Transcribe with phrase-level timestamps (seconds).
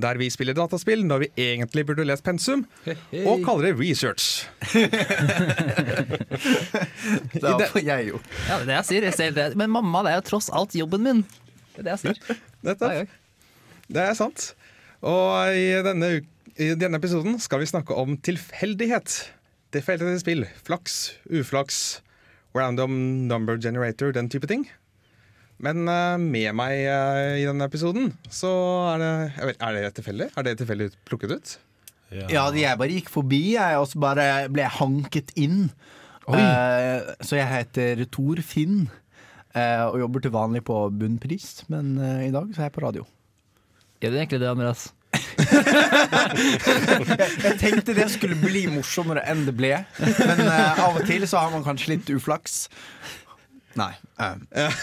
[0.00, 4.46] der vi spiller dataspill når vi egentlig burde lest pensum, og kaller det research.
[7.32, 8.26] Det har jeg gjort.
[8.48, 9.02] Ja, det er jeg sier.
[9.08, 9.46] Jeg sier det.
[9.58, 11.20] Men mamma, det er jo tross alt jobben min.
[11.74, 12.18] Det er det jeg sier.
[12.66, 13.10] Nettopp.
[13.92, 14.52] Det er sant.
[15.04, 16.10] Og i denne,
[16.56, 19.08] i denne episoden skal vi snakke om tilfeldighet.
[19.74, 20.42] Tilfeldighet i spill.
[20.66, 20.94] Flaks,
[21.32, 21.78] uflaks,
[22.56, 22.92] random
[23.28, 24.66] number generator, den type ting.
[25.62, 28.50] Men eh, med meg eh, i denne episoden, så
[28.94, 30.30] er det jeg vet, Er det tilfeldig?
[30.34, 31.58] Er det tilfeldig plukket ut?
[32.12, 35.70] Ja, jeg bare gikk forbi, jeg, og så bare ble jeg hanket inn.
[36.28, 38.90] Uh, så jeg heter Tor Finn,
[39.56, 42.84] uh, og jobber til vanlig på Bunnpris, men uh, i dag så er jeg på
[42.84, 43.06] radio.
[44.02, 44.90] Gjør du egentlig det, Andreas?
[47.42, 51.52] Jeg tenkte det skulle bli morsommere enn det ble, men av og til så har
[51.52, 52.64] man kanskje litt uflaks.
[53.78, 53.92] Nei.
[54.52, 54.74] eh.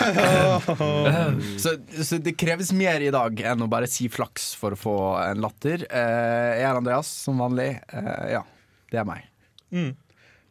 [1.64, 4.98] så, så det kreves mer i dag enn å bare si flaks for å få
[5.24, 5.86] en latter.
[5.92, 7.72] Uh, jeg er Andreas, som vanlig.
[7.94, 8.44] Uh, ja,
[8.92, 9.30] det er meg.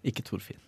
[0.07, 0.61] Ikke Torfinn.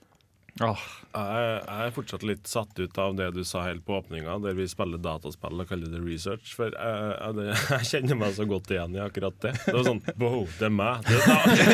[1.10, 4.56] Jeg, jeg er fortsatt litt satt ut av det du sa helt på åpninga, der
[4.58, 6.52] vi spiller dataspill og kaller det research.
[6.56, 9.54] For jeg, jeg, jeg kjenner meg så godt igjen i akkurat det.
[9.64, 11.08] Det var sånn Wow, det er meg.
[11.08, 11.18] Det,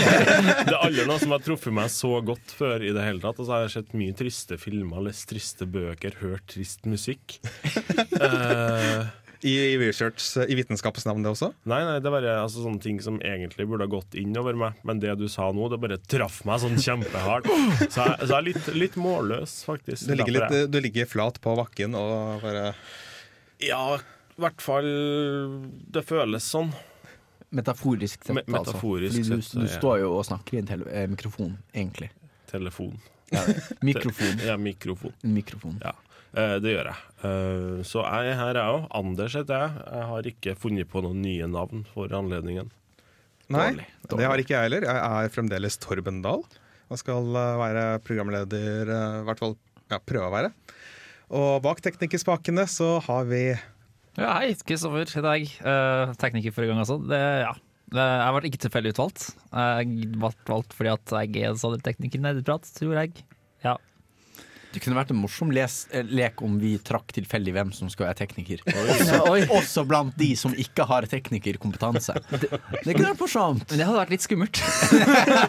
[0.69, 3.41] det er aldri noe som har truffet meg så godt før i det hele tatt.
[3.41, 7.39] Og så har jeg sett mye triste filmer, lest triste bøker, hørt trist musikk.
[8.17, 9.07] Eh,
[9.45, 11.51] I, i research, eh, i vitenskapens navn, det også?
[11.69, 14.56] Nei, nei, det er bare altså, sånne ting som egentlig burde ha gått inn over
[14.56, 14.79] meg.
[14.89, 17.48] Men det du sa nå, det bare traff meg sånn kjempehardt.
[17.92, 20.07] Så jeg, så jeg er litt, litt målløs, faktisk.
[20.09, 22.70] Du ligger, er- litt, du ligger flat på bakken og bare
[23.64, 24.89] Ja, i hvert fall
[25.92, 26.73] Det føles sånn.
[27.57, 29.29] Metaforisk sett, Me- metaforisk altså.
[29.30, 32.11] Fordi du, sett, du står jo og snakker i en tele eh, mikrofon, egentlig.
[32.51, 32.97] Telefon.
[33.86, 34.42] Mikrofon.
[34.45, 35.14] Ja, mikrofon.
[35.23, 35.79] Mikrofon.
[35.83, 35.92] Ja,
[36.63, 37.02] det gjør jeg.
[37.24, 38.86] Eh, så jeg er her, jeg òg.
[38.98, 39.85] Anders heter jeg.
[39.89, 42.69] Jeg har ikke funnet på noen nye navn for anledningen.
[43.47, 44.86] Nei, Dårlig, det har ikke jeg heller.
[44.89, 46.42] Jeg er fremdeles Torben Dahl
[46.86, 49.57] og skal eh, være programleder, eh, i hvert fall
[49.91, 50.52] ja, prøve å være.
[51.36, 53.42] Og bak teknikerspakene så har vi
[54.17, 55.48] Ja, hei, Kristoffer i dag.
[55.61, 57.01] Uh, tekniker forrige gang, altså.
[57.03, 57.51] Det, ja.
[57.91, 59.27] Det, jeg ble ikke tilfeldig utvalgt.
[59.51, 63.27] Jeg ble valgt fordi at jeg er sånn tekniker i nerdeprat, tror jeg.
[63.67, 63.74] Ja.
[64.77, 68.11] Det kunne vært en morsom les eh, lek om vi trakk tilfeldig hvem som skal
[68.11, 68.61] være tekniker.
[69.33, 69.47] Oi.
[69.57, 72.13] Også blant de som ikke har teknikerkompetanse.
[72.42, 72.51] Det,
[72.85, 73.65] kunne vært morsomt.
[73.70, 74.61] Men det hadde vært litt skummelt.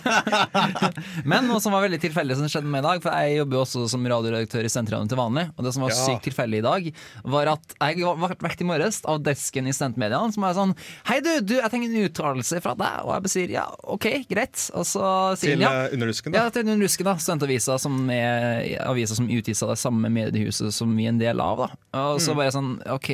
[1.28, 3.60] Men noe som var veldig tilfeldig som skjedde med meg i dag, for jeg jobber
[3.60, 6.00] jo også som radioredaktør i Sentralen til vanlig, og det som var Ja.
[6.06, 6.90] sykt tilfeldig i dag,
[7.36, 10.74] var at jeg var vekt i morges av desken i Studentmedia, som er sånn
[11.10, 13.04] Hei, du, du jeg trenger en uttalelse fra deg.
[13.04, 14.70] Og jeg bare sier ja, OK, greit.
[14.78, 15.04] Og så
[15.36, 15.86] sier til han ja.
[15.90, 16.38] eh, Underrusken.
[16.38, 17.18] Ja, til den da.
[17.20, 21.42] Studentavisa, som er avisa som utgis av det samme mediehuset som vi er en del
[21.44, 21.66] av.
[21.66, 23.12] da Og så bare sånn OK,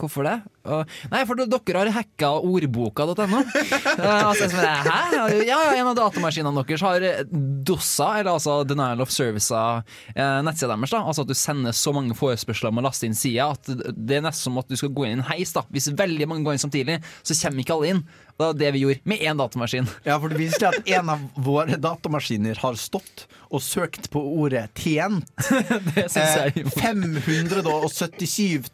[0.00, 0.36] hvorfor det?
[0.64, 3.40] Nei, for dere har hacka ordboka.no.
[3.44, 4.98] Uh, altså, Hæ?
[5.12, 9.82] Ja, ja, en av datamaskinene deres har DOSA, eller altså Denial of Service-a,
[10.14, 10.94] eh, nettsida deres.
[10.94, 14.18] da Altså at du sender så mange forespørsler om å laste inn sida at det
[14.18, 15.52] er nesten som at du skal gå inn i en heis.
[15.54, 18.04] da Hvis veldig mange går inn samtidig, så kommer ikke alle inn.
[18.34, 19.86] Det var det vi gjorde med én datamaskin.
[20.02, 24.18] Ja, for det viser seg at en av våre datamaskiner har stått og søkt på
[24.18, 25.28] ordet 'tjent'
[25.94, 28.64] Det synes eh, jeg 577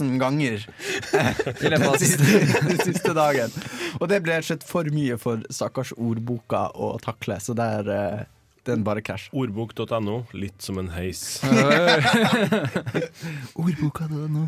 [0.00, 0.64] 000 ganger
[1.32, 2.24] I løpet av den siste,
[2.68, 3.50] den siste dagen.
[4.00, 7.82] Og det ble rett og slett for mye for stakkars ordboka å takle, så der
[7.92, 8.20] eh,
[8.68, 9.24] den bare krasj.
[9.34, 11.40] Ordbok.no, litt som en heis.
[13.58, 14.44] Ordboka.no.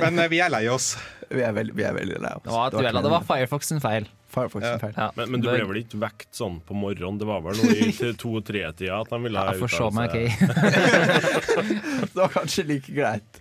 [0.00, 0.94] Men eh, vi er lei oss.
[1.28, 2.44] Vi er veldig, vi er veldig lei oss.
[2.46, 3.02] Det var, et da.
[3.04, 4.04] det var Firefox sin feil.
[4.32, 4.78] Firefox sin Ja.
[4.80, 4.94] feil.
[4.96, 5.10] Ja.
[5.18, 7.18] Men, men du ble vel ikke vekt sånn på morgenen?
[7.20, 10.08] Det var vel noe i til to-tre-tida at de ville ha Jeg får se meg,
[10.16, 11.56] uttalelse.
[11.56, 11.70] OK.
[12.06, 13.32] Det var kanskje like greit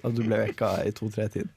[0.00, 1.50] at du ble vekka i to-tre-tiden.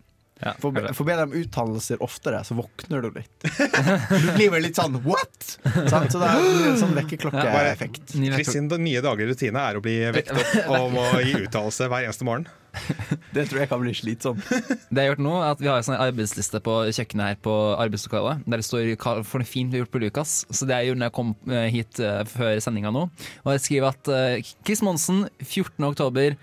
[0.44, 3.48] Ja, Få be, få om dem uttalelser oftere, så våkner du litt.
[4.24, 8.16] Du blir vel litt sånn 'what?' Så det er en sånn vekkerklokkeeffekt.
[8.16, 11.88] Vet- Kristin, den nye daglige rutine er å bli vekt opp og må gi uttalelse
[11.88, 12.48] hver eneste morgen.
[13.36, 14.42] Det tror jeg kan bli slitsomt.
[14.50, 17.40] Det jeg har gjort nå, er at vi har en sånn arbeidsliste på kjøkkenet her
[17.46, 20.36] på arbeidslokalet, der det står hva for noe fint vi har gjort på Lukas.
[20.50, 23.06] Så det jeg gjorde når jeg kom eh, hit eh, før sendinga nå,
[23.46, 25.86] og jeg skriver at eh, Chris Monsen, 14.
[25.92, 26.38] oktober,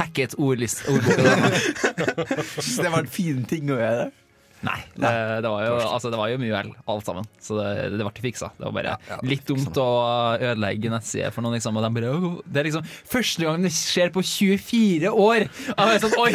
[0.00, 1.50] hacket ordboka.
[2.58, 4.10] Synes det var en fin ting å gjøre.
[4.64, 5.10] Nei, det,
[5.44, 7.26] det, var jo, altså, det var jo mye vel, alt sammen.
[7.42, 8.48] Så det, det ble fiksa.
[8.56, 9.88] Det var bare Ja, litt dumt å
[10.38, 11.76] ødelegge nettsider for noen, liksom.
[11.76, 15.46] Og de bare, det er liksom første gang det skjer på 24 år!
[15.74, 16.32] Og jeg er sånn, oi!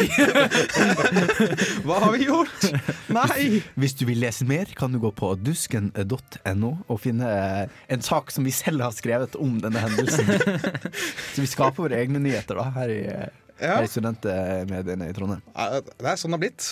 [1.86, 2.68] Hva har vi gjort?
[3.16, 3.40] Nei!
[3.80, 8.30] Hvis du vil lese mer, kan du gå på dusken.no og finne eh, en sak
[8.30, 10.30] som vi selv har skrevet om denne hendelsen.
[11.34, 13.30] Så vi skaper våre egne nyheter da, her i, eh,
[13.60, 13.80] Ja.
[13.84, 15.42] i studentmediene i Trondheim.
[15.52, 16.68] Det er sånn det har blitt.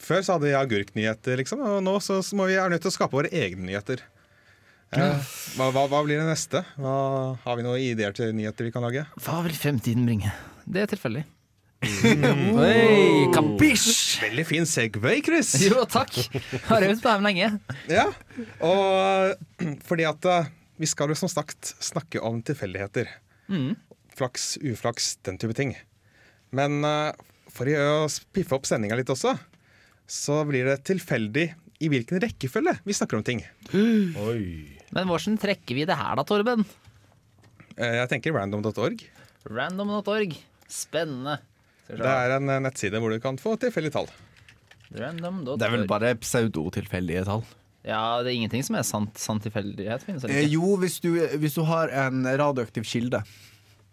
[0.00, 2.92] Før så hadde vi agurknyheter, liksom, og nå så så må vi er nødt til
[2.92, 4.00] å skape våre egne nyheter.
[4.96, 6.64] Eh, hva, hva, hva blir det neste?
[6.80, 6.94] Hva,
[7.44, 9.04] har vi noen ideer til nyheter vi kan lage?
[9.22, 10.32] Hva vil fremtiden bringe?
[10.64, 11.26] Det er tilfeldig.
[11.80, 13.92] Oi, kapisj!
[14.24, 15.54] Veldig fin Segway, Chris.
[15.62, 16.16] Jo, takk.
[16.66, 17.52] Har øvd på dem lenge.
[17.88, 18.08] Ja,
[18.66, 20.50] og fordi at eh,
[20.80, 23.08] vi skal jo som sagt snakke om tilfeldigheter.
[23.52, 23.78] Mm.
[24.16, 25.76] Flaks, uflaks, den type ting.
[26.56, 27.12] Men eh,
[27.50, 29.36] for å piffe opp sendinga litt også,
[30.10, 31.46] så blir det tilfeldig
[31.80, 33.42] i hvilken rekkefølge vi snakker om ting.
[34.26, 34.78] Oi.
[34.90, 36.64] Men hvordan trekker vi det her da, Torben?
[37.76, 39.04] Eh, Jeg tenker random.org.
[39.48, 40.34] Random.org.
[40.70, 41.38] Spennende.
[41.90, 44.10] Det er en eh, nettside hvor du kan få tilfeldige tall.
[44.90, 45.56] Random.org.
[45.62, 47.44] Det er vel bare pseudotilfeldige tall.
[47.86, 50.02] Ja, det er ingenting som er sant, sant tilfeldighet.
[50.04, 53.22] Finnes det Eh, jo, hvis du, hvis du har en radioaktiv kilde,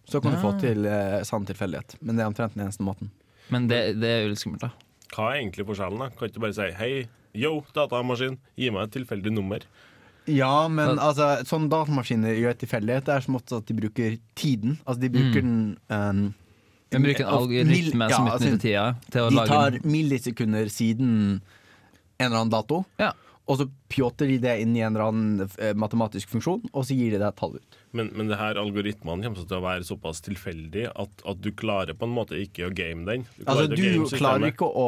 [0.07, 0.59] så kan du få Ah.
[0.61, 1.97] til eh, sann tilfeldighet.
[2.01, 3.09] Men det er omtrent den eneste måten.
[3.51, 4.71] Men det, det er jo litt skummelt, da.
[5.15, 5.99] Hva er egentlig forskjellen?
[5.99, 6.09] da?
[6.15, 7.07] Kan ikke du bare si hei,
[7.37, 9.63] yo, datamaskin, gi meg et tilfeldig nummer?
[10.27, 13.05] Ja, men altså, sånne datamaskiner gjør tilfeldighet.
[13.07, 14.73] Det er som ofte at de bruker tiden.
[14.83, 16.33] Altså, de bruker den um,
[16.91, 20.67] Vi bruker en algoritme mil- ja, som altså, tida til å De lage tar millisekunder
[20.71, 21.13] siden
[22.19, 23.13] en eller annen dato, Ja.
[23.47, 26.95] Og så pjotter de det inn i en eller annen eh, matematisk funksjon, og så
[26.97, 27.77] gir de deg et tall ut.
[27.95, 31.95] Men, men det her algoritmene kommer til å være såpass tilfeldig at, at du klarer
[31.97, 33.23] på en måte ikke å game den.
[33.37, 34.87] Du Altså, klarer ikke å du game klarer ikke å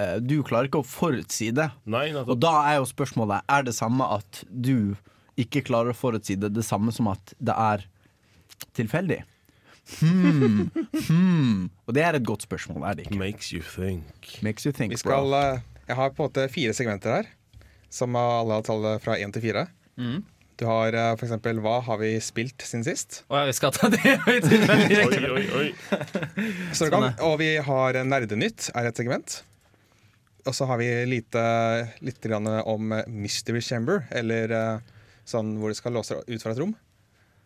[0.00, 1.68] eh, Du klarer ikke å forutsi det.
[1.84, 4.94] Nei, Og da er jo spørsmålet Er det samme at du
[5.40, 7.84] ikke klarer å forutsi det, det samme som at det er
[8.76, 9.20] tilfeldig?
[9.98, 10.70] Hmm.
[11.08, 11.68] Hmm.
[11.88, 13.18] Og det er et godt spørsmål, er det ikke?
[13.20, 14.36] Makes you think.
[14.44, 15.38] Makes you think, Vi skal, bro.
[15.58, 17.30] eh, jeg har på en måte fire segmenter her,
[17.92, 19.66] som alle har tallet fra én til fire.
[20.00, 20.22] Mm.
[20.60, 23.22] Du har eh, for eksempel hva har vi spilt siden sist?
[23.32, 24.00] Å ja, vi skal ta det
[25.06, 25.68] Oi, oi, oi.
[26.76, 29.42] Så kan, og vi har Nerdenytt er et segment.
[30.42, 31.42] Og så har vi lite,
[32.02, 34.96] litt grann om Mystery Chamber, eller eh,
[35.28, 36.74] sånn hvor du skal låse ut fra et rom.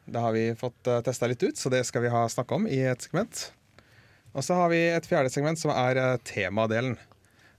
[0.06, 2.68] Det har vi fått uh, testa litt ut, så det skal vi ha snakke om
[2.70, 3.48] i et segment.
[4.36, 6.94] Og så har vi et fjerde segment som er eh, temadelen.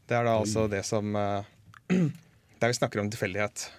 [0.07, 1.49] Det er da altså det som eh,
[2.62, 3.69] Der vi snakker om tilfeldighet.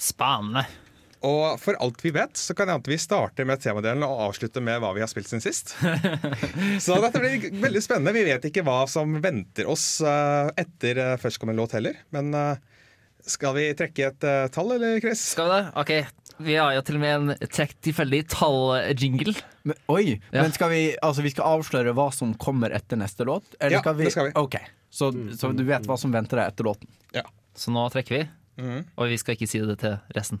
[0.00, 0.66] Spennende.
[1.20, 4.64] Og for alt vi vet, så kan det hende vi starter med temadelen og avslutter
[4.64, 5.74] med hva vi har spilt siden sist.
[6.84, 8.14] så dette blir veldig spennende.
[8.16, 11.98] Vi vet ikke hva som venter oss eh, etter uh, førstkommende låt heller.
[12.16, 12.62] Men eh,
[13.28, 15.26] skal vi trekke et eh, tall, eller, Chris?
[15.34, 15.66] Skal vi det?
[15.82, 15.92] OK.
[16.40, 19.34] Vi har jo til og med en trekk tilfeldig tall-jingle.
[19.68, 20.40] Men, oi, Ja.
[20.40, 23.44] men skal vi, altså, vi skal avsløre hva som kommer etter neste låt?
[23.60, 24.32] Eller Ja, skal vi, det skal vi.
[24.40, 24.56] Ok,
[24.88, 26.88] så, så du vet hva som venter deg etter låten.
[27.12, 27.26] Ja.
[27.60, 28.22] Så nå trekker vi.
[28.62, 28.84] mm.
[28.96, 30.40] Og vi skal ikke si det til resten.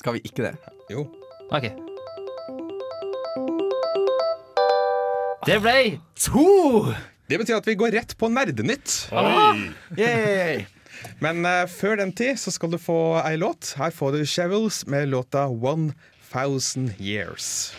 [0.00, 0.54] Skal vi ikke det?
[0.92, 1.04] Jo.
[1.52, 1.68] OK.
[5.44, 5.76] Det ble
[6.16, 6.48] to!
[7.28, 8.94] Det betyr at vi går rett på Nerdenytt.
[9.12, 9.72] Oi.
[10.00, 10.64] Yay!
[11.20, 13.74] Men uh, før den tid så skal du få ei låt.
[13.76, 15.92] Her får du Shovels med låta One
[16.32, 17.74] Thousand Years.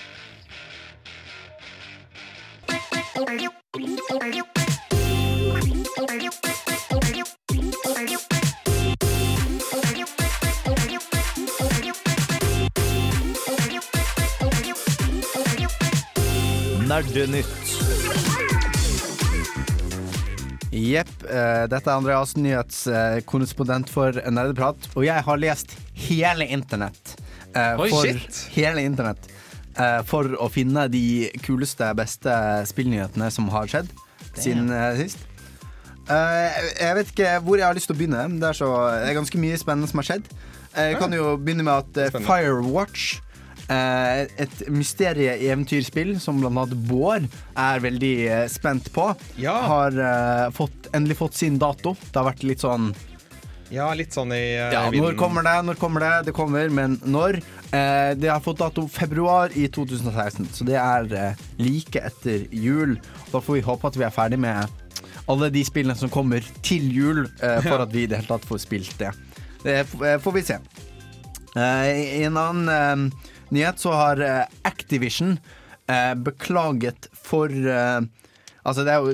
[16.86, 17.48] Nerdenytt.
[20.76, 21.12] Jepp.
[21.30, 24.90] eh, dette er Andreas, nyhetskorrespondent for Nerdeprat.
[24.96, 25.76] Og jeg har lest
[26.08, 27.16] hele internett.
[27.56, 28.42] eh, Oi, for shit.
[28.56, 29.30] hele internett.
[29.78, 32.32] eh, for å finne de kuleste, beste
[32.68, 33.90] spillnyhetene som har skjedd
[34.36, 35.18] siden eh, sist.
[36.08, 38.40] Eh, jeg vet ikke hvor jeg har lyst til å begynne.
[38.40, 38.70] Det er, så,
[39.02, 40.30] det er ganske mye spennende som har skjedd.
[40.76, 43.25] Eh, Jeg kan jo begynne med at eh, Firewatch eh,
[43.74, 47.26] et mysterie-eventyrspill som annet Bård
[47.58, 49.10] er veldig eh, spent på,
[49.42, 49.56] Ja.
[49.66, 51.96] har eh, fått, endelig fått sin dato.
[52.12, 52.92] Det har vært litt sånn
[53.74, 54.84] Ja, litt sånn i uh, ja.
[54.94, 55.56] Når kommer det?
[55.66, 56.14] Når kommer det?
[56.28, 57.40] Det kommer, men når?
[57.74, 63.00] Eh, det har fått dato februar i 2016, så det er eh, like etter jul.
[63.34, 64.70] Da får vi håpe at vi er ferdig med
[65.28, 68.46] alle de spillene som kommer til jul, eh, for at vi i det hele tatt
[68.46, 69.10] får spilt det.
[69.66, 70.60] Det eh, får vi se.
[71.58, 75.36] Eh, en annen eh, nyhet så har eh, Activision
[75.90, 78.02] eh, beklaget for eh,
[78.66, 79.12] Altså, det er jo,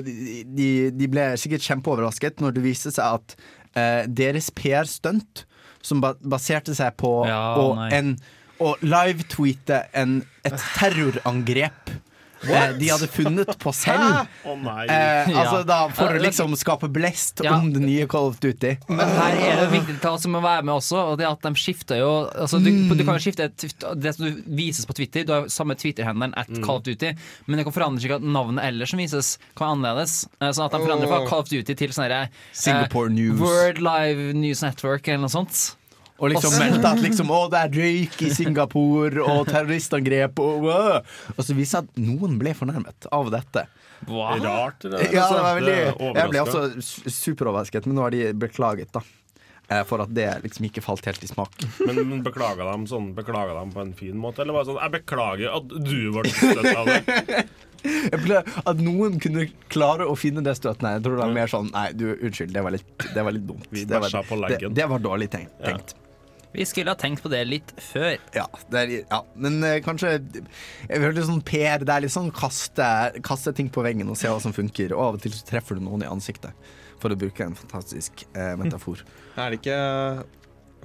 [0.56, 3.34] de, de ble sikkert kjempeoverrasket når det viste seg at
[3.76, 5.42] eh, deres PR-stunt,
[5.84, 8.14] som ba baserte seg på Ja, å, en,
[8.64, 11.92] å live-tweete et terrorangrep
[12.48, 14.26] eh, de hadde funnet på selv.
[14.46, 14.86] Å nei!
[14.88, 15.62] Eh, altså Ja.
[15.68, 17.54] da For Ja, å liksom skape blest Ja.
[17.58, 18.76] om det nye Call of Duty.
[18.88, 21.42] Men her er det viktig tall som må være med også, og det er at
[21.42, 23.66] de skifter jo altså du, du kan jo skifte et,
[24.00, 27.12] det som du vises på Twitter, du har jo samme Twitter-handelen at Call of Duty,
[27.46, 30.26] men det kan forandre seg at navnet ellers som vises, kan være annerledes.
[30.40, 31.26] Eh, Sånn at de forandrer fra.
[31.28, 33.38] Call of Duty til sånn herre Singapore News.
[33.40, 35.76] World Live News Network eller noe sånt.
[36.22, 41.00] Og liksom meldte at liksom, å, det er røyk i Singapore og terroristangrep og wow.
[41.34, 43.64] Og så viste det at noen ble fornærmet av dette.
[44.06, 44.86] Rart.
[44.86, 48.92] Det, Ja, det var veldig Jeg ble også su- superoverrasket, men nå har de beklaget,
[48.94, 49.02] da.
[49.68, 51.54] Eh, For at det liksom ikke falt helt i smak.
[51.86, 54.42] Men, men beklaga dem sånn, beklaga dem på en fin måte?
[54.42, 57.44] Eller var det sånn Jeg beklager at du ble støtt av det.
[57.82, 60.92] At noen kunne klare å finne det støtende.
[60.96, 63.46] Jeg tror det var mer sånn Nei, du, unnskyld, det var litt, det var litt
[63.48, 63.66] dumt.
[63.74, 65.56] Vi Det var, på det, det var dårlig tenkt.
[65.58, 65.74] Ja.
[66.52, 68.18] Vi skulle ha tenkt på det litt før.
[68.36, 71.84] Ja, det er, ja, men eh, kanskje Jeg føler litt sånn Per.
[71.86, 72.88] Det er litt sånn kaste,
[73.24, 74.92] kaste ting på veggen og se hva som funker.
[74.92, 76.52] Og av og til så treffer du noen i ansiktet,
[77.00, 79.04] for å bruke en fantastisk eh, metafor.
[79.40, 79.76] Er det ikke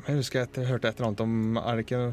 [0.07, 2.03] Jeg husker jeg hørte et eller annet om Er det ikke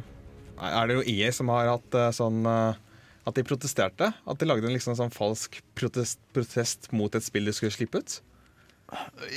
[0.66, 2.80] Er det jo EA som har hatt eh, sånn eh,
[3.23, 4.08] At de protesterte?
[4.11, 8.02] At de lagde en liksom sånn falsk protest, protest mot et spill de skulle slippe
[8.02, 8.16] ut?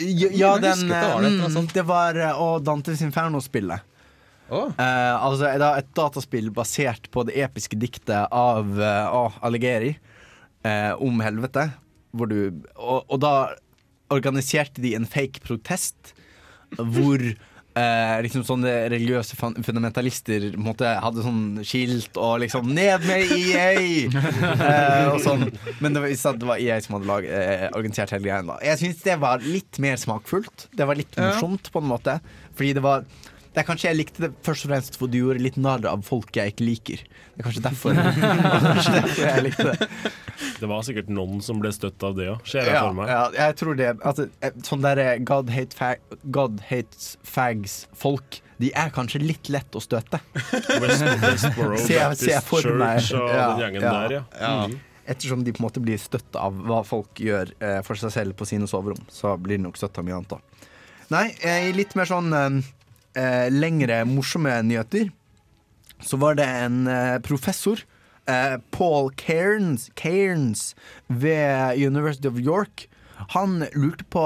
[0.02, 1.70] Ja, ja den det var det, mm.
[1.76, 3.86] Det var Og å Dantes Inferno-spillet.
[4.48, 9.96] Å, Eh, altså da et dataspill basert på det episke diktet av uh, Allegeri
[10.64, 11.70] eh, om helvete.
[12.18, 13.34] Hvor du, og, og da
[14.14, 16.14] organiserte de en fake protest
[16.78, 17.22] hvor
[17.78, 25.08] eh, liksom sånne religiøse fundamentalister måtte, hadde sånn skilt og liksom 'Ned med EA!' eh,
[25.12, 25.48] og sånn.
[25.84, 28.60] Men det var, det var EA som hadde lag, eh, organisert hele greia.
[28.66, 30.70] Jeg syns det var litt mer smakfullt.
[30.76, 32.20] Det var litt morsomt på en måte.
[32.58, 33.08] Fordi det var
[33.58, 36.04] det er kanskje jeg likte det først og fremst fordi du gjorde litt narr av
[36.06, 37.00] folk jeg ikke liker.
[37.34, 37.96] Det er kanskje derfor,
[38.68, 39.88] kanskje derfor jeg likte det.
[40.62, 43.10] Det var sikkert noen som ble støtt av det òg, ser jeg Ja, for meg.
[43.10, 48.70] ja, jeg tror det altså, eh, Sånn derre God, hate fag, God hates fags-folk, de
[48.78, 50.22] er kanskje litt lett å støte.
[50.84, 52.54] West, Westboro Baptist.
[52.54, 53.96] Church og Ja, den gjengen ja.
[53.98, 54.54] der, ja.
[54.70, 54.78] Mm.
[55.08, 58.38] Ettersom de på en måte blir støtt av hva folk gjør eh, for seg selv
[58.38, 60.38] på sine soverom, så blir de nok støtt av mye annet.
[60.38, 60.42] da
[61.14, 62.58] Nei, eh, i litt mer sånn eh,
[63.18, 65.10] eh, lengre, morsomme nyheter,
[66.04, 67.82] så var det en eh, professor,
[68.30, 70.76] eh, Paul Cairns, Cairns
[71.08, 72.88] ved University of York.
[73.34, 74.24] Han lurte på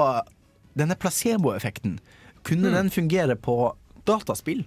[0.78, 1.98] denne placeboeffekten.
[2.44, 3.74] Kunne den fungere på
[4.08, 4.64] dataspill?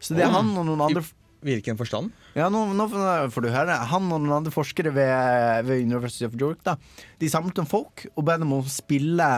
[0.00, 1.06] Så det er han og noen andre
[1.40, 2.10] Hvilken forstand?
[2.36, 2.84] ja, nå, nå
[3.32, 3.72] får du høre.
[3.88, 6.74] Han og noen andre forskere ved, ved University of York da,
[7.16, 9.28] De samlet om folk og ba dem om å spille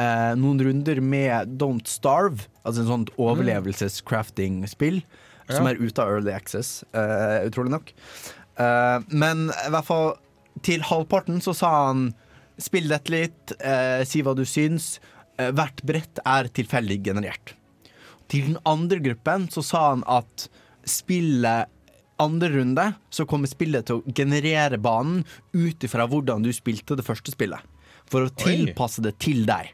[0.00, 2.48] eh, noen runder med Don't Starve.
[2.64, 5.02] Altså en sånt overlevelses-crafting-spill
[5.48, 7.92] som er ute av Early Access, eh, utrolig nok.
[8.60, 10.10] Eh, men i hvert fall
[10.66, 12.10] til halvparten så sa han
[12.58, 14.96] Spill dette litt, eh, si hva du syns.
[15.38, 17.52] Eh, hvert brett er tilfeldig generert.
[18.26, 20.48] Til den andre gruppen så sa han at
[20.82, 21.70] spillet
[22.18, 25.22] andre runde så kommer spillet til å generere banen
[25.54, 27.62] ut ifra hvordan du spilte det første spillet.
[28.10, 28.42] For å Oi.
[28.42, 29.70] tilpasse det til deg.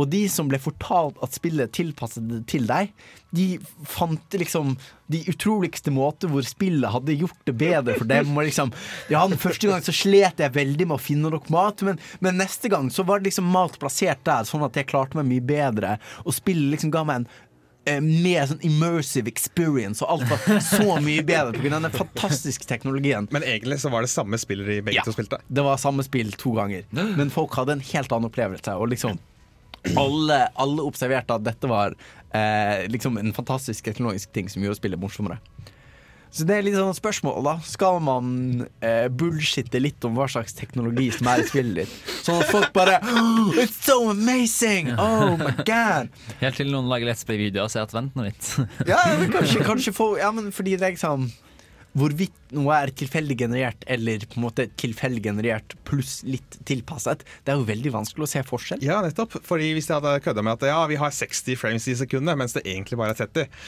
[0.00, 2.94] Og de som ble fortalt at spillet tilpasset det til deg,
[3.36, 4.74] de fant liksom
[5.12, 8.32] de utroligste måter hvor spillet hadde gjort det bedre for dem.
[8.32, 8.72] Og liksom,
[9.12, 12.40] ja, den første gang så slet jeg veldig med å finne nok mat, men, men
[12.40, 15.44] neste gang så var det liksom mat plassert der, sånn at jeg klarte meg mye
[15.52, 15.96] bedre.
[16.24, 17.26] Og spillet liksom ga meg en
[17.84, 21.80] eh, mer sånn immersive experience, og alt var så mye bedre pga.
[21.82, 23.28] den fantastiske teknologien.
[23.34, 25.04] Men egentlig så var det samme spiller de begge Ja.
[25.04, 25.42] to spilte.
[25.52, 26.88] Det var samme spill to ganger.
[26.96, 28.78] Men folk hadde en helt annen opplevelse.
[28.78, 29.20] Og liksom
[29.98, 31.96] alle, alle observerte at dette var
[32.34, 35.40] eh, liksom en fantastisk teknologisk ting som gjorde spillet morsommere.
[36.32, 37.52] Så det er litt sånn spørsmål, da.
[37.68, 38.28] Skal man
[38.80, 41.96] eh, bullshitte litt om hva slags teknologi som er i spillet ditt?
[42.24, 44.94] Sånn at folk bare oh, It's so amazing!
[44.96, 46.08] Oh my god!
[46.40, 48.48] Helt til noen lager Let's Play-videoer og sier at vent nå litt.
[48.88, 51.28] Ja, men kanskje, kanskje få Ja, men fordi det er liksom
[51.92, 57.52] Hvorvidt noe er tilfeldig generert eller på en måte tilfeldig generert pluss litt tilpasset, det
[57.52, 58.84] er jo veldig vanskelig å se forskjell.
[58.84, 59.36] Ja, nettopp.
[59.44, 62.56] Fordi hvis jeg hadde kødda med at ja, vi har 60 frames i sekundet, mens
[62.56, 63.60] det egentlig bare er 30,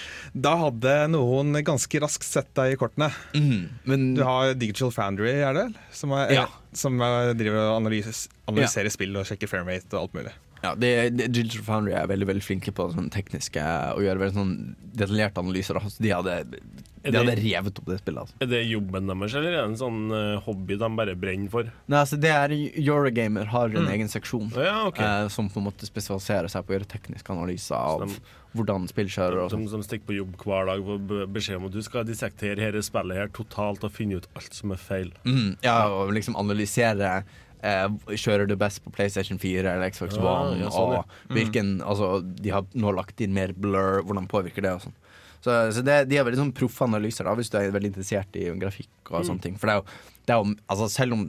[0.46, 3.10] da hadde noen ganske raskt sett deg i kortene.
[3.36, 5.76] Mm, men Du har Digital Foundry, er det vel?
[5.92, 6.46] Som, er, Ja.
[6.72, 10.32] som er, driver og analyses, analyserer spill og sjekker framerate og alt mulig.
[10.64, 13.61] Ja, det, det, Digital Foundry er veldig veldig flinke på sånn tekniske
[13.94, 14.54] å gjøre veldig sånn
[14.97, 15.76] detaljerte analyser.
[15.80, 16.00] Altså.
[16.00, 16.61] De hadde, de
[17.04, 18.23] det- hadde revet opp det spillet.
[18.23, 18.38] Altså.
[18.40, 21.68] Er det jobben deres, eller er det en sånn eh, hobby de bare brenner for?
[21.92, 25.04] Nei, altså det er Eurogamer har en egen seksjon Ja, okay.
[25.04, 28.16] eh, som på en måte spesialiserer seg på å gjøre tekniske analyser av de,
[28.56, 29.42] hvordan spill kjører.
[29.44, 29.75] De, Som, sånt.
[29.76, 33.21] som stikker på jobb hver dag og beskjed om at du skal dissektere dette spillet
[33.21, 35.12] her totalt og finne ut alt som er feil.
[35.28, 37.18] Mm, ja, og liksom analysere
[37.64, 40.59] eh, Kjører du best på PlayStation 4 eller Xbox Ja, One?
[40.61, 44.75] ja, sånn, og hvilken Altså, de har nå lagt inn mer blur, hvordan påvirker det
[44.76, 44.99] og sånn.
[45.44, 48.37] Så, så det, de har veldig sånn proffe analyser, da, hvis du er veldig interessert
[48.40, 49.59] i grafikk og sånne ting.
[49.61, 51.26] For det er jo, det er jo altså, Selv om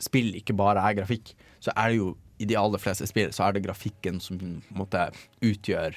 [0.00, 3.48] spill ikke bare er grafikk, så er det jo i de aller fleste spill så
[3.48, 4.38] er det grafikken som
[4.78, 5.08] måte
[5.44, 5.96] utgjør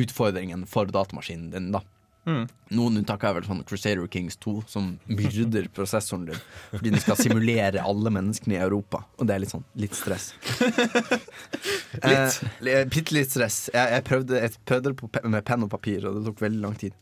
[0.00, 1.82] utfordringen for datamaskinen din, da.
[2.26, 7.16] Noen unntak er vel sånn Crusader Kings 2, som myrder prosessoren din fordi den skal
[7.18, 9.00] simulere alle menneskene i Europa.
[9.18, 10.28] Og det er litt sånn litt stress.
[12.04, 12.38] litt?
[12.62, 13.56] Eh, Bitte litt stress.
[13.74, 16.76] Jeg, jeg prøvde, jeg prøvde pe- med penn og papir, og det tok veldig lang
[16.80, 16.94] tid.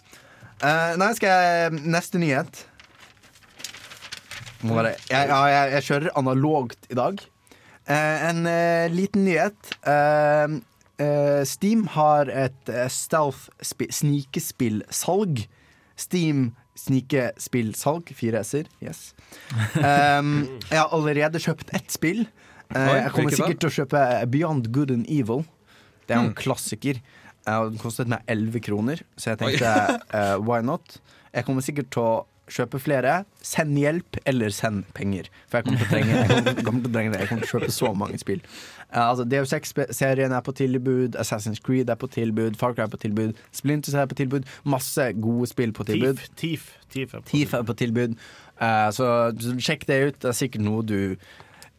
[0.62, 2.64] Eh, nei, skal jeg Neste nyhet.
[4.66, 7.20] Må være, jeg, ja, jeg, jeg kjører analogt i dag.
[7.88, 9.74] Eh, en eh, liten nyhet.
[10.98, 15.48] Eh, eh, Steam har et uh, stealth-snikespillsalg.
[15.98, 18.14] Steam snikespillsalg.
[18.14, 18.64] Fire s-er.
[18.82, 19.14] Yes.
[19.78, 22.26] Um, jeg har allerede kjøpt ett spill.
[22.74, 23.98] Uh, jeg kommer sikkert til å kjøpe
[24.32, 25.40] Beyond Good and Evil.
[26.06, 26.96] Det er jo en klassiker.
[27.48, 29.70] Uh, den kostet meg 11 kroner, så jeg tenkte
[30.12, 30.84] uh, why not?
[31.32, 33.22] Jeg kommer sikkert til å kjøpe flere.
[33.44, 35.28] Send hjelp, eller send penger.
[35.48, 37.20] For jeg kommer til å trenge, jeg kommer, kommer til å trenge det.
[37.20, 38.40] Jeg kommer til å kjøpe så mange spill.
[38.88, 43.34] Altså DU6-serien er på tilbud, Assassin's Creed er på tilbud, Far Cry er på tilbud,
[43.52, 44.48] Splinters er på tilbud.
[44.64, 46.22] Masse gode spill på tilbud.
[46.36, 46.70] Thief.
[46.90, 47.12] Thief.
[47.12, 48.16] Thief er på Thief er på tilbud.
[48.60, 50.22] Eh, så, så sjekk det ut.
[50.22, 50.98] Det er sikkert noe du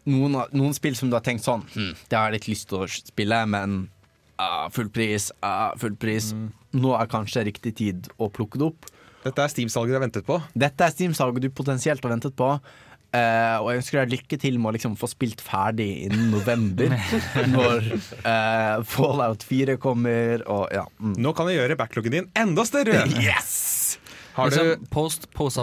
[0.10, 2.80] Noen, noen spill som du har tenkt sånn hm, Det har jeg litt lyst til
[2.80, 3.82] å spille, men
[4.40, 6.32] uh, full pris, uh, full pris.
[6.74, 8.88] Nå er kanskje riktig tid å plukke det opp.
[9.26, 10.40] Dette er Steam-salget du har ventet på.
[10.56, 12.54] Dette er Steam-salget du potensielt har ventet på.
[13.16, 16.94] Eh, og jeg ønsker deg lykke til med å liksom få spilt ferdig innen november.
[17.56, 17.88] når
[18.26, 20.86] uh, Fallout 4 kommer, og ja.
[21.00, 21.16] Mm.
[21.22, 23.06] Nå kan jeg gjøre backloggen din enda større!
[23.20, 23.98] Yes!
[24.38, 25.60] Har du Liksom, post, post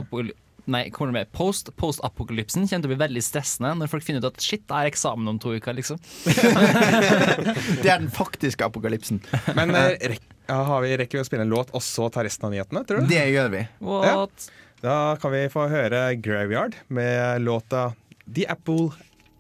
[0.67, 1.29] Nei, med?
[1.31, 4.75] Post post-apokalypsen kommer til å bli veldig stressende når folk finner ut at shit, det
[4.75, 6.01] er eksamen om to uker, liksom.
[7.85, 9.23] Det er den faktiske apokalypsen.
[9.55, 12.27] Men uh, rekk, ja, har vi rekker vi å spille en låt og så ta
[12.27, 13.11] resten av nyhetene, tror du?
[13.15, 13.63] Det gjør vi.
[13.87, 14.49] What?
[14.83, 17.93] Da kan vi få høre Graveyard med låta
[18.35, 18.91] The Apple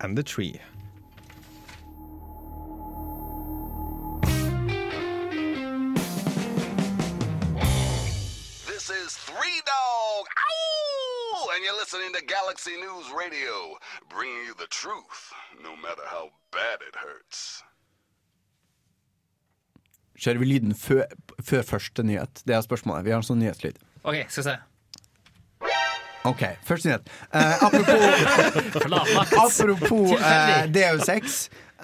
[0.00, 0.60] and the Tree.
[8.66, 10.22] This is Three Dog,
[10.52, 11.48] Ow!
[11.54, 13.54] and you're listening to Galaxy News Radio,
[14.14, 17.62] bringing you the truth, no matter how bad it hurts.
[20.18, 21.04] Kjører vi lyden før,
[21.44, 22.42] før første nyhet?
[22.48, 23.04] Det er spørsmålet.
[23.04, 23.76] Vi har en sånn nyhetslyd.
[24.04, 24.56] OK, skal vi se.
[26.26, 27.10] Ok, første nyhet.
[27.38, 28.02] Eh, apropos
[29.44, 31.36] apropos eh, DU6,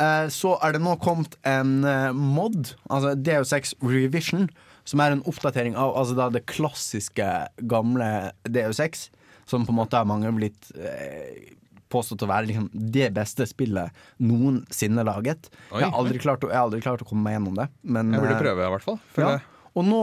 [0.02, 4.48] eh, så er det nå kommet en eh, mod, altså DU6 Revision,
[4.82, 7.28] som er en oppdatering av altså da det klassiske,
[7.70, 8.08] gamle
[8.50, 9.04] DU6,
[9.46, 11.54] som på en måte har mange blitt eh,
[11.92, 15.50] påstått å være liksom, det beste spillet noensinne laget.
[15.70, 15.82] Oi.
[15.84, 17.70] Jeg har, aldri klart å, jeg har aldri klart å komme meg gjennom det.
[17.84, 19.00] Men, Jeg burde eh, prøve, i hvert fall.
[19.22, 19.34] ja.
[19.72, 20.02] Og nå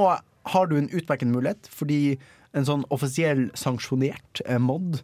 [0.50, 2.16] har du en utmerket mulighet, fordi
[2.54, 5.02] en sånn offisiell sanksjonert eh, mod,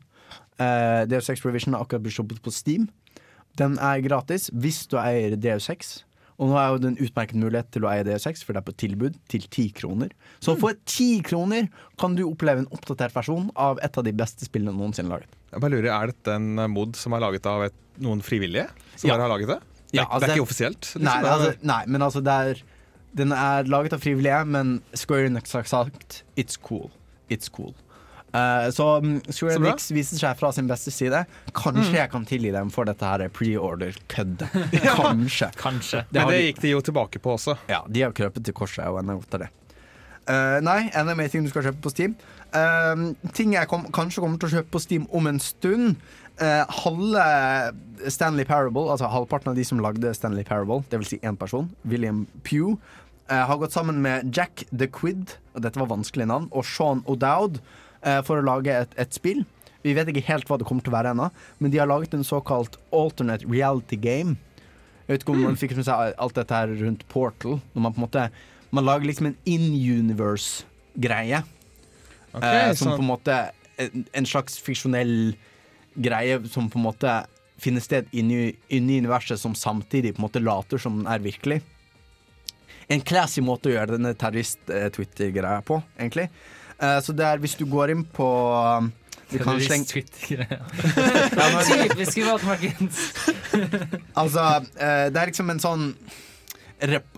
[0.57, 2.87] eh, DU6 Revision, har akkurat blitt shoppet på Steam.
[3.59, 6.01] Den er gratis hvis du eier DO6
[6.35, 8.65] Og nå er jo det en utmerket mulighet til å eie DO6 for det er
[8.67, 10.09] på tilbud til 10 kroner.
[10.43, 11.69] Så for 10 kroner
[12.01, 15.31] kan du oppleve en oppdatert versjon av et av de beste spillene noensinne laget.
[15.53, 18.67] Jeg bare lurer, Er dette en eh, mod som er laget av et, noen frivillige?
[18.97, 19.15] Som Ja.
[19.17, 19.59] har laget det?
[19.93, 20.81] Det Ja, altså, det er ikke offisielt?
[20.81, 21.03] liksom.
[21.07, 22.61] Nei, altså, nei, men altså er
[23.15, 26.91] Den er laget av frivillige, men Square Enix har sagt It's cool.
[27.29, 27.73] It's cool.
[28.35, 31.21] Uh, så mm, Square Enix viser seg fra sin beste side.
[31.55, 34.57] Kanskje jeg kan tilgi dem for dette her pre-order-køddet.
[34.99, 35.51] Kanskje.
[35.59, 36.03] Kanskje.
[36.09, 37.55] Det Men det de, gikk de jo tilbake på også.
[37.71, 39.51] ja, de har krøpet til korset, og godt det.
[40.25, 42.17] Uh, nei, enda mer ting du skal kjøpe på Steam.
[42.51, 45.95] Uh, ting jeg kom, kanskje kommer til å kjøpe på Steam om en stund.
[46.35, 47.25] Uh, halve
[48.11, 51.13] Stanley Parable, altså halvparten av de som lagde Stanley Parable, dvs.
[51.13, 52.75] Si én person, William Pugh,
[53.33, 57.57] har gått sammen med Jack the Quid, og dette var vanskelige navn, og Sean O'Dowd
[58.03, 59.43] eh, for å lage et, et spill.
[59.85, 61.29] Vi vet ikke helt hva det kommer til å være ennå,
[61.61, 64.35] men de har laget en såkalt alternate reality game.
[65.05, 67.59] Jeg vet ikke om man fikk med seg alt dette her rundt Portal.
[67.75, 68.29] Når man på en måte
[68.73, 71.43] Man lager liksom en in-universe-greie.
[72.33, 73.35] Okay, eh, som så- på en måte
[73.77, 75.35] en, en slags fiksjonell
[75.95, 77.25] greie som på en måte
[77.57, 81.61] finner sted inni, inni universet som samtidig på en måte later som den er virkelig.
[82.89, 86.29] En classy måte å gjøre denne terrorist-Twitter-greia på, egentlig.
[86.77, 88.91] Eh, så det er hvis du går inn på um,
[89.31, 90.03] vi kan slenge.
[91.89, 93.01] Typisk Vat Markens.
[94.21, 94.43] Altså,
[94.77, 95.89] eh, det er liksom en sånn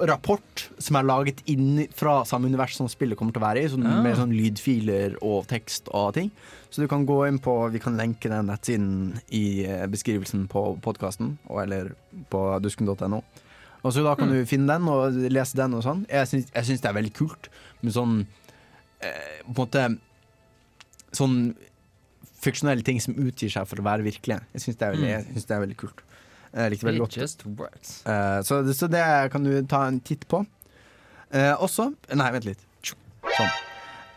[0.07, 3.69] rapport som er laget inn fra samme univers som spillet kommer til å være i,
[3.73, 4.01] sånn, Ah.
[4.05, 6.29] med sånn lydfiler og tekst og ting.
[6.69, 10.77] Så du kan gå inn på Vi kan lenke den nettsiden i eh, beskrivelsen på
[10.81, 11.95] podkasten, eller
[12.29, 13.23] på dusken.no.
[13.87, 16.01] Og så da kan du finne den og lese den og sånn.
[16.11, 17.47] Jeg syns, jeg syns det er veldig kult
[17.85, 18.17] med sånn
[18.99, 19.85] eh, På en måte
[21.15, 21.37] Sånn
[22.43, 24.43] fiksjonelle ting som utgir seg for å være virkelige.
[24.53, 24.89] Jeg syns det,
[25.31, 26.03] synes det er veldig kult.
[26.53, 27.15] Jeg likte veldig godt.
[28.11, 30.43] Eh, så, det- så det kan du ta en titt på.
[31.31, 32.61] Eh, også Nei, vent litt.
[32.83, 33.49] Sånn.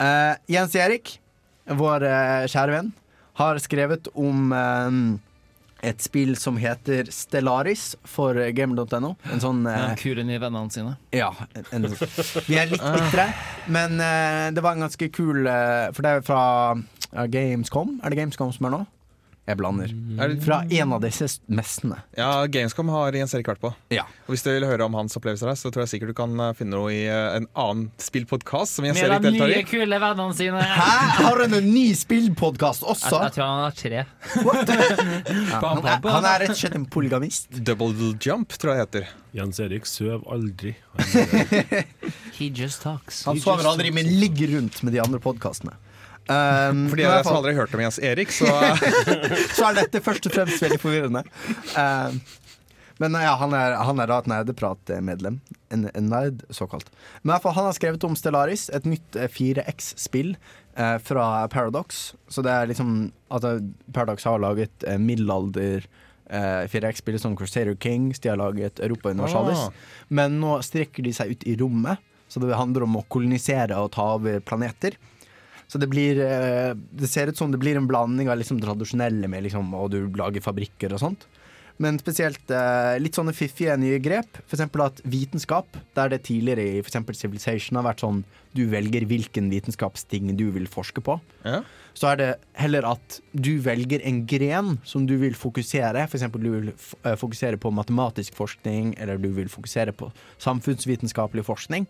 [0.05, 1.15] Eh, Jens Erik,
[1.67, 2.05] vår
[2.51, 2.93] kjære venn,
[3.41, 4.53] har skrevet om
[5.83, 9.15] et spill som heter Stellaris for game.no.
[9.33, 10.97] En sånn eh, Ja, Kule nye vennene sine.
[11.17, 11.31] ja,
[11.73, 11.87] en,
[12.47, 13.29] vi er litt bitre,
[13.73, 16.43] men eh, det var en ganske kul eh, For det er fra
[17.33, 17.97] Gamescom.
[18.05, 18.83] Er det Gamescom som er nå?
[19.51, 19.91] Jeg blander.
[20.23, 21.99] Er Fra en av disse messene.
[22.19, 23.73] Ja, Gamescom har Jens Erik vært på.
[23.95, 24.05] Ja.
[24.29, 26.35] Og Hvis du vil høre om hans opplevelser her, så tror jeg sikkert du kan
[26.45, 29.65] eh, finne noe i eh, en annen spillpodkast som Jens Med de nye, i.
[29.67, 30.63] kule vennene sine.
[30.63, 30.89] Hæ?
[31.19, 33.23] Har han en ny spillpodkast også?
[33.27, 34.05] jeg tror han har tre.
[35.51, 37.51] Ja, han, er, han er rett og slett en polygamist.
[37.67, 39.13] Double Jump, tror jeg det heter.
[39.37, 40.75] Jens Erik søv aldri.
[40.95, 41.07] Han,
[42.39, 43.25] He just talks.
[43.29, 45.75] Han sover aldri, men ligger rundt med de andre podkastene.
[46.31, 48.47] Um, For de av dere som aldri har hørt om Jens Erik, så
[49.57, 51.25] så er dette først og fremst veldig forvirrende.
[51.75, 52.21] Um,
[53.01, 55.39] men ja, han er, han er da et nerdepratmedlem.
[55.73, 56.91] En, en nerd, såkalt.
[57.23, 61.31] Men i hvert fall, han har skrevet om Stellaris, et nytt eh, 4X-spill eh, fra
[61.49, 62.11] Paradox.
[62.29, 63.47] Så det er liksom at
[63.97, 65.87] Paradox har laget eh, middelalder
[66.29, 69.65] eh, 4X-spill som Crusader Kings, de har laget Europa Universalis.
[69.71, 70.05] Ah.
[70.13, 73.95] Men nå strekker de seg ut i rommet, så det handler om å kolonisere og
[73.97, 75.01] ta over planeter.
[75.71, 79.31] Så det blir eh, Det ser ut som det blir en blanding av liksom tradisjonelle
[79.31, 81.29] med liksom, og du lager fabrikker og sånt.
[81.81, 84.43] Men spesielt eh, litt sånne fiffige nye grep.
[84.51, 89.49] Eksempel at vitenskap, der det tidligere i for Civilization har vært sånn du velger hvilken
[89.53, 91.63] vitenskapsting du vil forske på, ja.
[91.95, 92.29] så er det
[92.59, 96.05] heller at du velger en gren som du vil fokusere.
[96.05, 100.11] Eksempel du vil eh, fokusere på matematisk forskning, eller du vil fokusere på
[100.43, 101.89] samfunnsvitenskapelig forskning.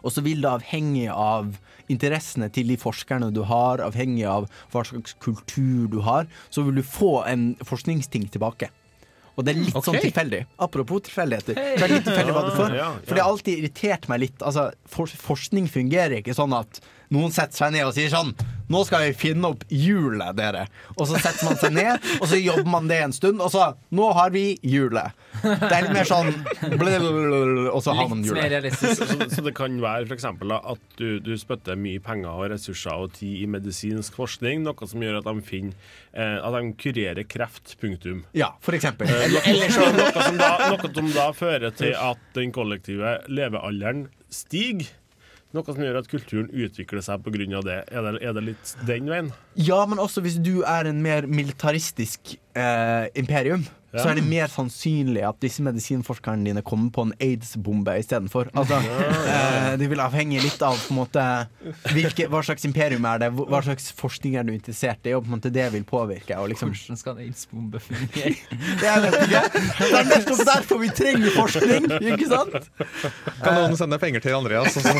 [0.00, 1.54] Og så vil det avhengig av
[1.90, 6.80] interessene til de forskerne du har, avhengig av hva slags kultur du har, så vil
[6.80, 8.70] du få en forskningsting tilbake.
[9.38, 10.40] Og det er litt sånn tilfeldig.
[10.60, 11.56] Apropos tilfeldigheter.
[11.56, 12.74] Det er litt tilfeldig hva du får.
[13.06, 14.42] For det har alltid irritert meg litt.
[14.44, 18.34] Altså, for, forskning fungerer ikke sånn at noen setter seg ned og sier sånn
[18.70, 20.60] Nå skal vi finne opp hjulet, dere.
[20.94, 23.64] Og så setter man seg ned, og så jobber man det en stund, og så
[23.98, 25.10] Nå har vi hjulet.
[25.42, 26.28] Det er litt mer sånn
[27.74, 28.52] Og så har man Litt mer hjulet.
[28.52, 29.02] realistisk.
[29.10, 33.10] så, så det kan være eksempel, at du, du spytter mye penger og ressurser og
[33.18, 35.74] tid i medisinsk forskning, noe som gjør at de finner
[36.14, 37.74] eh, At de kurerer kreft.
[37.82, 38.22] Punktum.
[38.38, 39.10] Ja, for eksempel.
[39.10, 43.18] Eh, Eller, eller så noe, som da, noe som da fører til at den kollektive
[43.30, 44.86] levealderen stiger.
[45.50, 47.62] Noe som gjør at kulturen utvikler seg pga.
[47.66, 47.78] det.
[47.90, 48.22] Er, det.
[48.22, 49.32] er det litt den veien?
[49.58, 54.04] Ja, men også hvis du er en mer militaristisk eh, imperium, Ja.
[54.04, 58.46] så er det mer sannsynlig at disse medisinforskerne dine kommer på en aids-bombe istedenfor.
[58.54, 61.24] Altså, eh, det vil avhenge litt av på en måte
[61.90, 65.32] hvilke, hva slags imperium er det, hva slags forskning er du interessert i, og på
[65.32, 66.38] en måte det vil påvirke.
[66.38, 68.36] Og liksom, Hvordan skal en aids-bombe fungere?
[68.86, 69.42] jeg vet ikke.
[69.80, 72.70] Det er nettopp derfor vi trenger forskning, ikke sant?
[73.42, 74.78] Kan noen sende penger til Andreas?
[74.78, 74.94] Altså?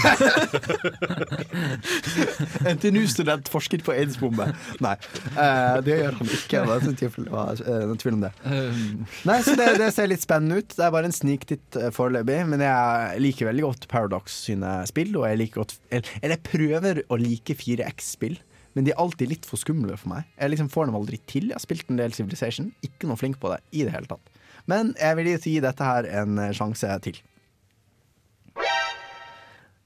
[2.74, 4.49] NTNU-student forsker på aids-bombe.
[4.84, 4.92] Nei,
[5.34, 6.62] eh, det gjør han ikke.
[6.66, 8.30] Det er sånn tilfelle, eh, tvil om det.
[8.44, 10.74] Um, Nei, så det, det ser litt spennende ut.
[10.76, 12.38] Det er bare en sniktitt eh, foreløpig.
[12.52, 17.02] Men jeg liker veldig godt Paradox sine spill, og jeg liker godt Eller jeg prøver
[17.08, 18.38] å like 4X-spill,
[18.78, 20.28] men de er alltid litt for skumle for meg.
[20.36, 21.50] Jeg liksom får dem aldri til.
[21.50, 24.36] Jeg har spilt en del Civilization, ikke noe flink på det i det hele tatt.
[24.70, 27.18] Men jeg vil gi dette her en sjanse til.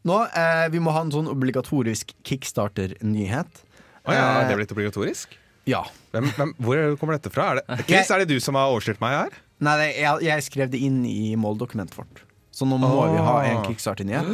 [0.05, 3.63] Nå, eh, Vi må ha en sånn obligatorisk kickstarter-nyhet.
[4.05, 5.37] Å ja, Eh, er det blitt obligatorisk?
[5.67, 5.81] Ja.
[6.13, 7.47] Hvem, hvem, hvor kommer dette fra?
[7.55, 9.39] Er det, Chris, er det du som har overstyrt meg her?
[9.65, 12.21] Nei, det, jeg, jeg skrev det inn i måldokumentet vårt.
[12.55, 14.29] Så nå må vi ha en kickstarter-nyhet.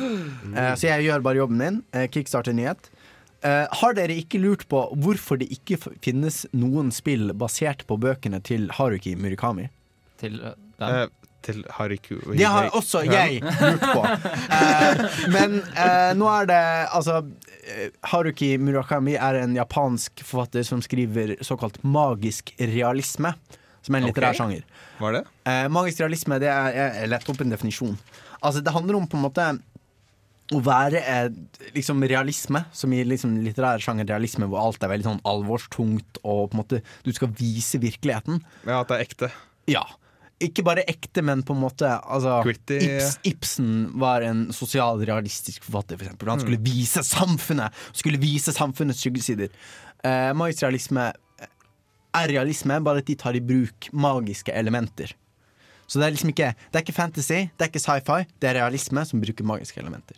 [0.51, 1.79] Uh, så jeg gjør bare jobben min.
[1.95, 2.91] Uh, kickstarter-nyhet.
[3.47, 7.97] Uh, har dere ikke lurt på hvorfor det ikke f- finnes noen spill basert på
[8.03, 9.71] bøkene til Haruki Murikami?
[10.21, 10.53] til uh,
[10.83, 11.15] dem.
[11.41, 14.03] Til Hariku Det har også jeg lurt på.
[14.05, 14.99] Eh,
[15.33, 16.59] men eh, nå er det
[16.93, 17.23] Altså,
[18.13, 23.35] Haruki Murakami er en japansk forfatter som skriver såkalt magisk realisme.
[23.83, 24.37] som er en litterær okay.
[24.37, 24.65] sjanger.
[24.99, 25.25] Hva er det?
[25.49, 27.95] Eh, magisk realisme det er, er lett opp en definisjon.
[28.41, 29.47] Altså Det handler om på en måte
[30.51, 31.29] å være eh,
[31.77, 36.51] liksom realisme, som i liksom litterær sjanger realisme, hvor alt er veldig sånn alvorstungt, og
[36.51, 38.43] på en måte du skal vise virkeligheten.
[38.67, 39.31] Ja, At det er ekte.
[39.71, 39.85] Ja.
[40.41, 42.79] Ikke bare ekte, men på en måte altså, Gritty.
[42.81, 46.31] Ibs, Ibsen var en sosialrealistisk forfatter, for eksempel.
[46.33, 49.53] Han skulle vise samfunnet Skulle vise samfunnets skyggesider.
[50.01, 51.11] Eh, magisk realisme
[52.17, 55.13] er realisme, bare at de tar i bruk magiske elementer.
[55.91, 58.59] Så det er liksom ikke Det er ikke fantasy, det er ikke sci-fi, det er
[58.63, 60.17] realisme som bruker magiske elementer.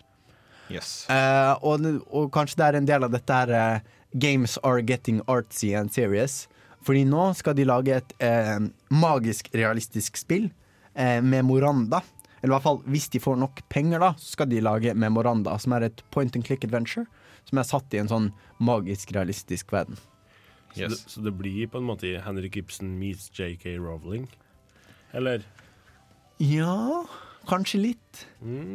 [0.73, 1.05] Yes.
[1.11, 5.23] Eh, og, og kanskje det er en del av dette her eh, Games are getting
[5.27, 6.47] artsy and serious.
[6.83, 8.59] Fordi nå skal de lage et eh,
[8.91, 10.49] magisk realistisk spill,
[10.95, 12.03] eh, Memoranda.
[12.41, 15.55] Eller i hvert fall, hvis de får nok penger, da, så skal de lage Memoranda,
[15.63, 17.07] som er et point and click adventure.
[17.47, 18.31] Som er satt i en sånn
[18.63, 19.99] magisk realistisk verden.
[20.73, 24.27] Så, det, så det blir på en måte Henrik Ibsen meets JK Rowling?
[25.13, 25.45] Eller?
[26.41, 27.05] Ja,
[27.49, 27.99] kanskje litt.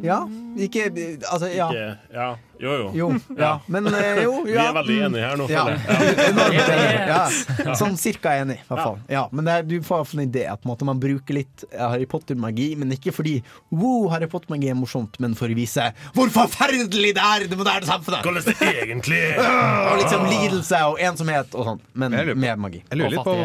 [0.01, 0.21] Ja.
[0.57, 0.85] Ikke
[1.29, 1.67] Altså, ja.
[1.69, 2.27] Ikke, ja.
[2.59, 2.85] Jo, jo.
[2.97, 3.07] Jo.
[3.37, 3.49] Ja.
[3.69, 5.65] Men eh, jo, Vi er veldig enige her nå, Ja.
[5.67, 7.07] føler jeg.
[7.11, 7.75] Ja.
[7.77, 8.97] Sånn cirka enig, i hvert fall.
[9.11, 11.37] Ja, men det er, du får iallfall en idé at på en måte, man bruker
[11.37, 13.35] litt eh, Harry Potter-magi, men ikke fordi
[13.69, 17.59] wow, Harry Potter-magi er morsomt, men for å vise hvor forferdelig det er i det
[17.59, 18.23] moderne samfunnet!
[18.25, 19.43] Hvordan det egentlig er!
[19.91, 22.83] Og liksom lidelse og ensomhet og sånn, men Jeg lurer på- med magi.
[22.89, 23.37] Jeg lurer litt på.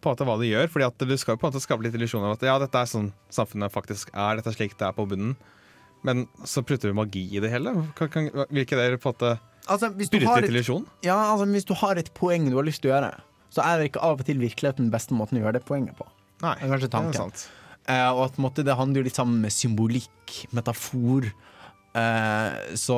[0.00, 0.70] På en måte hva de gjør.
[0.72, 2.90] Fordi at Du skal på en måte skape litt illusjon av at ja, dette er
[2.90, 4.40] sånn samfunnet faktisk er.
[4.40, 5.36] Dette er slik det er på bunnen.
[6.06, 7.74] Men så putter vi magi i det hele.
[7.98, 9.38] Kan, kan, vil ikke det på en måte
[9.70, 10.86] Altså, hvis til illusjon?
[11.04, 13.10] ja, altså, hvis du har et poeng du har lyst til å gjøre,
[13.52, 15.94] så er det ikke av og til virkeligheten den beste måten å gjøre det poenget
[15.98, 16.06] på.
[16.40, 17.12] Nei, Det er kanskje tanken.
[17.12, 17.44] det er sant.
[17.86, 21.28] Eh, og at måte, det handler jo litt sammen med symbolikk, metafor.
[21.90, 22.96] Uh, så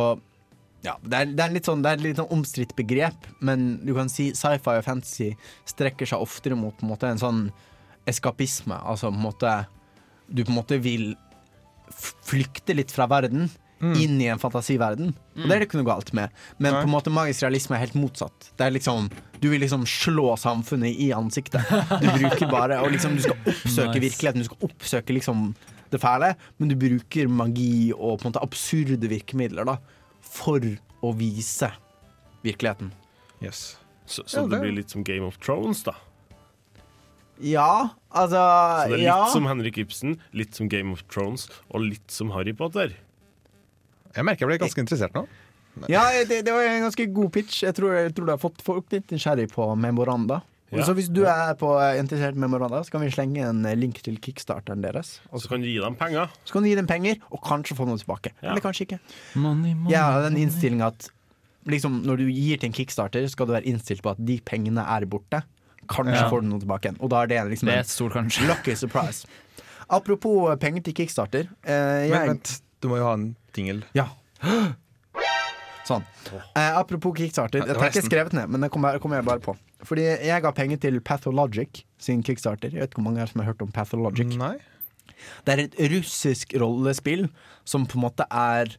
[0.83, 3.92] ja, det er, det er litt sånn Det er litt sånn omstridt begrep, men du
[3.95, 5.29] kan si sci-fi og fantasy
[5.71, 7.42] strekker seg oftere mot på en måte en sånn
[8.11, 8.75] eskapisme.
[8.83, 9.53] Altså på en måte
[10.29, 11.12] Du på en måte vil
[12.27, 13.51] flykte litt fra verden.
[13.83, 15.09] Inn i en fantasiverden.
[15.35, 16.31] Og det er det ikke noe galt med.
[16.62, 16.83] Men Nei.
[16.85, 18.53] på en måte magisk realisme er helt motsatt.
[18.57, 19.09] Det er liksom
[19.42, 21.66] Du vil liksom slå samfunnet i ansiktet.
[21.99, 24.05] Du bruker bare Og liksom du skal oppsøke Nice.
[24.07, 24.45] virkeligheten.
[24.45, 25.49] Du skal oppsøke liksom
[25.92, 29.75] det fæle, men du bruker magi og på en måte absurde virkemidler da
[30.33, 30.64] for
[31.03, 31.68] å vise
[32.45, 32.92] virkeligheten.
[33.42, 33.77] Yes.
[34.07, 35.95] Så, så det det- blir litt som Game of Thrones, da.
[37.42, 39.27] Ja, altså Så det er litt ja.
[39.33, 42.92] som Henrik Ibsen, litt som Game of Thrones, og litt som Harry Potter.
[44.14, 45.25] Jeg merker jeg ble ganske interessert nå.
[45.88, 47.62] Ja, det, det var en ganske god pitch.
[47.64, 50.42] Jeg tror, jeg tror det har fått folk litt nysgjerrig på Memoranda.
[50.72, 50.85] Ja.
[50.88, 53.74] Så hvis du er på eh, interessert med Miranda, så kan vi slenge en eh,
[53.76, 55.20] link til kickstarteren deres.
[55.30, 56.30] Og Så kan du gi dem penger.
[56.44, 58.32] så kan du gi dem penger, og kanskje få noe tilbake.
[58.42, 58.50] Ja.
[58.54, 58.98] Eller kanskje ikke.
[59.37, 61.11] Money, money, ja, den innstillinga at
[61.68, 64.80] liksom, når du gir til en kickstarter, skal du være innstilt på at de pengene
[64.82, 65.42] er borte.
[65.92, 66.28] Kanskje Ja.
[66.30, 66.94] får du noe tilbake.
[67.00, 68.46] Og da er det liksom Det er en et kanskje.
[68.52, 69.26] lucky surprise.
[69.90, 71.48] Apropos eh, penger til kickstarter.
[71.64, 73.82] Eh, jeg, Men vent, du må jo ha en jingle.
[73.94, 74.08] Ja.
[75.92, 76.42] Sånn.
[76.57, 77.64] Eh, apropos kickstarter.
[77.66, 79.55] Dette er ikke skrevet ned, men det kommer kom jeg bare på.
[79.87, 82.72] Fordi jeg ga penger til Pathologic sin kickstarter.
[82.72, 84.37] Jeg vet ikke hvor mange her som har hørt om Pathologic.
[84.38, 84.57] Nei?
[85.46, 87.28] Det er et russisk rollespill
[87.68, 88.74] som på en måte er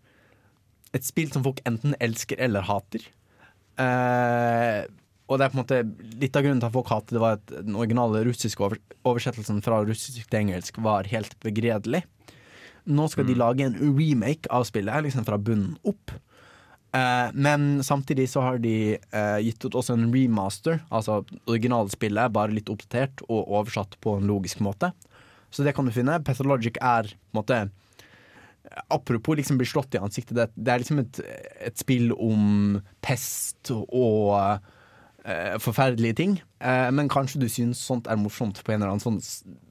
[0.93, 3.05] et spill som folk enten elsker eller hater.
[3.81, 4.83] Eh,
[5.31, 5.79] og det er på en måte
[6.21, 9.63] litt av grunnen til at folk hater det, var at den originale russiske over oversettelsen
[9.65, 12.03] fra russisk til engelsk var helt begredelig.
[12.83, 16.11] Nå skal de lage en remake av spillet, liksom fra bunnen opp.
[16.93, 22.53] Eh, men samtidig så har de eh, gitt ut også en remaster, altså originalspillet, bare
[22.53, 24.91] litt oppdatert og oversatt på en logisk måte.
[25.53, 26.21] Så det kan du finne.
[26.25, 27.63] Pathologic er på en måte
[28.89, 31.17] Apropos liksom bli slått i ansiktet, det, det er liksom et,
[31.67, 36.37] et spill om pest og uh, forferdelige ting.
[36.63, 39.19] Uh, men kanskje du syns sånt er morsomt på en eller annen sånn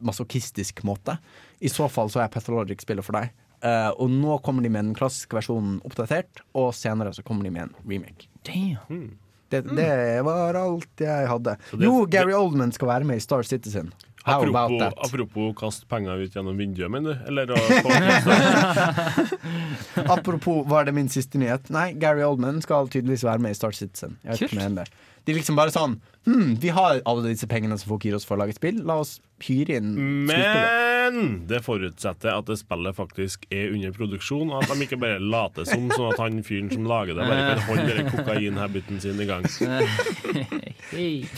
[0.04, 1.16] masochistisk måte.
[1.58, 3.32] I så fall så er Pathologic spillet for deg.
[3.62, 7.50] Eh, og nå kommer de med den klassiske versjonen oppdatert, og senere så kommer de
[7.54, 8.26] med en remake.
[8.48, 9.12] Damn.
[9.52, 11.52] Det, det var alt jeg hadde.
[11.70, 13.92] Det- jo, Gary Oldman skal være med i Star Citizen.
[14.24, 14.94] How about Apropos, that?
[15.04, 17.20] apropos kaste penger ut gjennom vinduet, mener du?
[17.26, 17.56] Eller å
[20.14, 21.66] Apropos, var det min siste nyhet?
[21.74, 24.16] Nei, Gary Oldman skal tydeligvis være med i Star Citizen.
[24.22, 24.62] Jeg vet Kult.
[24.62, 24.86] ikke.
[25.26, 25.92] De liksom bare sånn
[26.26, 28.80] hm, Vi har alle disse pengene som folk gir oss for å lage et spill.
[28.88, 29.92] La oss hyre inn
[30.26, 30.80] skuespillere.
[31.02, 35.18] Men det forutsetter at det spillet faktisk er under produksjon, og at de ikke bare
[35.18, 39.26] later som, sånn at han fyren som lager det, bare kan holde kokainhabiten sin i
[39.26, 39.42] gang.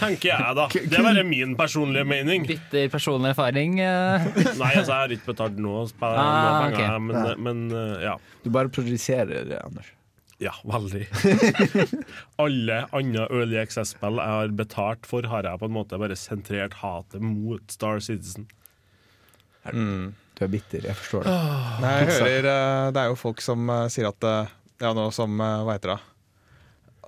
[0.01, 0.67] Tenker jeg, da.
[0.75, 2.47] Det er bare min personlige mening.
[2.49, 3.79] Bitter personlig erfaring.
[3.81, 4.29] eh.
[4.35, 6.99] Nei, altså, jeg har ikke betalt noe sp- Ah, noe penger, okay.
[7.09, 8.17] men, men eh, ja.
[8.45, 9.89] Du bare produserer, Anders.
[10.43, 11.05] Ja, veldig.
[12.43, 16.75] Alle andre Early Access-spill jeg har betalt for, har jeg på en måte bare sentrert
[16.81, 18.49] hatet mot Star Citizen.
[19.65, 21.31] Du er bitter, jeg forstår det.
[21.81, 24.51] Nei, jeg hører eh, Det er jo folk som eh, sier at eh,
[24.83, 26.01] Ja, nå som Hva heter det?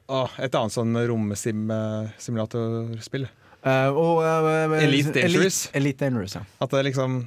[0.07, 3.27] Åh, et annet sånn romsimulatorspill.
[3.67, 5.67] Uh, og, uh, Elite Dangerous.
[5.67, 6.47] Elite, Elite Dangerous, ja.
[6.63, 7.27] At det liksom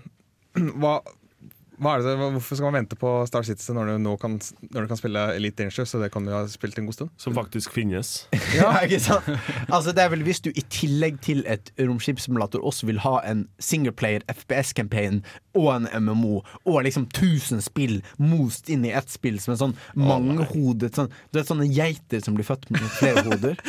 [0.80, 1.04] hva,
[1.80, 4.40] det, Hvorfor skal man vente på Star Citizen når du nå kan,
[4.74, 5.94] når du kan spille Elite Dangerous?
[5.96, 7.10] Og det kan du ha spilt en god stund?
[7.18, 8.28] Som faktisk finnes.
[8.60, 9.28] Ja, ikke sant?
[9.70, 13.48] Altså, det er vel Hvis du i tillegg til et romskipssimulator også vil ha en
[13.62, 15.22] singleplayer FPS-campaign
[15.60, 19.76] og en MMO og liksom 1000 spill most inn i ett spill som en sånn
[20.00, 23.60] mangehodet sånn, Du vet sånne geiter som blir født med flere hoder?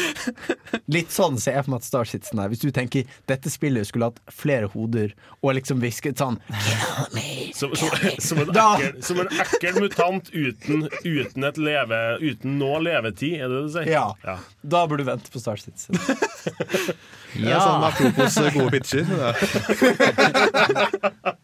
[0.94, 2.50] Litt sånn ser jeg for meg at Star Citizen er.
[2.52, 6.38] Hvis du tenker dette spillet skulle hatt flere hoder og liksom hvisket sånn
[7.56, 12.72] Som, som, som, en, ekkel, som en ekkel mutant uten, uten, et leve, uten nå
[12.84, 13.90] levetid, er det det du sier?
[13.90, 14.06] Ja.
[14.24, 14.38] ja.
[14.62, 15.98] Da burde du vente på Star Citizen.
[17.34, 19.04] Det er sånn apropos gode pitcher.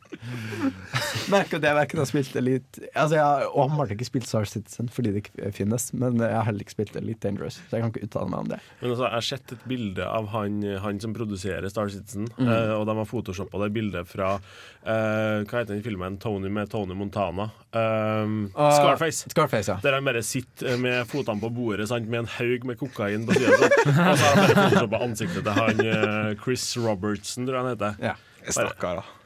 [1.26, 1.32] Det.
[1.34, 4.88] Merker at jeg verken har spilt Elite Altså Jeg har åpenbart ikke spilt Star Citizen
[4.92, 7.90] fordi det ikke finnes, men jeg har heller ikke spilt Elite Dangerous, så jeg kan
[7.92, 8.58] ikke uttale meg om det.
[8.80, 12.48] Men altså, Jeg har sett et bilde av han, han som produserer Star Citizen, Mm.
[12.52, 16.18] eh, og de har photoshoppa det bildet fra eh, Hva heter den filmen?
[16.22, 17.50] Tony med Tony Montana.
[17.72, 19.28] Ah, Scarface.
[19.30, 19.78] Scarface, ja.
[19.82, 23.36] Der han bare sitter med fotene på bordet sant, med en haug med kokain på
[23.36, 23.56] sida.
[23.56, 27.74] Og så har han bare photoshoppa ansiktet til han eh, Chris Robertson, tror jeg han
[27.74, 28.00] heter.
[28.10, 28.16] ja.
[28.46, 29.25] Stakkar, da.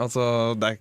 [0.00, 0.24] Altså,
[0.58, 0.78] det er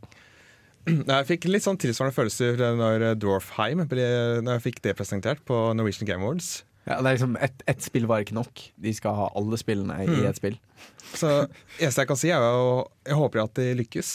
[1.15, 4.03] jeg fikk litt sånn tilsvarende følelser når Dwarfheim ble,
[4.43, 6.63] Når jeg fikk det presentert på Norwegian Game Awards.
[6.89, 8.65] ja det er liksom Ett et spill var ikke nok.
[8.83, 10.57] De skal ha alle spillene i ett spill.
[11.19, 11.29] Så
[11.79, 14.11] eneste jeg kan si, er jo Jeg håper at de lykkes.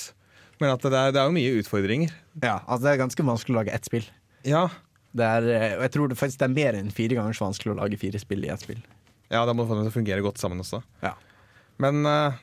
[0.61, 2.13] Men at det er, det er jo mye utfordringer.
[2.43, 4.05] Ja, altså Det er ganske vanskelig å lage ett spill.
[4.45, 4.67] Ja,
[5.17, 7.47] Det er, eh, og jeg tror det faktisk det er mer enn fire ganger så
[7.47, 8.83] vanskelig å lage fire spill i ett spill.
[9.33, 10.83] ja da må du få dem til å fungere godt sammen også.
[11.03, 11.15] Ja.
[11.81, 12.37] Men eh,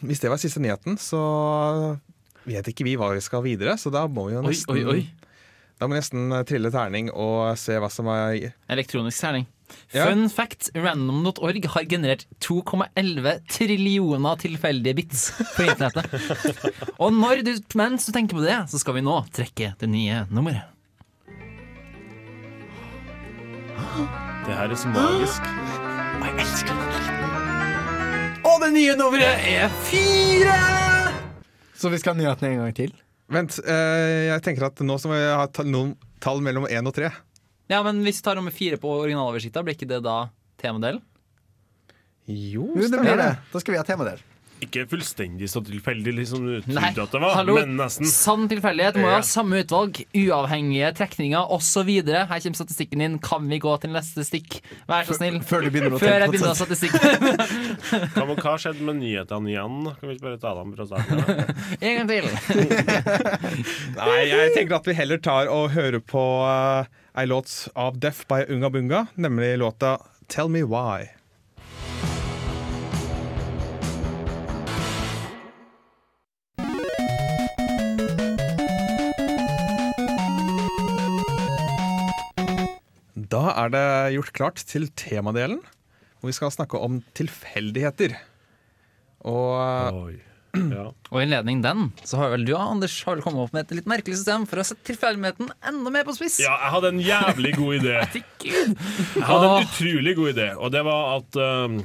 [0.00, 1.20] hvis det var siste nyheten, så
[2.48, 3.76] vet ikke vi hva vi skal videre.
[3.80, 5.02] Så da må vi jo nesten oi, oi.
[5.80, 9.48] Da må vi nesten eh, trille terning og se hva som er Elektronisk terning.
[9.94, 10.04] Ja.
[10.06, 15.24] Fun fact, random.org har generert 2,11 trillioner tilfeldige bits
[15.56, 16.04] på internettet.
[17.02, 20.24] Og når du mens du tenker på det, så skal vi nå trekke det nye
[20.30, 20.70] nummeret.
[24.44, 25.42] Det her er så magisk.
[26.20, 26.93] Og jeg elsker lyden.
[28.54, 30.54] Og det nye nummeret er fire!
[31.74, 32.92] Så vi skal ha nyhetene en gang til?
[33.34, 36.94] Vent, eh, jeg tenker at nå som vi har ta- noen tall mellom én og
[36.94, 37.08] tre
[37.72, 40.28] Ja, men hvis vi tar nummer fire på originaloversikta, blir ikke det da
[40.60, 41.00] temadelen?
[42.28, 43.30] Jo, Jo, det stemmer blir det.
[43.52, 44.20] Da skal vi ha temadel.
[44.62, 47.56] Ikke fullstendig så tilfeldig, liksom du Nei, trodde at det var, hallo.
[47.58, 48.06] men nesten.
[48.08, 48.96] Sann tilfeldighet.
[49.02, 51.90] Må jo ha samme utvalg, uavhengige trekninger osv.
[52.06, 53.18] Her kommer statistikken din.
[53.24, 54.60] Kan vi gå til neste stikk?
[54.90, 55.40] Vær så snill.
[55.44, 56.94] Før du begynner å Før jeg begynner å ha statistikk.
[58.14, 59.80] Hva, hva har skjedd med nyhetene igjen?
[59.98, 61.24] Kan vi ikke bare ta dem fra starten?
[61.84, 62.30] En gang til.
[63.98, 66.86] Nei, jeg tenker at vi heller tar og hører på uh,
[67.18, 69.96] ei låt av Def by Unga Bunga, nemlig låta
[70.32, 71.10] Tell Me Why.
[83.34, 85.58] Da er det gjort klart til temadelen,
[86.20, 88.14] hvor vi skal snakke om tilfeldigheter.
[89.26, 90.20] Og Oi.
[90.54, 90.92] Ja.
[91.14, 93.88] Og i ledning den, så har vel du Anders har kommet opp med et litt
[93.90, 96.36] merkelig system for å sette tilfeldigheten enda mer på spiss.
[96.44, 97.96] ja, jeg hadde en jævlig god idé.
[98.44, 101.80] Jeg hadde en utrolig god idé, og det var at um,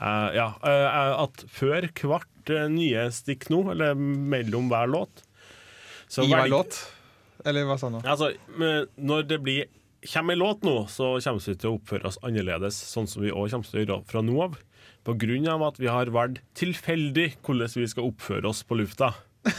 [0.00, 5.22] uh, Ja, uh, at før hvert uh, nye stikk nå, eller mellom hver låt
[6.10, 6.80] så i hver låt.
[7.46, 8.02] Eller hva sa han nå?
[8.02, 8.32] Altså,
[8.98, 9.70] når det blir
[10.08, 13.32] kommer en låt nå, så kommer vi til å oppføre oss annerledes, sånn som vi
[13.32, 14.58] òg kommer til å gjøre fra nå av.
[15.02, 19.12] På grunn av at vi har valgt tilfeldig hvordan vi skal oppføre oss på lufta.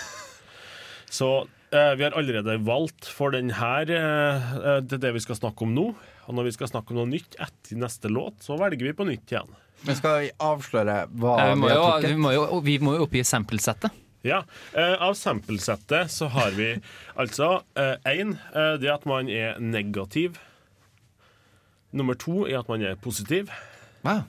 [1.13, 1.29] Så
[1.71, 5.67] eh, vi har allerede valgt for den her eh, eh, Det det vi skal snakke
[5.67, 5.89] om nå.
[6.23, 9.07] Og når vi skal snakke om noe nytt etter neste låt, så velger vi på
[9.07, 9.51] nytt igjen.
[9.83, 12.77] Men skal vi avsløre hva Ja, vi, må vi jo, har vi, må jo, vi
[12.79, 14.02] må jo oppgi samplesettet.
[14.23, 16.69] Ja, eh, Av samplesettet så har vi
[17.19, 17.61] altså
[18.07, 20.37] én eh, det at man er negativ.
[21.93, 23.51] Nummer to er at man er positiv.
[24.03, 24.23] Wow.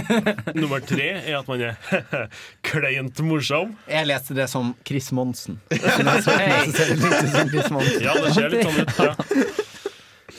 [0.60, 1.74] Nummer tre er at man er
[2.70, 3.74] kleint morsom.
[3.90, 5.58] Jeg leste det som Chris Monsen.
[5.70, 8.02] Det så- så ser litt ut som Chris Monsen.
[8.06, 8.94] Ja, det ser litt sånn ut.
[9.02, 9.14] Ja.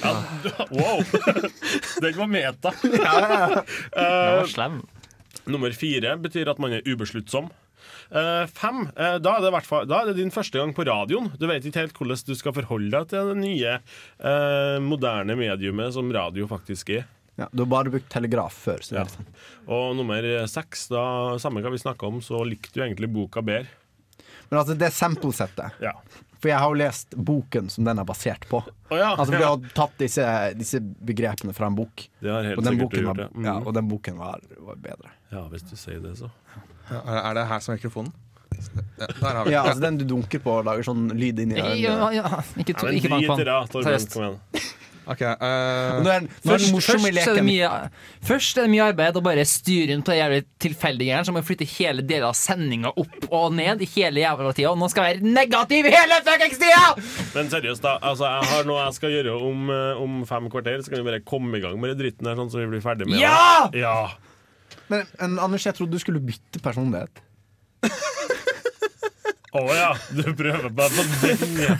[0.02, 0.12] Ja,
[0.72, 1.04] wow!
[2.02, 2.72] Den var meta.
[2.82, 4.80] Den var slem.
[5.46, 7.52] Nummer fire betyr at man er ubesluttsom.
[8.12, 8.84] Eh, fem.
[8.98, 11.32] uh, da, er fall, da er det din første gang på radioen.
[11.40, 13.78] Du vet ikke helt hvordan du skal forholde deg til det nye,
[14.24, 17.06] uh, moderne mediumet som radio faktisk er.
[17.40, 18.82] Ja, du har bare brukt telegraf før.
[18.84, 19.06] Så Ja.
[19.06, 19.26] sånn.
[19.68, 20.22] Og nummer
[20.52, 23.68] seks, da, samme hva vi snakka om, så likte du egentlig boka bedre.
[24.52, 25.94] Men altså, det samplesettet Ja.
[26.42, 28.64] For jeg har jo lest boken som den er basert på.
[28.90, 29.12] Oh, ja.
[29.16, 30.24] Altså Vi har tatt disse,
[30.58, 32.08] disse begrepene fra en bok.
[32.20, 33.46] Det har helt Og den sikkert boken du var, gjort, ja.
[33.46, 33.68] ja, Mm.
[33.68, 35.12] og den boken var, var bedre.
[35.32, 36.32] ja, hvis du sier det, så.
[36.90, 38.12] Ja, er er det her som er mikrofonen?
[39.00, 39.70] Ja, der har vi Ja, den.
[39.72, 42.14] altså Den du dunker på og lager sånn lyd inni Ja, øynene.
[42.14, 44.38] ja, ikke, to, Ja, ikke bank på den.
[45.12, 47.48] Ok, eh, Nå er, nå er Først, den morsomme først, i så er det leken
[47.48, 47.70] mye,
[48.22, 51.26] først er det mye arbeid å bare styre rundt på det jævlig tilfeldige greiene.
[51.26, 54.70] Så må vi flytte hele deler av sendinga opp og ned i hele jævla tida.
[54.72, 56.86] Og nå skal jeg være negativ hele fuckings tida!
[57.34, 57.98] Men seriøst, da.
[58.12, 60.84] Altså, jeg har noe jeg skal gjøre om, eh, om fem kvarter.
[60.86, 62.86] Så kan vi bare komme i gang med den dritten her, sånn så vi blir
[62.86, 63.68] ferdig med Ja!
[63.74, 63.82] det.
[63.82, 64.12] Ja!
[64.92, 67.24] Men, men Anders, jeg trodde du skulle bytte personlighet.
[69.52, 71.76] Å ja, du prøver bare på den, ja.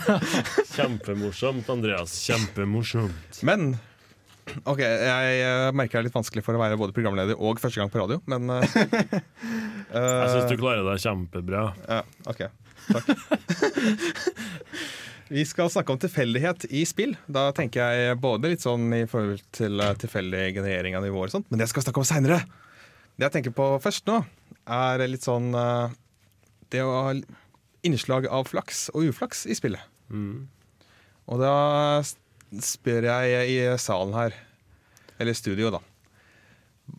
[0.74, 2.18] Kjempemorsomt, Andreas.
[2.26, 3.40] Kjempemorsomt.
[3.48, 3.74] Men
[4.68, 7.92] OK, jeg merker det er litt vanskelig for å være både programleder og første gang
[7.92, 8.60] på radio, men uh,
[9.92, 11.68] Jeg syns du klarer deg kjempebra.
[11.86, 12.42] ja, OK.
[12.90, 13.06] Takk.
[15.32, 17.14] Vi skal snakke om tilfeldighet i spill.
[17.24, 21.36] Da tenker jeg både litt sånn i forhold til eh, tilfeldig generering av nivåer og
[21.38, 22.42] sånt, men det skal vi snakke om seinere.
[23.16, 24.22] Det jeg tenker på først nå,
[24.66, 25.94] er litt sånn eh,
[26.72, 27.14] Det å ha
[27.84, 29.82] innslag av flaks og uflaks i spillet.
[31.26, 31.54] Og da
[32.62, 34.36] spør jeg i salen her,
[35.18, 35.80] eller studio, da.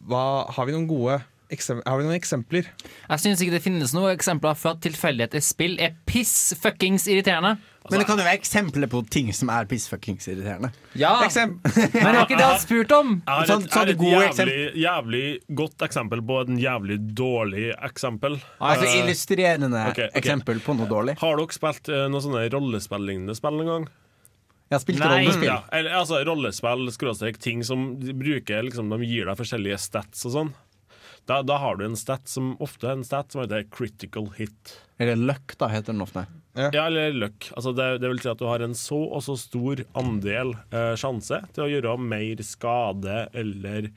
[0.08, 1.20] Hva, har vi noen gode
[1.54, 2.68] Har vi noen eksempler?
[3.10, 7.06] Jeg syns ikke det finnes noen eksempler for at tilfeldighet i spill er piss fuckings
[7.12, 7.58] irriterende.
[7.90, 10.70] Men det kan jo være eksempler på ting som er pissfuckings irriterende.
[10.96, 13.10] Ja, Eksem Men det var ikke det han spurte om!
[13.26, 15.24] Jeg har Sånn- et, sånn jeg et gode jævlig, jævlig
[15.60, 18.38] godt eksempel på et jævlig dårlig eksempel.
[18.64, 20.22] Altså Eh, Illustrerende okay, okay.
[20.22, 21.18] eksempel på noe dårlig.
[21.20, 23.90] har dere spilt uh, noen sånne rollespillignende spill en gang?
[24.72, 25.10] Jeg har spilt Nei.
[25.12, 25.52] rollespill.
[25.52, 25.60] Ja,
[26.00, 30.54] altså rollespill, skråstrek, ting som de bruker liksom, De gir deg forskjellige stats og sånn.
[31.30, 34.78] Da, da har du en stat som ofte er en stat som heter critical hit.
[35.00, 36.26] Eller løkk, da, heter den ofte.
[36.54, 37.48] Ja, eller luck.
[37.58, 40.92] Altså det, det vil si at du har en så og så stor andel eh,
[41.02, 43.88] sjanse til å gjøre mer skade eller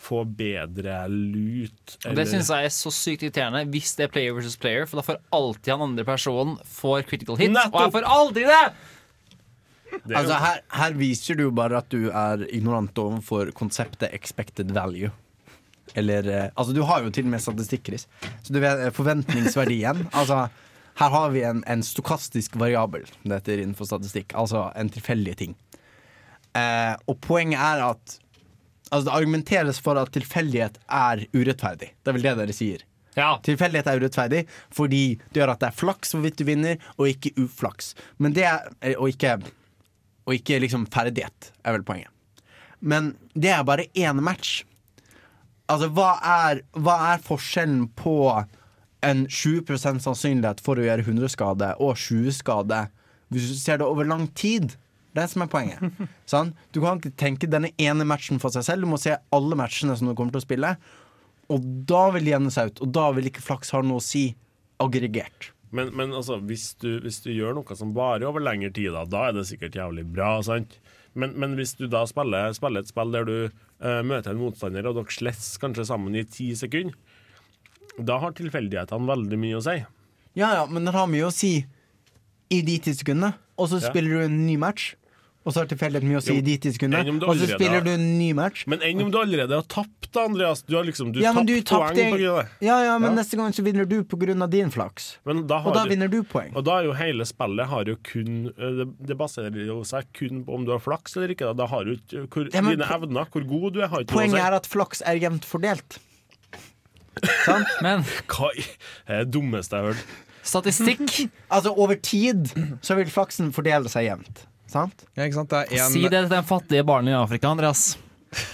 [0.00, 1.98] få bedre lut.
[2.08, 5.02] Og Det syns jeg er så sykt irriterende hvis det er player versus player, for
[5.02, 7.76] da får alltid han andre personen får critical hit, Nettopp!
[7.76, 8.64] og jeg får aldri det!
[10.06, 14.72] det Altså her, her viser du jo bare at du er ignorant overfor konseptet expected
[14.72, 15.12] value.
[15.94, 18.06] Eller eh, Altså, du har jo til og med statistikk, Chris.
[18.42, 20.06] Så du vet eh, forventningsverdien.
[20.20, 20.46] Altså,
[20.96, 24.32] her har vi en, en stokastisk variabel, det heter innenfor statistikk.
[24.34, 25.56] Altså en tilfeldig ting.
[26.56, 28.20] Eh, og poenget er at
[28.86, 31.88] Altså, det argumenteres for at tilfeldighet er urettferdig.
[31.90, 32.84] Det er vel det dere sier.
[33.16, 33.32] Ja.
[33.42, 34.42] Tilfeldighet er urettferdig
[34.76, 35.00] fordi
[35.32, 37.94] det gjør at det er flaks hvorvidt du vinner, og ikke uflaks.
[38.22, 39.40] Men det er, eh, og ikke,
[40.28, 42.12] og ikke liksom ferdighet, er vel poenget.
[42.78, 44.62] Men det er bare én match.
[45.72, 48.16] Altså, hva er, hva er forskjellen på
[49.06, 52.86] en 20 sannsynlighet for å gjøre 100 skade og 20 skade
[53.34, 54.76] hvis du ser det over lang tid?
[55.10, 56.06] Det er det som er poenget.
[56.32, 56.52] Sånn?
[56.70, 58.84] Du kan ikke tenke denne ene matchen for seg selv.
[58.84, 60.72] Du må se alle matchene som du kommer til å spille.
[61.50, 64.04] Og da vil det jevne seg ut, og da vil ikke flaks ha noe å
[64.04, 64.28] si
[64.82, 65.50] aggregert.
[65.74, 69.06] Men, men altså, hvis du, hvis du gjør noe som varer over lengre tid, da,
[69.08, 70.36] da er det sikkert jævlig bra.
[70.46, 70.78] sant?
[71.16, 74.86] Men, men hvis du da spiller, spiller et spill der du uh, møter en motstander,
[74.88, 76.96] og dere slåss kanskje sammen i ti sekunder,
[77.96, 79.78] da har tilfeldighetene veldig mye å si.
[80.36, 81.54] Ja, ja, men det har mye å si
[82.52, 83.88] i de ti sekundene, og så Ja.
[83.88, 84.94] spiller du en ny match.
[85.46, 87.26] Og så har tilfeldigheten mye å si Jo, i de ti sekundene, enn om du
[87.30, 88.64] og så spiller du en ny match.
[88.66, 90.64] Men enn om du allerede har tapt, da, Andreas?
[90.66, 92.66] Du har liksom du Ja, men tapt du poeng på grunn av det.
[92.66, 93.22] Ja, ja, men Ja.
[93.22, 95.18] neste gang så vinner du på grunn av din flaks.
[95.24, 96.50] Men da har Og da du- vinner du poeng.
[96.56, 100.42] Og da er jo hele spillet har jo kun eh, Det, baserer jo seg kun
[100.44, 101.46] på om du har flaks eller ikke.
[101.46, 104.00] Da, da har du ikke hvor, Ja, men Dine evner, hvor god du er, har
[104.02, 105.98] ikke noe å Poenget er at flaks er jevnt fordelt.
[107.46, 107.66] Sant?
[107.82, 108.66] Men Hva i-
[109.06, 110.04] det er det dummeste jeg har hørt.
[110.42, 112.50] statistikk Altså, over tid
[112.82, 114.44] så vil flaksen fordele seg jevnt.
[114.66, 115.04] Sant?
[115.16, 115.50] Ja, ikke sant?
[115.52, 117.96] Det er en, Si det til de fattige barna i Afrika, Andreas.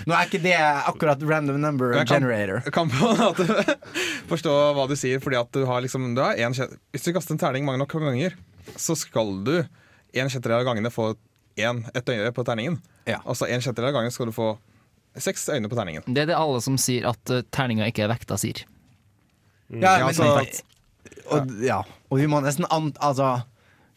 [0.06, 2.60] Nå er ikke det akkurat random number Jeg kan- generator.
[2.66, 3.46] Jeg kan på en måte
[4.30, 6.52] forstå hva du sier, fordi at du har liksom du har en,
[6.92, 8.36] Hvis du kaster en terning mange nok ganger,
[8.76, 9.54] så skal du
[10.12, 11.14] en sjettedel av gangene få
[11.56, 12.76] en, et øye på terningen.
[13.08, 13.18] Ja.
[13.24, 14.52] Altså en sjettedel av gangen skal du få
[15.16, 16.04] seks øyne på terningen.
[16.06, 18.62] Det er det alle som sier at uh, terninga ikke er vekta, sier.
[19.72, 20.62] Ja, Ja, men, altså-
[21.32, 21.80] og, ja.
[22.12, 23.42] og vi må nesten an, altså,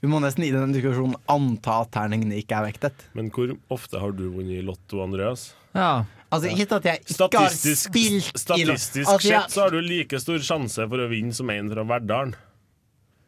[0.06, 3.08] Vi må nesten i denne diskusjonen anta at terningene ikke er vektet.
[3.18, 5.47] Men hvor ofte har du vunnet i Lotto, Andreas?
[5.74, 6.03] Ja.
[6.30, 9.80] Altså, ikke at jeg ikke har Statistisk, spilt i statistisk altså, sett så har du
[9.82, 12.36] like stor sjanse for å vinne som en fra Verdalen.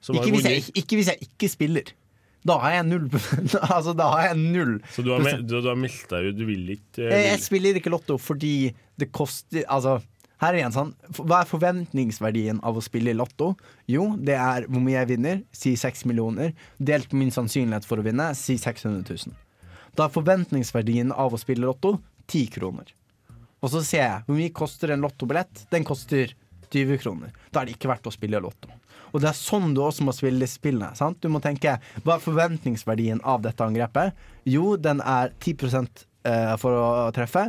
[0.06, 1.94] Som har ikke, hvis jeg, ikke hvis jeg ikke spiller.
[2.48, 3.08] Da har jeg null
[3.76, 6.44] Altså, da har jeg null Så du har, du, du har meldt deg ut, du
[6.48, 8.52] vil ikke uh, Jeg, jeg spiller ikke Lotto fordi
[9.02, 9.98] det koster Altså,
[10.42, 13.56] her er en sånn Hva er forventningsverdien av å spille i Lotto?
[13.90, 18.02] Jo, det er hvor mye jeg vinner, si 6 millioner, delt på min sannsynlighet for
[18.02, 19.36] å vinne, si 600 000.
[19.98, 21.96] Da er forventningsverdien av å spille Lotto
[22.30, 22.92] 10 kroner.
[23.64, 25.64] Og så ser jeg hvor mye koster en lottobillett.
[25.74, 26.36] Den koster
[26.70, 27.32] 20 kroner.
[27.50, 28.70] Da er det ikke verdt å spille Lotto.
[29.14, 30.92] Og det er sånn du også må spille spillene.
[31.00, 31.18] Sant?
[31.24, 34.14] Du må tenke hva er forventningsverdien av dette angrepet?
[34.46, 37.48] Jo, den er 10% eh, for å treffe.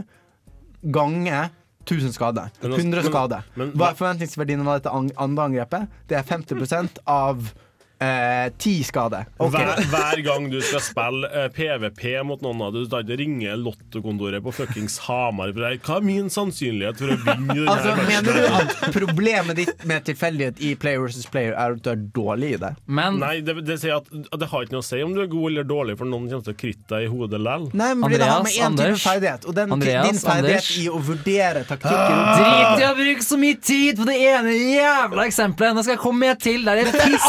[0.94, 1.48] Gange
[1.88, 2.44] 1000 skade.
[2.62, 3.42] Men altså- 100 skader.
[3.42, 3.70] skade.
[3.72, 5.88] Hva hva- er forventningsverdien av dette andre angrepet?
[6.08, 7.52] Det er 50% av
[7.98, 9.28] eh, ti skader.
[9.36, 9.64] Okay.
[9.64, 13.56] Hver, hver gang du skal spille eh, PVP mot noen av dem, du ikke ringe
[13.60, 15.82] lottokontoret på fuckings Hamar for deg.
[15.84, 20.06] Hva er min sannsynlighet for å vinne denne Altså, mener du at problemet ditt med
[20.08, 22.72] tilfeldighet i player versus player er at du er dårlig i det?
[22.86, 25.22] Men Nei, det, det sier at at det har ikke noe å si om du
[25.22, 27.68] er god eller dårlig, for noen kommer til å kritte deg i hodet lell.
[27.72, 29.04] Nei, men Andreas, det har med én type Anders.
[29.04, 29.46] ferdighet.
[29.48, 30.70] Og den, Andreas, din ferdighet Anders.
[30.78, 35.26] i å vurdere taktikker Drit i å bruke så mye tid på det ene jævla
[35.28, 35.76] eksempelet!
[35.78, 36.64] Nå skal jeg komme med et til.
[36.68, 37.28] Der er Dette er piss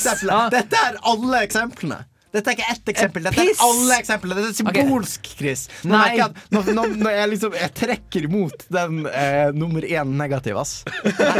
[0.00, 0.46] eksemplene!
[0.48, 0.54] Ja.
[0.58, 2.00] Dette er alle eksemplene.
[2.30, 4.36] Dette er ikke ett eksempel, dette er alle eksemplene.
[4.38, 5.64] Dette er symbolsk, Chris.
[5.82, 6.04] Nå Nei.
[6.14, 10.60] jeg at når, når, når jeg liksom Jeg trekker imot den eh, nummer én negativ,
[10.60, 10.76] ass.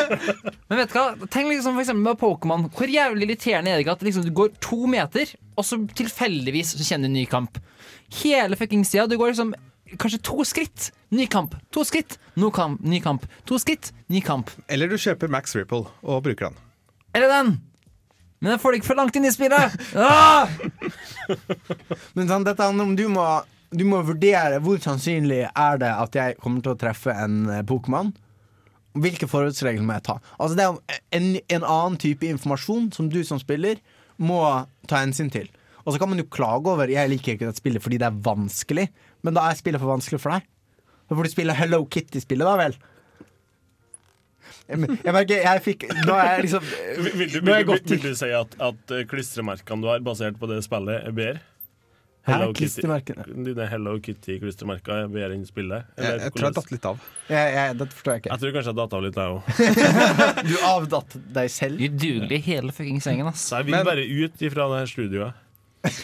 [0.69, 1.07] Men vet du hva?
[1.31, 2.67] Tenk liksom for eksempel med Pokémon.
[2.75, 6.75] Hvor jævlig irriterende er det ikke at liksom, du går to meter, og så tilfeldigvis
[6.75, 7.63] så kjenner du ny kamp?
[8.25, 9.07] Hele fuckings tida.
[9.07, 9.55] Du går liksom
[9.95, 10.91] kanskje to skritt.
[11.15, 11.55] Ny kamp.
[11.71, 12.19] To skritt.
[12.35, 12.83] No kamp.
[12.83, 13.31] Ny kamp.
[13.47, 13.93] To skritt.
[14.11, 14.51] Ny kamp.
[14.67, 16.63] Eller du kjøper Max Ripple og bruker den.
[17.15, 17.59] Eller den.
[18.41, 19.77] Men jeg får det ikke for langt inn i spillet.
[20.01, 20.49] Ah!
[22.17, 23.25] Men sånn, dette handler om du må,
[23.71, 27.63] du må vurdere hvor sannsynlig er det at jeg kommer til å treffe en eh,
[27.69, 28.11] Pokémon.
[28.99, 30.17] Hvilke forholdsregler må jeg ta?
[30.41, 33.79] Altså Det er en, en annen type informasjon som du som spiller
[34.19, 34.41] må
[34.91, 35.47] ta hensyn til.
[35.85, 38.19] Og så kan man jo klage over Jeg liker ikke dette spillet fordi det er
[38.25, 38.89] vanskelig,
[39.25, 40.49] men da er spillet for vanskelig for deg.
[41.11, 42.77] Da får du spille Hello Kitty-spillet, da vel.
[44.71, 47.77] Jeg, jeg merker jeg fikk Nå er jeg liksom Vil, vil, du, er jeg vil,
[47.77, 51.17] vil, vil du si at, at eh, klistremerkene du har basert på det spillet, er
[51.17, 51.41] bedre?
[52.29, 52.83] Hello Kitty.
[52.85, 55.87] Dine Hello Kitty-klistremerker er bedre enn spillet?
[55.97, 56.99] Jeg, Eller jeg tror jeg datt litt av.
[57.33, 58.31] jeg, jeg, det forstår jeg ikke.
[58.35, 59.41] Jeg tror kanskje jeg datt av litt, jeg òg.
[60.51, 61.81] Du avdatt deg selv.
[61.89, 63.47] Udugelig hele fuckings sengen, ass.
[63.49, 65.41] Så jeg vil Men- bare ut ifra det her studioet.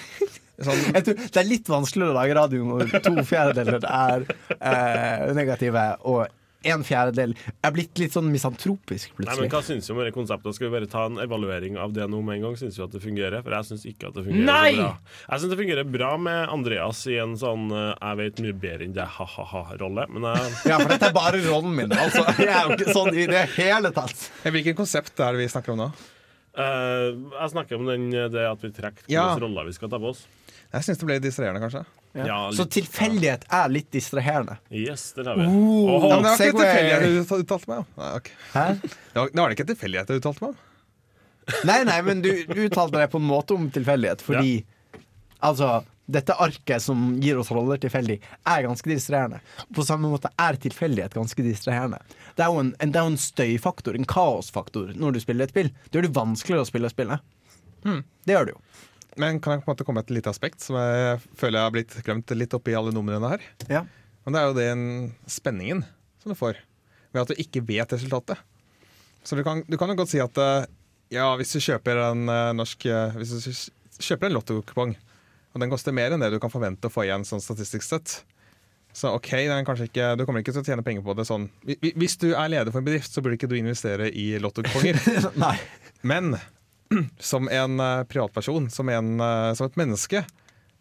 [0.56, 4.22] Sånn, Jeg tror det er litt vanskeligere å lage radio når to fjerdedeler er
[4.56, 6.32] eh, negative, og
[6.72, 9.50] en fjerdedel er blitt litt sånn misantropisk Nei, men.
[9.52, 10.56] Hva syns du om det konseptet?
[10.56, 12.56] Skal vi bare ta en evaluering av det nå med en gang?
[12.60, 13.42] Syns du at det fungerer?
[13.46, 14.72] For jeg syns ikke at det fungerer Nei!
[14.74, 15.14] så bra.
[15.30, 18.88] Jeg syns det fungerer bra med Andreas i en sånn eh, 'jeg vet mye bedre
[18.88, 20.06] enn det', ha-ha-ha-rolle.
[20.10, 21.92] Men jeg, Ja, for dette er bare rollen min.
[21.92, 24.28] Altså, jeg er jo ikke sånn i det hele tatt.
[24.44, 25.90] hvilket konsept er det vi snakker om nå?
[26.56, 29.26] Uh, jeg snakker om den, det at vi trekker Ja.
[29.34, 30.24] hvilke roller vi skal ta på oss.
[30.72, 31.84] Jeg syns det ble distraherende, kanskje.
[32.16, 32.72] Ja, Så litt.
[32.78, 34.56] tilfeldighet er litt distraherende.
[34.70, 35.46] Yes, det har vi.
[35.46, 35.90] Oh.
[35.96, 37.88] oh, Ja, men det var ikke tilfeldighet du uttalt- uttalte meg om.
[38.00, 38.38] Nei, okay.
[38.54, 38.64] Hæ?
[38.80, 40.62] det, var, det var ikke tilfeldighet du uttalte meg om.
[41.68, 44.54] Nei, nei, men du, du uttalte deg på en måte om tilfeldighet, fordi
[45.46, 49.40] altså dette arket som gir oss roller tilfeldig, er ganske distraherende.
[49.74, 51.98] På samme måte er tilfeldighet ganske distraherende.
[52.38, 55.48] Det er jo en, en, det er jo en støyfaktor, en kaosfaktor, når du spiller
[55.48, 55.70] et spill.
[55.90, 57.26] Det gjør det vanskeligere å spille spillet.
[58.26, 58.60] Det gjør det jo.
[59.16, 61.66] Men kan jeg på en måte komme med et lite aspekt som jeg føler jeg
[61.68, 63.44] har blitt glemt litt oppi alle numrene her?
[63.72, 63.84] Ja.
[64.26, 64.82] Men det er jo den
[65.30, 65.84] spenningen
[66.22, 66.58] som du får
[67.14, 68.40] ved at du ikke vet resultatet.
[69.24, 70.66] Så du kan, du kan jo godt si at eh,
[71.16, 74.92] ja, hvis du kjøper en eh, norsk eh, Hvis du kjøper en lottokupong,
[75.56, 78.18] og den koster mer enn det du kan forvente å få igjen sånn statistisk sett,
[78.96, 81.46] så OK, den ikke, du kommer ikke til å tjene penger på det sånn.
[81.64, 84.34] Hvi- hvi- Hvis du er leder for en bedrift, så burde ikke du investere i
[84.40, 85.00] lottokuponger.
[86.12, 86.36] Men
[87.18, 90.22] som en eh, privatperson, som, en, eh, som et menneske,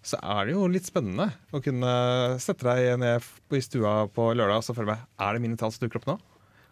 [0.06, 1.92] så er det jo litt spennende å kunne
[2.42, 3.26] sette deg ned
[3.58, 6.12] i stua på lørdag og så føle meg Er det mine tall som dukker opp
[6.12, 6.20] nå?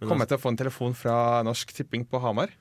[0.03, 1.15] Kommer jeg til å få en telefon fra
[1.47, 2.53] Norsk Tipping på Hamar?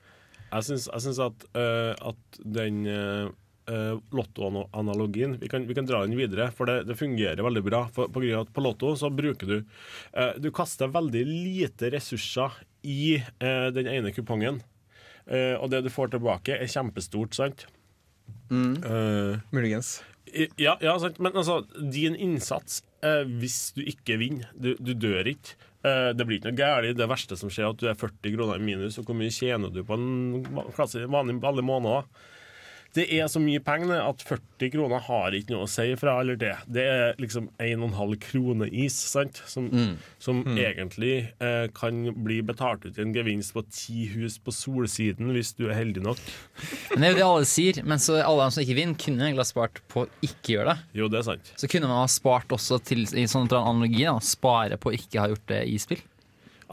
[0.53, 6.49] Jeg syns, at, uh, at den uh, lottoanalogien vi kan, vi kan dra den videre,
[6.55, 7.83] for det, det fungerer veldig bra.
[7.93, 8.21] For, på,
[8.53, 14.13] på Lotto så bruker du uh, Du kaster veldig lite ressurser i uh, den ene
[14.15, 14.61] kupongen.
[15.27, 17.65] Eh, og det du får tilbake, er kjempestort, sant?
[18.51, 20.01] Eh, Muligens.
[20.57, 21.19] ja, ja, sant.
[21.19, 21.61] Men altså,
[21.91, 25.55] din innsats, eh, hvis du ikke vinner Du, du dør ikke.
[25.83, 26.97] Eh, det blir ikke noe galt.
[26.97, 28.97] Det verste som skjer, er at du er 40 kroner i minus.
[29.01, 30.45] Og hvor mye tjener du på en
[30.77, 32.07] klasse- vanlig, vanlig måned?
[32.93, 36.37] Det er så mye penger at 40 kroner har ikke noe å si fra eller
[36.39, 36.53] det.
[36.69, 39.41] Det er liksom 1,5 kroner is, sant?
[39.49, 39.69] Som,
[40.21, 45.33] som egentlig eh, kan bli betalt ut i en gevinst på ti hus på solsiden
[45.33, 46.21] hvis du er heldig nok.
[46.93, 49.25] Men det er jo det alle sier, men så alle de som ikke vinner, kunne
[49.25, 50.89] egentlig ha spart på å ikke gjøre det.
[51.01, 51.53] Jo, det er sant.
[51.59, 55.23] Så kunne man ha spart også til i sånn analogi, da, spare på å ikke
[55.23, 56.01] ha gjort det i spill.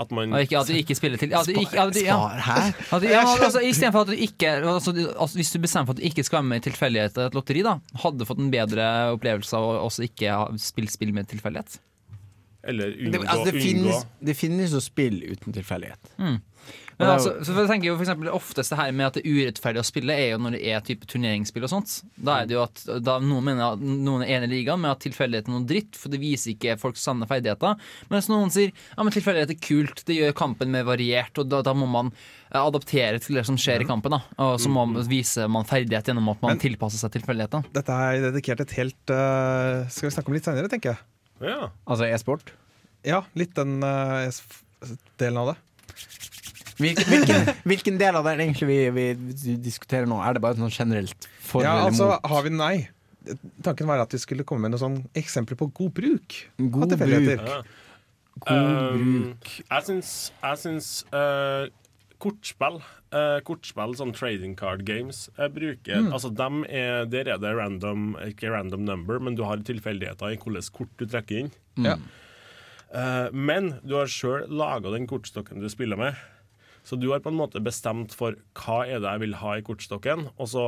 [0.01, 2.14] At man ikke, at du ikke spiller til at du ikke, at du, ja.
[2.16, 2.70] Spar her?
[2.96, 5.90] At, du- ja, altså, i stedet for at du ikke altså, altså, Hvis du bestemmer
[5.90, 7.74] for at du ikke skal være med i tilfeldighet i et lotteri, da
[8.05, 8.86] hadde du fått en bedre
[9.18, 11.76] opplevelse av å også ikke spille spill med tilfeldighet.
[12.70, 16.11] Eller Det, altså, det, finnes, det finnes jo spill uten tilfeldighet.
[16.20, 16.40] Men
[17.07, 19.36] er altså, så jeg tenker jo for eksempel, Oftest det her med at det er
[19.36, 21.94] urettferdig å spille, er jo når det er type turneringsspill og sånt.
[22.16, 24.92] Da er det jo at da Noen mener at noen er enig i ligaen med
[24.92, 27.78] at tilfeldighet er noe dritt, for det viser ikke folks sanne ferdigheter.
[28.12, 31.62] Mens noen sier ja, men tilfeldighet er kult, det gjør kampen mer variert, og da,
[31.66, 34.16] da må man eh, adaptere til det som skjer i kampen.
[34.16, 37.72] da Og så må man vise man ferdighet gjennom at man Men- tilpasser seg tilfeldighetene.
[37.76, 41.05] Dette er dedikert et helt uh, Skal vi snakke om litt senere, tenker jeg.
[41.40, 41.70] Ja.
[41.88, 42.53] Altså e-sport.
[43.07, 44.28] Ja, litt den uh,
[45.20, 45.59] delen av det.
[46.81, 50.20] Hvilken, hvilken, del av det er det egentlig vi, vi diskuterer nå?
[50.24, 52.33] Er det bare sånn generelt for Ja, eller altså, mot?
[52.33, 52.74] har vi Nei.
[53.62, 56.41] Tanken var at vi skulle komme med noen sånn eksempler på god bruk.
[56.57, 57.31] God bruk.
[57.37, 57.61] ja.
[57.61, 57.81] God
[58.49, 60.11] Um, jeg syns,
[60.41, 61.66] jeg syns uh,
[62.22, 67.53] kortspill uh, Kortspill, sånn trading card games, jeg bruker Altså dem er, Der er det
[67.59, 71.53] random Ikke random number, men du har tilfeldigheter i hvilket kort du trekker inn.
[71.85, 71.99] Ja.
[72.91, 76.16] Uh, men du har sjøl laga den kortstokken du spiller med.
[76.87, 79.64] Så du har på en måte bestemt for hva er det jeg vil ha i
[79.64, 80.66] kortstokken, og så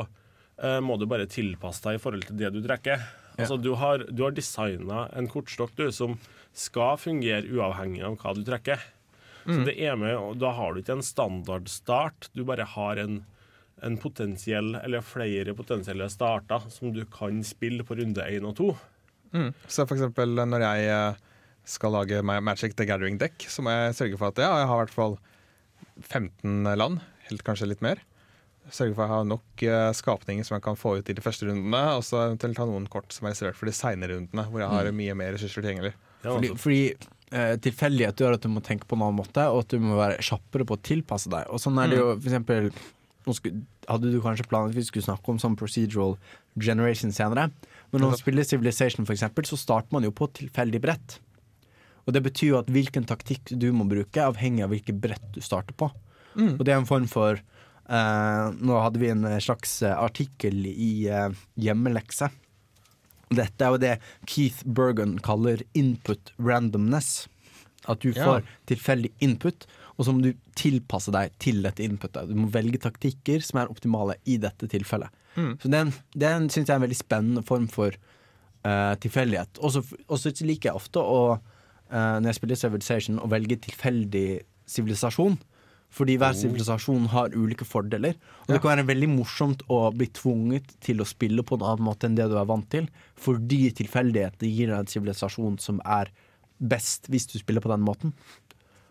[0.61, 3.05] eh, må du bare tilpasse deg i forhold til det du trekker.
[3.39, 6.19] Altså, du har, du har designa en kortstokk du, som
[6.53, 8.83] skal fungere uavhengig av hva du trekker.
[9.43, 13.23] Så det er med, og Da har du ikke en standardstart, du bare har en,
[13.83, 18.71] en potensiell, eller flere potensielle starter som du kan spille på runde én og to.
[19.67, 21.21] Så for eksempel når jeg eh,
[21.65, 24.77] skal lage Magic the Gathering Deck, så må jeg sørge for at ja, jeg har
[24.77, 25.19] i hvert fall
[26.09, 28.03] 15 land, helt kanskje litt mer.
[28.71, 31.49] Sørge for å ha nok eh, skapninger som jeg kan få ut i de første
[31.49, 34.63] rundene, og så eventuelt ha noen kort som er reservert for de senere rundene, hvor
[34.63, 35.93] jeg har mye mer ressurser tilgjengelig.
[36.23, 36.83] Ja, Fordi, altså, fordi
[37.35, 39.99] eh, tilfeldighet gjør at du må tenke på en annen måte, og at du må
[39.99, 41.51] være kjappere på å tilpasse deg.
[41.51, 42.71] Og sånn er det jo for eksempel
[43.27, 46.13] nå skulle, Hadde du kanskje planlagt vi skulle snakke om sånn procedural
[46.55, 47.49] generation senere,
[47.91, 51.17] men når man spiller Civilization, for eksempel, så starter man jo på tilfeldig brett.
[52.07, 55.41] Og det betyr jo at hvilken taktikk du må bruke, avhengig av hvilket brett du
[55.45, 55.91] starter på.
[56.37, 61.07] Og det er en form for eh, Nå hadde vi en slags eh, artikkel i
[61.13, 61.29] eh,
[61.61, 62.31] Hjemmelekse.
[63.33, 63.93] Dette er jo det
[64.29, 67.29] Keith Bergen kaller input randomness.
[67.89, 68.25] At du Ja.
[68.25, 69.67] får tilfeldig input,
[69.99, 72.29] og så må du tilpasse deg til dette inputet.
[72.31, 75.11] Du må velge taktikker som er optimale i dette tilfellet.
[75.35, 77.95] Så den, den syns jeg er en veldig spennende form for
[78.67, 79.59] uh, tilfeldighet.
[79.65, 81.39] Og så liker jeg ofte å,
[81.93, 84.27] eh, når jeg spiller Civilization, å velge tilfeldig
[84.73, 85.39] sivilisasjon.
[85.93, 88.17] Fordi hver sivilisasjon har ulike fordeler.
[88.47, 91.85] Og det kan være veldig morsomt å bli tvunget til å spille på en annen
[91.85, 92.87] måte enn det du er vant til,
[93.21, 96.09] fordi tilfeldigheter gir deg en sivilisasjon som er
[96.63, 98.17] best hvis du spiller på den måten.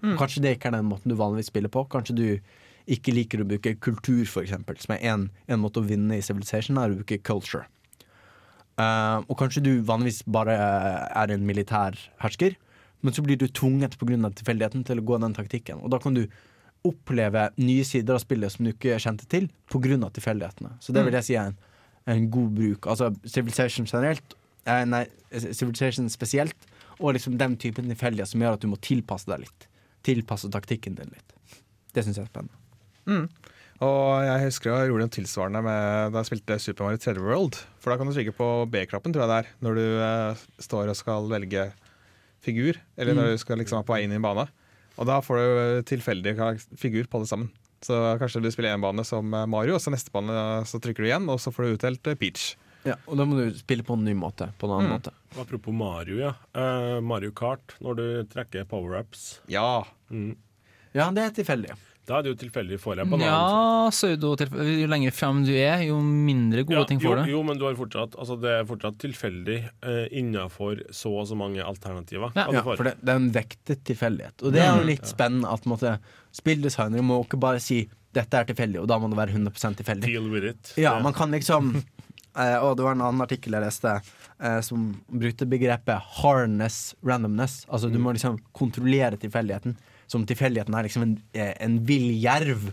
[0.01, 0.13] Mm.
[0.19, 1.87] Kanskje det ikke er den måten du vanligvis spiller på.
[1.89, 2.25] Kanskje du
[2.91, 6.77] ikke liker å bruke kultur, eksempel, som er en, en måte å vinne i Civilization,
[6.77, 7.65] er å bruke culture.
[8.79, 12.55] Uh, og kanskje du vanligvis bare er en militær hersker,
[13.01, 14.17] men så blir du tvunget pga.
[14.29, 15.81] tilfeldigheten til å gå den taktikken.
[15.81, 16.25] Og da kan du
[16.87, 20.09] oppleve nye sider av spillet som du ikke kjente til pga.
[20.09, 20.77] tilfeldighetene.
[20.79, 21.57] Så det vil jeg si er en,
[22.07, 22.87] en god bruk.
[22.87, 24.35] Altså Civilization generelt,
[24.65, 26.57] eh, nei, Civilization spesielt,
[26.99, 29.69] og liksom den typen tilfeldighet som gjør at du må tilpasse deg litt.
[30.05, 31.37] Tilpasse taktikken din litt.
[31.93, 32.57] Det syns jeg er spennende.
[33.81, 37.57] Og jeg husker jeg gjorde noe tilsvarende med, da jeg spilte Super Mario 3D World.
[37.81, 40.91] For da kan du trykke på B-knappen, tror jeg det er, når du eh, står
[40.91, 41.63] og skal velge
[42.41, 42.79] figur.
[42.97, 44.47] Eller når du skal liksom være på vei inn i en bane.
[44.99, 46.35] Og da får du tilfeldig
[46.77, 47.49] figur på det sammen.
[47.81, 50.33] Så kanskje du spiller én bane som Mario, og så neste bane
[50.69, 52.51] så trykker du igjen, og så får du utdelt eh, Peach.
[52.85, 54.47] Ja, og da må du spille på en ny måte.
[54.61, 55.13] På en annen måte.
[55.37, 56.33] apropos Mario, ja.
[56.53, 59.83] Eh, Mario Kart, når du trekker power-ups, Ja.
[60.91, 61.75] Ja, det er tilfeldig.
[62.09, 63.27] Da er det jo tilfeldig får jeg banan.
[63.27, 64.65] Ja, pseudo-tilfelle.
[64.81, 67.31] Jo lenger frem du er, jo mindre gode Ja, ting får du.
[67.31, 71.37] jo, men du har fortsatt, altså det er fortsatt tilfeldig uh, innafor så og så
[71.37, 72.33] mange alternativer.
[72.35, 72.47] Ja.
[72.51, 74.41] Ja, for det, det er en vektet tilfeldighet.
[74.41, 75.97] Og det er jo litt spennende at måtte,
[76.35, 80.09] spilldesignere må ikke bare si 'dette er tilfeldig', og da må det være 100% tilfeldig.
[80.09, 80.73] Deal with it.
[80.77, 81.75] Ja, Det- man kan liksom
[82.35, 84.01] uh, Og det var en annen artikkel jeg leste
[84.41, 87.65] eh, som brukte begrepet 'harness randomness'.
[87.69, 89.77] Altså du må liksom kontrollere tilfeldigheten.
[90.11, 92.71] Som tilfeldigheten er liksom en, eh, en vill jerv.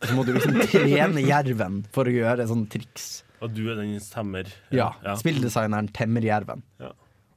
[0.00, 3.08] Og så må du liksom trene jerven for å gjøre sånne triks.
[3.42, 4.48] Og du er den temmer?
[4.72, 6.62] Ja, Spilldesigneren temmer jerven.
[6.80, 6.92] Ja.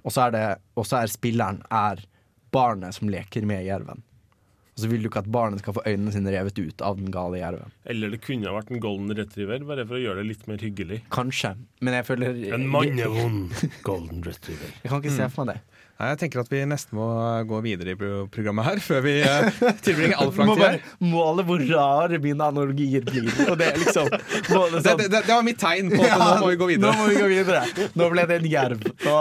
[0.05, 0.43] Og så er, det,
[0.80, 2.03] og så er spilleren er
[2.55, 4.03] barnet som leker med jerven.
[4.78, 7.09] Og så vil du ikke at barnet skal få øynene sine revet ut av den
[7.11, 7.72] gale jerven.
[7.89, 10.61] Eller det kunne ha vært en golden retriever, bare for å gjøre det litt mer
[10.61, 10.99] hyggelig.
[11.15, 13.57] Kanskje, men jeg føler En mannevond
[13.88, 14.76] golden retriever.
[14.84, 15.76] Jeg kan ikke se for meg det.
[15.97, 17.05] Nei, jeg tenker at vi nesten må
[17.49, 17.97] gå videre i
[18.29, 19.47] programmet her, før vi eh,
[19.81, 20.81] tilbringer altfor lang Må tid her.
[21.01, 23.31] måle hvor rare mine analogier blir.
[23.47, 26.59] Og det er liksom Det, det, det var mitt tegn på at nå må vi
[26.61, 26.91] gå videre.
[26.91, 27.63] Nå må vi gå videre.
[27.97, 28.85] Nå ble det en jerv.
[29.07, 29.15] Nå,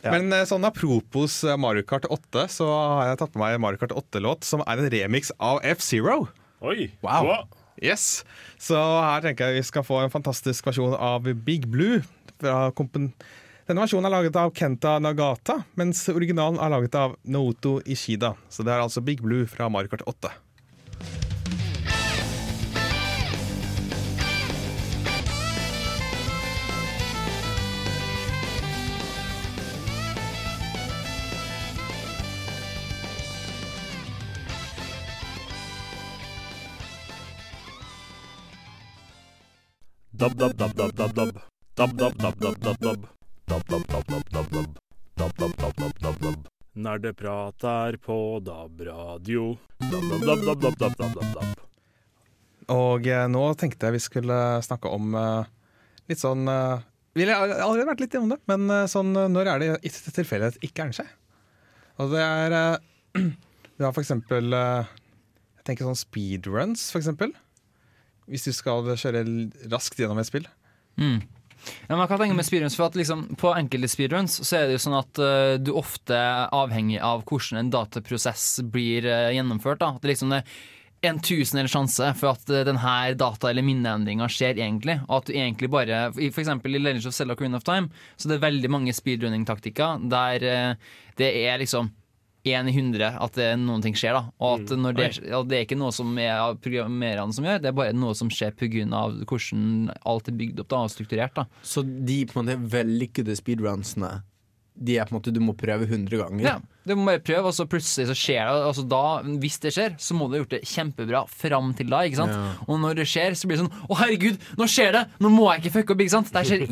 [0.00, 0.14] ja.
[0.14, 3.82] Men eh, sånn apropos eh, Mario Kart 8, så har jeg tatt med meg Mario
[3.82, 6.22] Kart 8-låt som er en remix av F-Zero.
[6.64, 6.88] Oi!
[7.04, 7.34] Wow.
[7.80, 8.22] Yes.
[8.60, 12.00] Så her tenker jeg vi skal få en fantastisk versjon av Big Blue.
[12.40, 13.10] Fra kompen
[13.70, 18.32] Denne versjonen er laget av Kenta Nagata, mens originalen er laget av Naoto Ishida.
[18.50, 20.32] Så det er altså Big Blue fra Mario Kart 8.
[40.10, 41.40] Dab, dab, dab, dab, dab, dab.
[41.78, 43.19] Dab, dab, dab, dab, dab, dab.
[46.78, 49.46] Nerdeprat er på DAB-radio.
[52.70, 55.50] Og eh, nå tenkte jeg vi skulle snakke om eh,
[56.12, 56.84] litt sånn eh,
[57.18, 60.86] Vi har allerede vært litt innom det, men sånn når er det i tilfeldighet ikke
[60.86, 61.10] er det seg?
[61.98, 62.78] Og det er
[63.18, 67.34] Vi har for eksempel Jeg tenker sånn speedruns, for eksempel.
[68.30, 69.26] Hvis du skal kjøre
[69.74, 70.46] raskt gjennom et spill.
[71.02, 71.18] Mm.
[71.88, 72.76] Ja, men hva tenker med speedruns?
[72.78, 76.16] For at liksom, På enkelte speedruns så er det jo sånn at uh, du ofte
[76.16, 79.82] er avhengig av hvordan en dataprosess blir uh, gjennomført.
[79.82, 79.94] Da.
[80.00, 84.58] Det liksom det er en tusendel sjanse for at uh, denne data- eller minneendringa skjer
[84.58, 84.98] egentlig.
[85.08, 86.50] Og at du egentlig bare F.eks.
[86.50, 90.92] I Legends of Zelda Queen of Time så det er veldig mange speedrunning-taktikker der eh,
[91.20, 91.90] det er liksom
[92.50, 94.16] én i hundre at det, noen ting skjer.
[94.16, 97.62] da Og at når det, at det er ikke noe som er programmererne som gjør,
[97.62, 98.86] det er bare noe som skjer pga.
[99.26, 101.34] hvordan alt er bygd opp da og strukturert.
[101.34, 104.20] da Så de på en måte vellykkede speedrunsene
[104.80, 106.44] De er på en måte du må prøve 100 ganger.
[106.46, 106.58] Ja,
[106.88, 108.60] Du må bare prøve, og så plutselig så skjer det.
[108.64, 109.00] Altså da,
[109.42, 112.00] hvis det skjer, så må du ha gjort det kjempebra fram til da.
[112.08, 112.32] ikke sant?
[112.32, 112.54] Ja.
[112.66, 115.02] Og når det skjer, så blir det sånn Å, herregud, nå skjer det!
[115.20, 116.00] Nå må jeg ikke fucke opp!
[116.06, 116.32] ikke sant?
[116.32, 116.64] Det skjer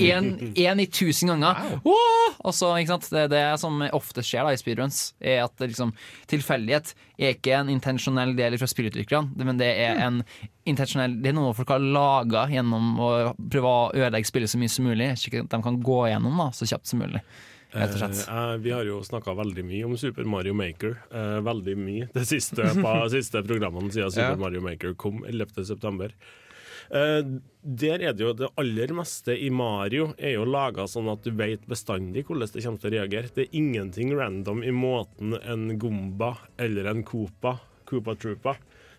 [0.65, 1.61] én i tusen ganger.
[1.85, 2.39] Åh!
[2.49, 3.11] Og så, ikke sant?
[3.13, 5.93] Det det som ofte skjer da i speedruns, er at det liksom
[6.33, 10.23] tilfeldighet er ikke en intensjonell del fra spillutviklerne, men det er en
[10.69, 13.11] intensjonell Det er noe folk har laga gjennom å
[13.51, 16.49] prøve å ødelegge spillet så mye som mulig, slik at de kan gå gjennom da,
[16.55, 17.23] så kjapt som mulig.
[17.73, 18.25] Rett og slett.
[18.33, 20.97] Eh, vi har jo snakka veldig mye om Super Mario Maker.
[21.13, 24.41] Eh, veldig mye de siste, på, siste programmene siden Super Ja.
[24.41, 26.13] Mario Maker kom 11.9.
[26.89, 27.21] Uh,
[27.61, 31.35] der er det jo det aller meste i Mario er jo laga sånn at du
[31.37, 33.33] vet bestandig hvordan det kommer til å reagere.
[33.35, 37.59] Det er ingenting random i måten en Gomba eller en Koopa,
[37.89, 38.57] Koopa Troopa,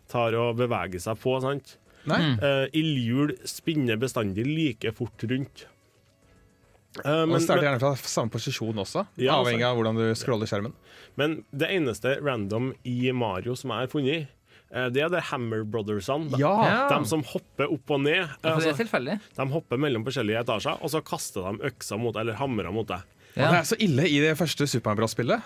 [0.10, 1.34] tar og beveger seg på.
[1.42, 1.80] sant?
[2.10, 2.22] Nei?
[2.38, 5.66] Uh, Ildhjul spinner bestandig like fort rundt.
[6.98, 9.46] Eh, Og Starte starter gjerne fra samme posisjon også, Ja, altså.
[9.46, 10.74] avhengig av hvordan du scroller skjermen.
[11.20, 14.28] Men det eneste random i Mario som jeg har funnet,
[14.74, 16.34] eh, det er det Hammer Brothersene.
[16.42, 16.88] Ja!
[16.90, 18.26] de som hopper opp og ned.
[18.42, 22.16] For det Altså, er de hopper mellom forskjellige etasjer, og så kaster de øksa mot
[22.16, 23.02] eller hamra mot deg.
[23.36, 23.52] Ja.
[23.52, 25.42] det er så ille i det første Super Mario-spillet.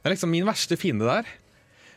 [0.00, 1.26] Det er liksom min verste fiende der.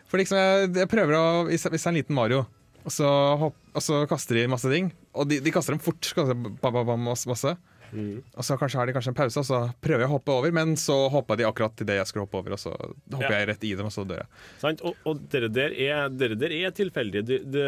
[0.10, 2.45] For liksom jeg, jeg prøver å Hvis hvis det er en liten Mario,
[2.84, 6.00] og så, hopp, og så kaster de masse ting, og de, de kaster dem fort,
[6.16, 7.56] kaster bam, bam, bam, masse,
[7.91, 8.37] masse.
[8.37, 10.51] Og så kanskje har de kanskje en pause, og så prøver jeg å hoppe over,
[10.55, 13.39] men så hopper de akkurat til det jeg skulle hoppe over, og så hopper Ja.
[13.39, 14.29] jeg rett i dem, og så dør jeg.
[14.61, 14.81] Sant?
[14.87, 17.25] Og, og dere der er, dere der er tilfeldige.
[17.25, 17.65] Det, det,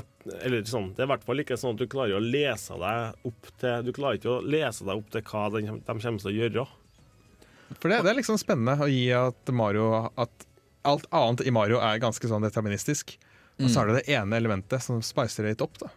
[0.00, 2.78] et, eller sånn, det er i hvert fall ikke sånn at du klarer å lese
[2.80, 6.18] deg opp til Du klarer ikke å lese deg opp til hva de, de kommer
[6.24, 6.66] til å gjøre.
[7.80, 10.46] For det, det er liksom spennende å gi at Mario At
[10.84, 13.16] alt annet i Mario er ganske sånn deterministisk.
[13.62, 15.78] Og så er det det ene elementet som spicer det litt opp.
[15.80, 15.88] da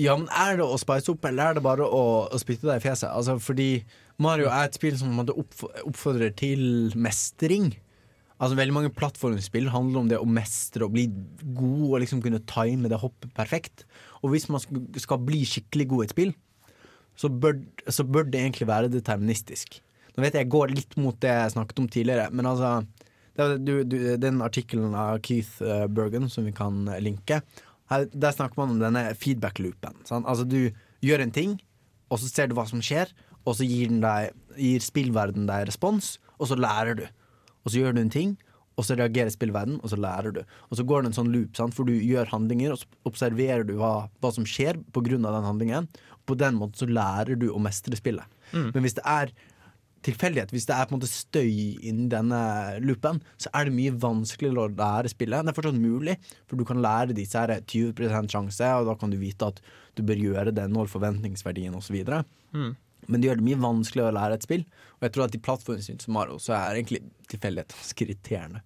[0.00, 2.80] Ja, men Er det å spice opp, eller er det bare å, å spytte deg
[2.80, 3.10] i fjeset?
[3.10, 3.82] Altså, fordi
[4.22, 7.74] Mario er et spill som oppfordrer til mestring.
[8.40, 11.06] Altså Veldig mange plattformspill handler om det å mestre og bli
[11.42, 13.84] god og liksom kunne time det hoppet perfekt.
[14.24, 16.32] Og hvis man skal bli skikkelig god i et spill,
[17.20, 17.60] så bør,
[17.92, 19.82] så bør det egentlig være deterministisk.
[20.14, 22.80] Nå vet jeg jeg går litt mot det jeg snakket om tidligere, men altså
[23.36, 27.38] du, du, Den artikkelen av Keith eh, Bergen som vi kan linke,
[27.90, 29.98] her, der snakker man om denne feedback-loopen.
[30.20, 30.70] Altså Du
[31.04, 31.56] gjør en ting,
[32.10, 33.10] og så ser du hva som skjer,
[33.46, 37.04] og så gir, den deg, gir spillverden deg respons, og så lærer du.
[37.64, 38.36] Og så gjør du en ting,
[38.78, 40.40] og så reagerer spillverden, og så lærer du.
[40.70, 41.74] Og så går det en sånn loop, sant?
[41.76, 45.88] for du gjør handlinger, og så observerer du hva, hva som skjer av den handlingen.
[46.28, 48.24] På den måten så lærer du å mestre spillet.
[48.74, 49.32] Men hvis det er
[50.06, 51.50] tilfeldighet, hvis det er på en måte støy
[51.86, 52.40] inni denne
[52.84, 55.44] loopen, så er det mye vanskeligere å lære spillet.
[55.44, 56.16] Det er fortsatt mulig,
[56.48, 59.60] for du kan lære disse her 20 sjanse, og da kan du vite at
[59.98, 62.00] du bør gjøre det når forventningsverdien osv.
[62.56, 62.72] Mm.
[63.10, 64.66] Men det gjør det mye vanskeligere å lære et spill.
[64.98, 68.64] Og jeg tror at i plattformspill som Mario, så er egentlig tilfeldighet ganske irriterende.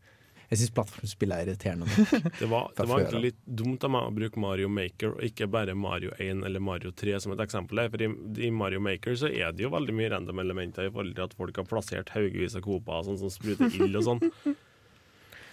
[0.51, 1.89] Jeg syns plattformspill er irriterende.
[2.41, 5.49] Det var, det var egentlig litt dumt av meg å bruke Mario Maker, og ikke
[5.51, 7.81] bare Mario 1 eller Mario 3 som et eksempel.
[7.93, 8.11] For i,
[8.49, 11.37] i Mario Maker så er det jo veldig mye random elementer i forhold til at
[11.39, 14.25] folk har plassert haugevis av koper sånn som spruter ild og sånn.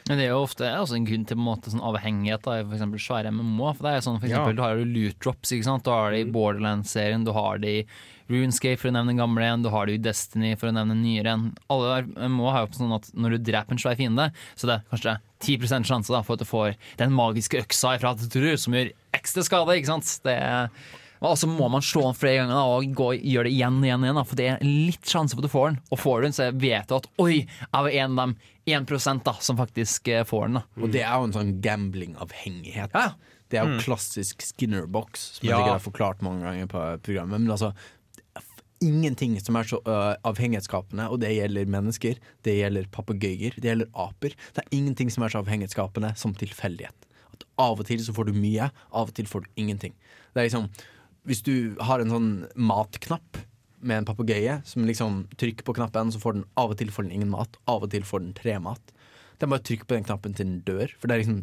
[0.09, 2.71] Men det er jo ofte også en grunn til på en måte, sånn avhengighet av
[2.73, 3.73] eksempel svære MMO.
[3.77, 4.37] For det er sånn, for Ja.
[4.39, 5.83] eksempel, Du har jo loot drops, ikke sant?
[5.83, 7.85] du har det i Borderlands-serien, du har det i
[8.31, 10.95] Runescape, for å nevne den gamle en, du har det i Destiny, for å nevne
[10.95, 11.53] den nyere en.
[11.69, 14.97] Alle MMO har jo sånn at når du dreper en svær fiende, så det er
[14.97, 18.91] kanskje 10 sjanse da, for at du får den magiske øksa ifra Tutur, som gjør
[19.13, 19.75] ekstra skade.
[19.77, 20.19] ikke sant?
[20.23, 20.69] Det er
[21.21, 23.85] og så må man slå den flere ganger da, og gå, gjøre det igjen og
[23.85, 25.77] igjen, igjen da, for det er litt sjanse for at du får den.
[25.93, 29.21] Og får du den, så vet du at oi, jeg var en av dem 1
[29.25, 30.59] da, som faktisk eh, får den.
[30.59, 30.63] da.
[30.81, 32.97] Og det er jo en sånn gambling-avhengighet.
[32.97, 33.11] Ja.
[33.51, 35.57] Det er jo klassisk Skinner-box, som Ja.
[35.57, 37.41] jeg sikkert har forklart mange ganger på programmet.
[37.41, 37.73] Men altså,
[38.81, 43.91] ingenting som er så uh, avhengighetsskapende, og det gjelder mennesker, det gjelder papegøyer, det gjelder
[43.93, 44.33] aper.
[44.55, 47.09] Det er ingenting som er så avhengighetsskapende som tilfeldighet.
[47.35, 49.93] At av og til så får du mye, av og til får du ingenting.
[50.33, 50.69] Det er liksom,
[51.27, 53.41] Hvis du har en sånn matknapp
[53.81, 57.07] med en papegøye som liksom trykker på knappen, så får den av og til får
[57.07, 58.93] den ingen mat, av og til får den tre mat.
[59.37, 61.41] Det er bare å trykke på den knappen til den dør, for det er liksom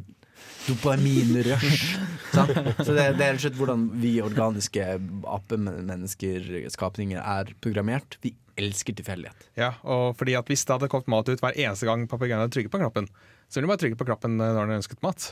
[0.68, 1.78] dopaminrush.
[2.86, 4.84] Så det, det er rett og slett hvordan vi organiske
[5.26, 8.18] apemennesker, skapninger, er programmert.
[8.22, 9.48] Vi elsker tilfeldighet.
[9.58, 12.74] Ja, og fordi at Hvis det hadde kommet mat ut hver eneste gang papegøyen trykker
[12.74, 13.10] på knappen,
[13.48, 15.30] så ville de bare trykke på knappen når den ønsket mat.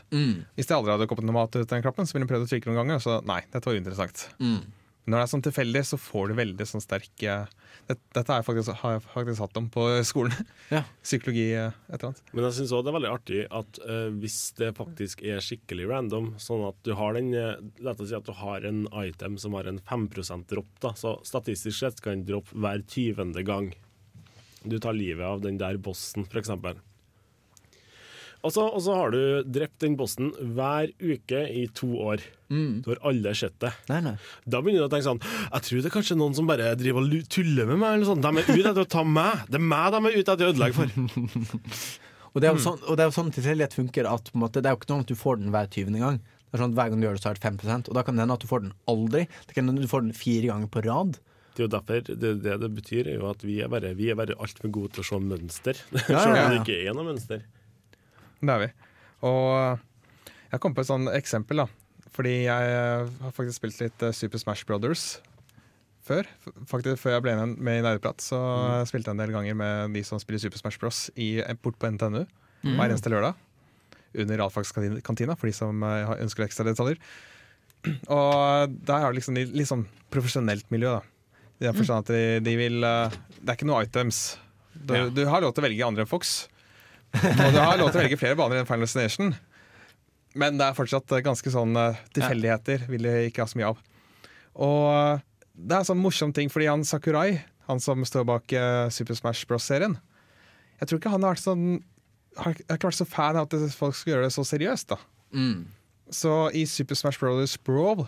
[0.56, 2.50] Hvis det aldri hadde kommet noe mat ut den knappen, så ville de prøvd å
[2.50, 3.02] trykke noen ganger.
[3.04, 4.22] Så nei, dette var uinteressant.
[4.40, 4.62] Mm.
[5.06, 7.50] Når det er sånn tilfeldig, så får du veldig sånn sterk eh,
[7.86, 10.34] det, Dette har jeg, faktisk, har jeg faktisk hatt om på skolen.
[10.74, 10.80] Ja.
[11.04, 12.22] Psykologi, eh, et eller annet.
[12.32, 15.86] Men jeg syns òg det er veldig artig at uh, hvis det faktisk er skikkelig
[15.92, 17.52] random, sånn at du har den eh,
[17.86, 20.08] La oss si at du har en item som har en 5
[20.50, 23.70] dropp, da, så statistisk sett kan den droppe hver tyvende gang
[24.66, 26.50] du tar livet av den der bossen, f.eks.
[28.46, 29.20] Og så, har du
[29.50, 32.24] drept den bossen hver uke i to år.
[32.46, 33.72] Du har alle sett det.
[33.90, 34.14] Nei, nei.
[34.46, 37.02] Da begynner du å tenke sånn Jeg tror det er kanskje noen som bare driver
[37.02, 37.96] og tuller med meg.
[37.98, 38.20] Eller.
[38.22, 39.46] De er ute etter å ta meg.
[39.50, 41.96] Det er meg de er ute etter å ødelegge for.
[42.36, 44.06] Og det er jo sånn, og det er jo sånn tilfeldighet funker.
[44.12, 46.18] At måte, det er jo ikke noe at du får den hver tyvende gang.
[46.20, 48.02] Det er sånn at Hver gang du gjør det, så er det 5% Og da
[48.04, 49.22] kan det hende at du får den aldri.
[49.48, 51.16] Det kan hende du får den fire ganger på rad.
[51.56, 54.10] Det er jo derfor det, det det betyr, er jo at vi er bare, vi
[54.12, 55.80] er bare altfor gode til å se mønster.
[55.96, 56.48] ja, Selv om ja.
[56.52, 57.46] det ikke er noe mønster.
[58.42, 58.68] Det er vi.
[59.26, 59.78] Og eh,
[60.52, 61.66] jeg kom på et sånt eksempel, da.
[62.16, 65.06] Fordi jeg eh, har faktisk spilt litt eh, Super Smash Brothers
[66.06, 66.28] før.
[66.70, 68.86] Faktisk Før jeg ble med i Nerdeprat, så Mm.
[68.86, 71.10] spilte jeg en del ganger med de som spiller Super Smash Bros.
[71.16, 72.22] I, bort på NTNU
[72.64, 72.76] Mm.
[72.78, 73.34] hver eneste lørdag.
[74.16, 76.96] Under realfagskantina, for de som ønsker ekstra detaljer.
[78.08, 81.02] Og der har du liksom litt, liksom, sånn profesjonelt miljø, da.
[81.60, 84.36] I den forstand at de, de vil Det er ikke noe items.
[84.76, 85.08] Du, Ja.
[85.08, 86.48] du har lov til å velge andre enn Fox.
[87.24, 89.34] Og du har lov til å velge flere baner enn Final Destination.
[90.36, 93.70] Men det er fortsatt eh, ganske sånn eh, tilfeldigheter vil de ikke ha så mye
[93.72, 93.82] av.
[94.66, 95.24] Og eh,
[95.56, 97.40] det er en sånn morsom ting, fordi han Sakurai,
[97.70, 98.52] han som står bak
[98.94, 99.96] Super Smash Bros.-serien
[100.78, 101.64] Jeg tror ikke han har vært sånn
[102.36, 104.92] har ikke vært så fan av at folk skal gjøre det så seriøst.
[104.92, 105.00] da
[105.36, 105.64] Mm.
[106.14, 107.56] Så i Super Smash Bros.
[107.66, 108.04] Brawl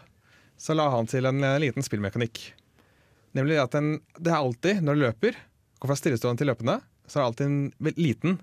[0.61, 2.38] så la han til en liten spillmekanikk.
[3.36, 5.40] Nemlig at den, det er alltid, når du løper,
[5.80, 6.78] går fra stillestående til løpende,
[7.09, 8.38] så er det alltid en liten,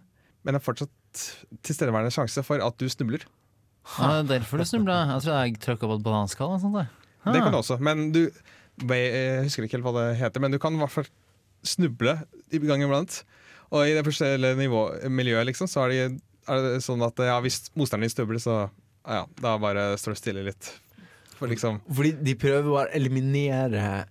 [0.46, 1.24] men det er fortsatt
[1.66, 3.26] tilstedeværende sjanse for at du snubler.
[3.98, 5.00] Ja, det er derfor du snubla.
[5.16, 6.56] Jeg tror jeg trykka på et bananskall.
[6.56, 6.94] og sånt.
[7.26, 8.30] Det kan du også, men du
[8.86, 11.06] Jeg husker ikke helt hva det heter, men du kan i hvert fall
[11.64, 12.18] snuble
[12.52, 13.22] i gang iblant.
[13.72, 16.20] Og i det forskjellige nivå, miljøet, liksom, så er det,
[16.52, 18.58] er det sånn at ja, hvis motstanderen din snubler, så
[19.08, 20.70] ja, da bare står du stille litt.
[21.40, 24.06] For liksom Fordi de prøver å eliminere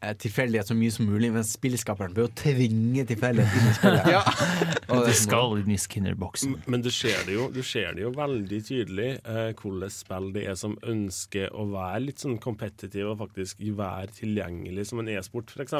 [0.00, 4.06] tilfeldighet så mye som mulig, men spillskaperen bør jo tvinge tilfeldighet inn i spillet.
[4.14, 4.22] Ja.
[4.94, 6.56] Og det skal inn i Skinner-boksen.
[6.72, 10.46] Men du ser det jo, du ser det jo veldig tydelig eh, hvilke spill det
[10.50, 15.52] er som ønsker å være litt sånn competitive og faktisk være tilgjengelig som en e-sport,
[15.52, 15.76] f.eks.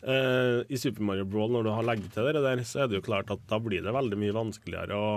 [0.00, 3.00] Eh, I Super Mario Brawl, når du har legget til det der, så er det
[3.00, 5.10] jo klart at da blir det veldig mye vanskeligere å,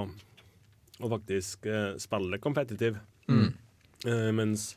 [1.00, 3.00] å faktisk eh, spille competitive.
[3.30, 4.74] Eh, mens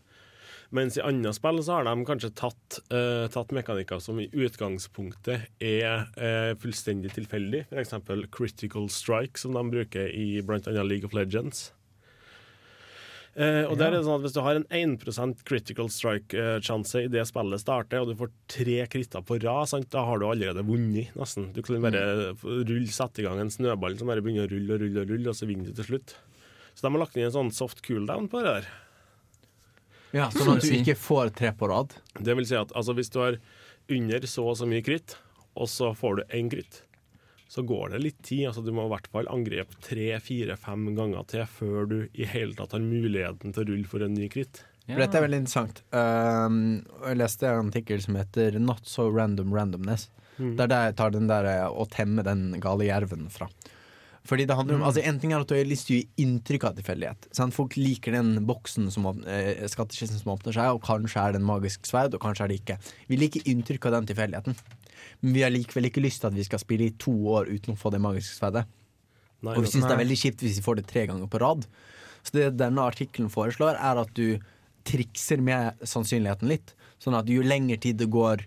[0.75, 5.47] Mens i andre spill så har de kanskje tatt, uh, tatt mekanikker som i utgangspunktet
[5.63, 7.67] er uh, fullstendig tilfeldig.
[7.71, 7.95] F.eks.
[8.35, 10.83] critical strike, som de bruker i bl.a.
[10.83, 11.71] League of Legends.
[13.37, 17.11] Uh, og der er det sånn at Hvis du har en 1% critical strike-sjanse i
[17.13, 19.91] det spillet starter, og du får tre kritter på rad, sant?
[19.93, 21.51] da har du allerede vunnet, nesten.
[21.53, 24.83] Du kan bare rulle, sette i gang en snøball som bare begynner å rulle og
[24.83, 26.17] rulle, og rulle, og så vinner du til slutt.
[26.73, 28.73] Så de har lagt inn en sånn soft cooldown på det der.
[30.17, 31.95] Ja, sånn at du ikke får tre på rad.
[32.17, 33.39] Det vil si at altså, hvis du har
[33.93, 35.19] under så og så mye kritt,
[35.57, 36.83] og så får du én kritt,
[37.49, 38.49] så går det litt tid.
[38.49, 42.27] altså Du må i hvert fall angripe tre, fire, fem ganger til før du i
[42.29, 44.65] hele tatt har muligheten til å rulle for en ny kritt.
[44.87, 44.99] Ja.
[45.01, 45.81] Dette er veldig interessant.
[45.95, 50.09] Uh, jeg leste en artikkel som heter 'Not so random randomness'.
[50.39, 50.57] Mm.
[50.59, 53.49] Der jeg tar den der eh, å temme den gale jerven fra.
[54.27, 56.25] Fordi det handler om, altså En ting er at du har lyst til å gi
[56.25, 57.29] inntrykk av tilfeldighet.
[57.55, 61.47] Folk liker den boksen som eh, skattkisten som åpner seg, og kanskje er det en
[61.47, 62.79] magisk sverd, og kanskje er det ikke.
[63.11, 64.59] Vi liker inntrykk av den tilfeldigheten.
[65.21, 67.77] Men vi har likevel ikke lyst til at vi skal spille i to år uten
[67.77, 68.67] å få det magiske sverdet.
[69.47, 71.67] Og vi syns det er veldig kjipt hvis vi får det tre ganger på rad.
[72.27, 74.41] Så det denne artikkelen foreslår, er at du
[74.87, 76.75] trikser med sannsynligheten litt.
[77.03, 78.47] Sånn at jo lengre tid det går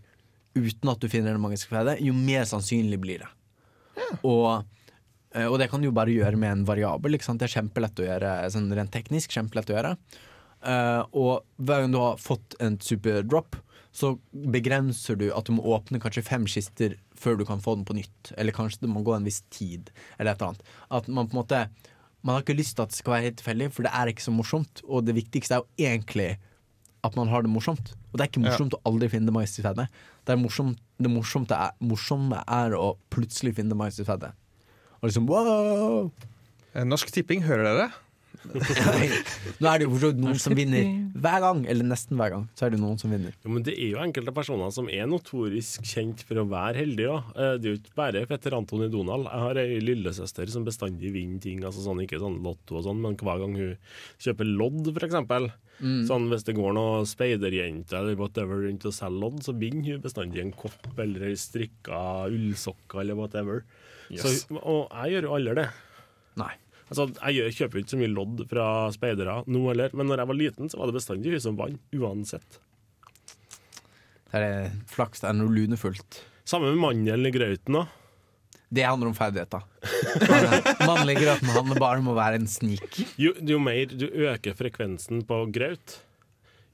[0.57, 3.29] uten at du finner det magiske sverdet, jo mer sannsynlig blir det.
[4.25, 4.78] Og, eh,
[5.35, 7.13] og det kan du jo bare gjøre med en variabel.
[7.17, 9.29] Det er kjempelett å gjøre sånn rent teknisk.
[9.35, 9.95] kjempelett å gjøre
[10.59, 13.55] Eh, Og hver gang du har fått en superdrop,
[13.91, 17.85] så begrenser du at du må åpne kanskje fem kister før du kan få den
[17.87, 18.33] på nytt.
[18.37, 20.63] Eller kanskje det må gå en viss tid, eller et eller annet.
[20.91, 21.69] At man på en måte
[22.21, 24.23] Man har ikke lyst til at det skal være helt tilfeldig, for det er ikke
[24.25, 24.81] så morsomt.
[24.91, 26.37] Og det viktigste er jo egentlig
[27.01, 27.93] at man har det morsomt.
[28.11, 29.85] Og det er ikke morsomt å aldri finne det magiske sverdet.
[30.27, 34.33] Det, er morsomt, det morsomt er, morsomme er å plutselig finne det magiske sverdet.
[34.99, 36.11] Og liksom wow!
[36.75, 37.89] Eh, Norsk Tipping, hører dere?
[39.59, 40.85] Nå er det jo fortsatt noen som vinner
[41.19, 42.45] hver gang, eller nesten hver gang.
[42.55, 43.33] Så er det noen som vinner.
[43.43, 47.17] Jo, men det er jo enkelte personer som er notorisk kjent for å være heldige.
[47.17, 47.19] Ja.
[47.35, 49.27] Eh, Det er jo ikke bare Petter Antoni Donald.
[49.27, 51.63] Jeg har ei lillesøster som bestandig vinner ting.
[51.67, 53.75] Altså sånn, ikke sånn lotto og sånn, men hver gang hun
[54.23, 55.49] kjøper lodd, for eksempel.
[55.79, 60.01] Sånn, hvis det går noen speiderjenter eller whatever rundt og selger lodd, så vinner hun
[60.03, 63.61] bestandig en kopp eller strikka ullsokker eller whatever.
[64.17, 65.67] Så, og jeg gjør jo aldri det.
[66.41, 66.53] Nei.
[66.89, 70.39] Altså, jeg kjøper ikke så mye lodd fra speidere nå heller, men når jeg var
[70.39, 72.59] liten, så var det bestandig hun som vant, uansett.
[74.29, 76.23] Det er flaks, det er noe lunefullt.
[76.49, 77.95] Samme med mandelen i grauten òg.
[78.69, 79.63] Det handler om ferdigheter.
[80.85, 82.99] Mannlig grøten handler bare om å være en snik.
[83.17, 85.95] Jo, jo mer du øker frekvensen på graut,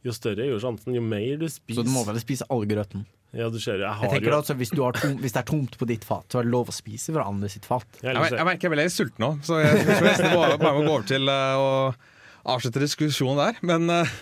[0.04, 0.96] jo større er jo sjansen.
[0.96, 3.06] Jo mer du spiser Så du må vel spise all grøten.
[3.36, 5.42] Ja, du ser jeg Jeg har tenker jo altså hvis, du har tom, hvis det
[5.42, 7.88] er tomt på ditt fat, så er det lov å spise fra andre sitt fat.
[8.00, 10.60] jeg Jeg, jeg merker jeg er veldig sulten nå, så jeg, jeg tror nesten bare,
[10.62, 13.60] bare må gå over til eh, å avslutte diskusjonen der.
[13.66, 14.14] Men uh,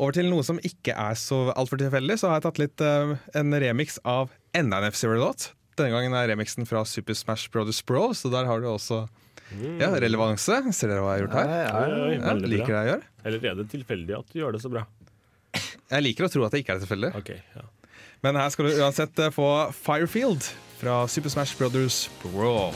[0.00, 3.16] over til noe som ikke er så altfor tilfeldig, så har jeg tatt litt uh,
[3.36, 5.50] en remix av enda en F-Zero-låt.
[5.76, 9.02] Denne gangen er remixen fra Super Smash Brothers Pro, så der har du også
[9.80, 10.62] ja, relevanse.
[10.76, 11.52] Ser dere hva jeg har gjort her?
[12.06, 13.04] Oi, Ja, liker det jeg gjør.
[13.26, 14.86] Eller er det tilfeldig at du gjør det så bra?
[15.90, 17.12] Jeg liker å tro at det ikke er tilfeldig.
[17.18, 17.34] OK.
[17.58, 17.66] ja
[18.22, 20.50] Men her skal du uansett eh, få Firefield
[20.80, 22.72] fra Super Smash Brothers Bro.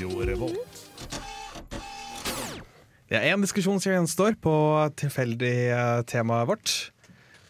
[0.00, 0.76] Radio Revolt.
[3.10, 4.52] Det er én diskusjon som gjenstår på
[4.96, 6.72] tilfeldig eh, temaet vårt.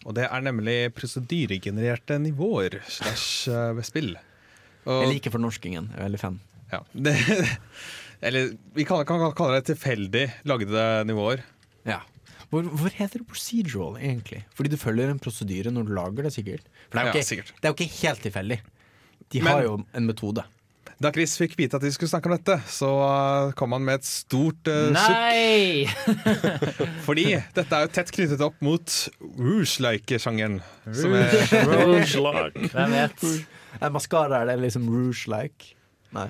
[0.03, 4.11] Og det er nemlig prosedyregenererte nivåer slash eh, spill.
[4.83, 5.87] Og, Jeg liker fornorskingen.
[5.93, 6.41] Jeg er veldig fan.
[6.75, 7.15] ja, det,
[8.27, 11.47] eller vi kan, kan kalle det tilfeldig lagde nivåer.
[11.87, 12.01] Ja.
[12.51, 14.43] Hvor, hvor heter det procedural, egentlig?
[14.59, 16.67] Fordi du følger en prosedyre når du lager det, sikkert.
[16.89, 18.63] For det er jo ikke, ja, det er jo ikke helt tilfeldig.
[19.31, 20.51] De Men- har jo en metode.
[21.01, 24.03] Da Chris fikk vite at vi skulle snakke om dette, så uh, kom han med
[24.03, 25.17] et stort uh, sukk.
[25.17, 25.89] Nei!
[27.07, 27.25] Fordi
[27.55, 28.97] dette er jo tett knyttet opp mot
[29.39, 30.59] Rouge-like-sjangeren.
[30.85, 32.69] Rouge-like.
[32.75, 33.25] Hvem vet?
[33.81, 35.73] Er maskara er det liksom rouge-like?
[36.11, 36.25] Nei.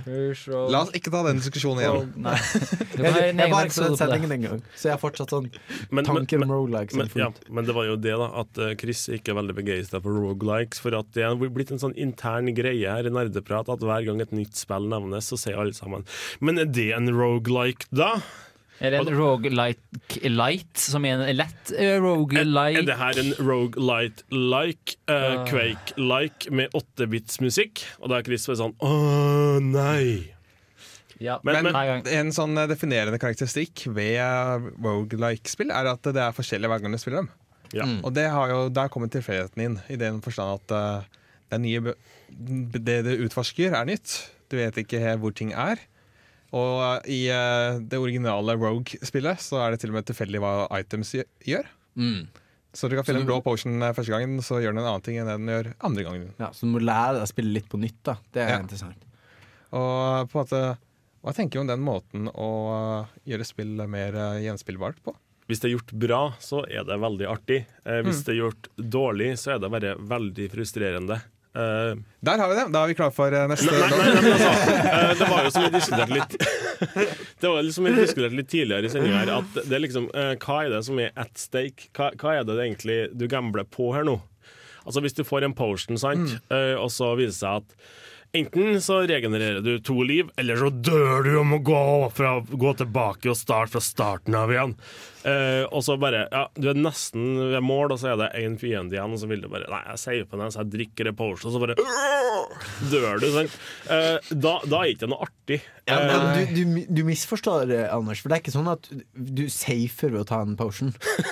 [0.70, 2.12] La oss ikke ta den diskusjonen igjen.
[2.22, 2.36] Nei.
[3.02, 6.06] Jeg, jeg var ikke på den sendingen engang, så jeg har fortsatt sånn Men, men,
[6.06, 6.98] tanker om men, rogelikes.
[7.00, 10.02] men, ja, men det var jo det, da, at eh, Chris ikke er veldig begeistra
[10.04, 10.84] for rogelikes.
[10.84, 14.22] For at det er blitt en sånn intern greie her i nerdeprat at hver gang
[14.22, 16.06] et nytt spill nevnes, så sier alle sammen
[16.46, 18.20] Men er det en rogelike, da?
[18.82, 22.80] Er det en roguelike light, som er en lett eh, roguelike?
[22.82, 25.46] Er det her en rogelite-like, uh, Ah.
[25.46, 27.84] Quake-like, med 8-bits-musikk?
[28.02, 30.34] Og da er Chris bare sånn Åh, nei.
[31.22, 34.18] Ja, Men- Men en sånn uh, definerende karakteristikk ved
[34.82, 37.30] rogue-like-spill er at det er forskjellig hver gang du spiller dem.
[37.74, 37.86] Ja.
[37.86, 38.00] Mm.
[38.04, 41.04] Og det har jo, der kommer tilfeldigheten inn, i den forstand at uh,
[41.52, 41.94] det, nye,
[42.74, 44.32] det du utforsker, er nytt.
[44.50, 45.78] Du vet ikke helt hvor ting er.
[46.52, 50.54] Og uh, i uh, det originale Rogue-spillet så er det til og med tilfeldig hva
[50.80, 51.14] items
[51.48, 51.70] gjør-.
[51.96, 52.28] Mm.
[52.76, 55.06] Så du kan finne en blå potion uh, første gangen, så gjør den en annen
[55.06, 56.30] ting enn den gjør andre gangen.
[56.40, 58.00] Ja, så du må lære deg å spille litt på nytt.
[58.08, 58.62] da Det er Ja.
[58.64, 59.08] interessant.
[59.72, 60.62] Og på en måte,
[61.24, 62.50] hva tenker du om den måten å
[63.24, 65.16] gjøre spill mer gjenspillbart på?
[65.52, 67.66] Hvis det er gjort bra, så er det veldig artig.
[67.84, 71.18] Eh, hvis det er gjort dårlig, så er det bare veldig frustrerende.
[71.52, 71.94] Eh,
[72.24, 72.66] Der har vi det!
[72.72, 74.52] Da er vi klare for uh, neste Nei, nei, nei, altså,
[74.88, 76.36] uh, det var jo som vi diskuterte litt
[77.42, 80.32] Det var liksom vi diskuterte litt tidligere i sendinga her, at det er liksom uh,
[80.40, 81.90] Hva er det som er at stake?
[81.98, 84.16] Hva, hva er det egentlig du gambler på her nå?
[84.86, 87.76] Altså Hvis du får en potion, sant, eh, og så viser det seg at
[88.32, 91.82] Enten så regenererer du to liv, eller så dør du og må gå,
[92.16, 94.72] fra, gå tilbake og starte fra starten av igjen.
[95.28, 98.56] Eh, og så bare Ja, du er nesten ved mål, og så er det én
[98.58, 101.12] fiende igjen, og så vil du bare Nei, jeg sier på den, så jeg drikker
[101.12, 101.76] en potion, og så bare
[102.92, 103.28] dør du.
[103.36, 103.54] Sant?
[103.86, 105.62] Uh, da, da er ikke det noe artig.
[105.62, 108.86] Ja, Eh, men du, du, du misforstår Anders, for det er ikke sånn at
[109.18, 110.92] du safer ved å ta en potion.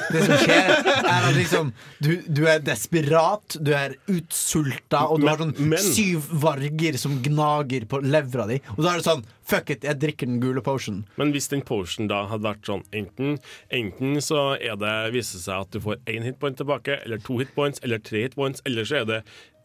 [0.09, 1.69] Det som skjer, er at liksom
[2.03, 6.97] du, du er desperat, du er utsulta, og du Men- har sånn men- syv varger
[6.99, 8.57] som gnager på levra di.
[8.75, 11.05] Og da er det sånn Fuck it, jeg drikker den gule potionen.
[11.17, 13.39] Men hvis den potion da hadde vært sånn enten,
[13.73, 17.39] enten så er det, viser det seg at du får én hitpoint tilbake, eller to
[17.41, 19.17] hitpoints, eller tre hitpoints, eller så er det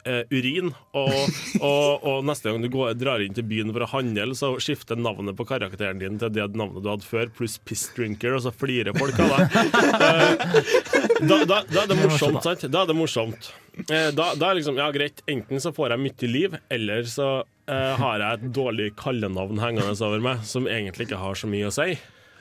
[0.09, 1.13] eh, urin, og,
[1.69, 4.97] og, og neste gang du går, drar inn til byen for å handle, så skifter
[4.97, 8.53] navnet på karakteren din til det navnet du hadde før, pluss piss drinker, og så
[8.55, 9.59] flirer folk av deg.
[9.95, 12.65] Eh, da, da, da er det morsomt, sant?
[12.71, 13.51] Da er det morsomt.
[13.85, 17.29] Eh, da, da er liksom, ja greit, enten så får jeg mye liv, eller så
[17.71, 21.69] eh, har jeg et dårlig kallenavn hengende over meg, som egentlig ikke har så mye
[21.69, 21.95] å si.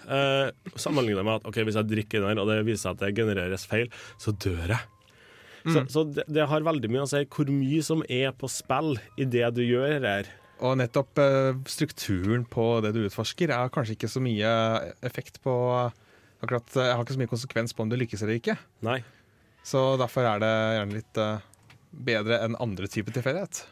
[0.04, 3.04] Uh, Sammenlignet med at okay, hvis jeg drikker den her, og det viser seg at
[3.06, 3.88] det genereres feil,
[4.20, 4.82] så dør jeg.
[5.64, 8.98] Så, så det, det har veldig mye å si hvor mye som er på spill
[9.16, 10.28] i det du gjør her.
[10.64, 14.50] Og nettopp uh, strukturen på det du utforsker, er kanskje ikke så mye
[15.06, 15.54] effekt på
[16.44, 18.58] akkurat, Jeg Har ikke så mye konsekvens på om du lykkes eller ikke.
[18.84, 19.00] Nei.
[19.64, 21.40] Så derfor er det gjerne litt uh,
[22.04, 23.64] bedre enn andre typer tilfeldighet.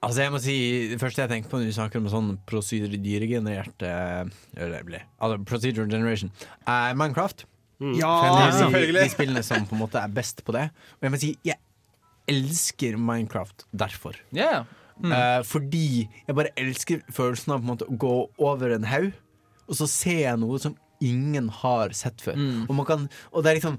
[0.00, 0.54] Altså jeg må si
[0.94, 5.06] Det første jeg tenker på når vi snakker om sånn prosedyregenerert eh, eller det blir-
[5.20, 6.30] altså procedure generation
[6.66, 7.44] er Minecraft.
[7.96, 9.00] Ja, selvfølgelig!
[9.00, 10.66] de, de spillene som på en måte er best på det.
[10.98, 11.60] Og jeg må si jeg
[12.30, 14.16] elsker Minecraft derfor.
[14.36, 14.64] Yeah.
[15.00, 15.12] Mm.
[15.12, 18.14] Uh, fordi jeg bare elsker følelsen av på en måte å gå
[18.50, 19.12] over en haug,
[19.66, 22.36] og så ser jeg noe som ingen har sett før.
[22.68, 23.78] Og, man kan, og det er liksom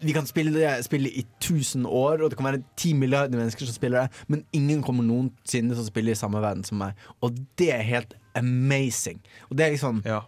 [0.00, 3.74] vi kan spille spille i 1000 år, og det kan være 10 milliarder mennesker som
[3.76, 6.94] spiller det, men ingen kommer noensinne til å spille i samme verden som meg.
[7.24, 9.20] Og det er helt amazing.
[9.50, 10.22] Og det er liksom Ja.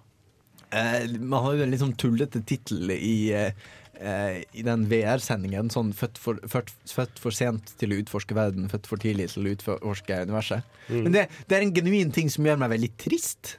[0.72, 5.68] eh, Man har jo en litt sånn tullete tittel i, eh, i den VR-sendingen.
[5.70, 9.44] Sånn født for, født, født for sent til å utforske verden, født for tidlig til
[9.44, 10.62] å utforske universet.
[10.88, 13.58] Men det, det er en genuin ting som gjør meg veldig trist.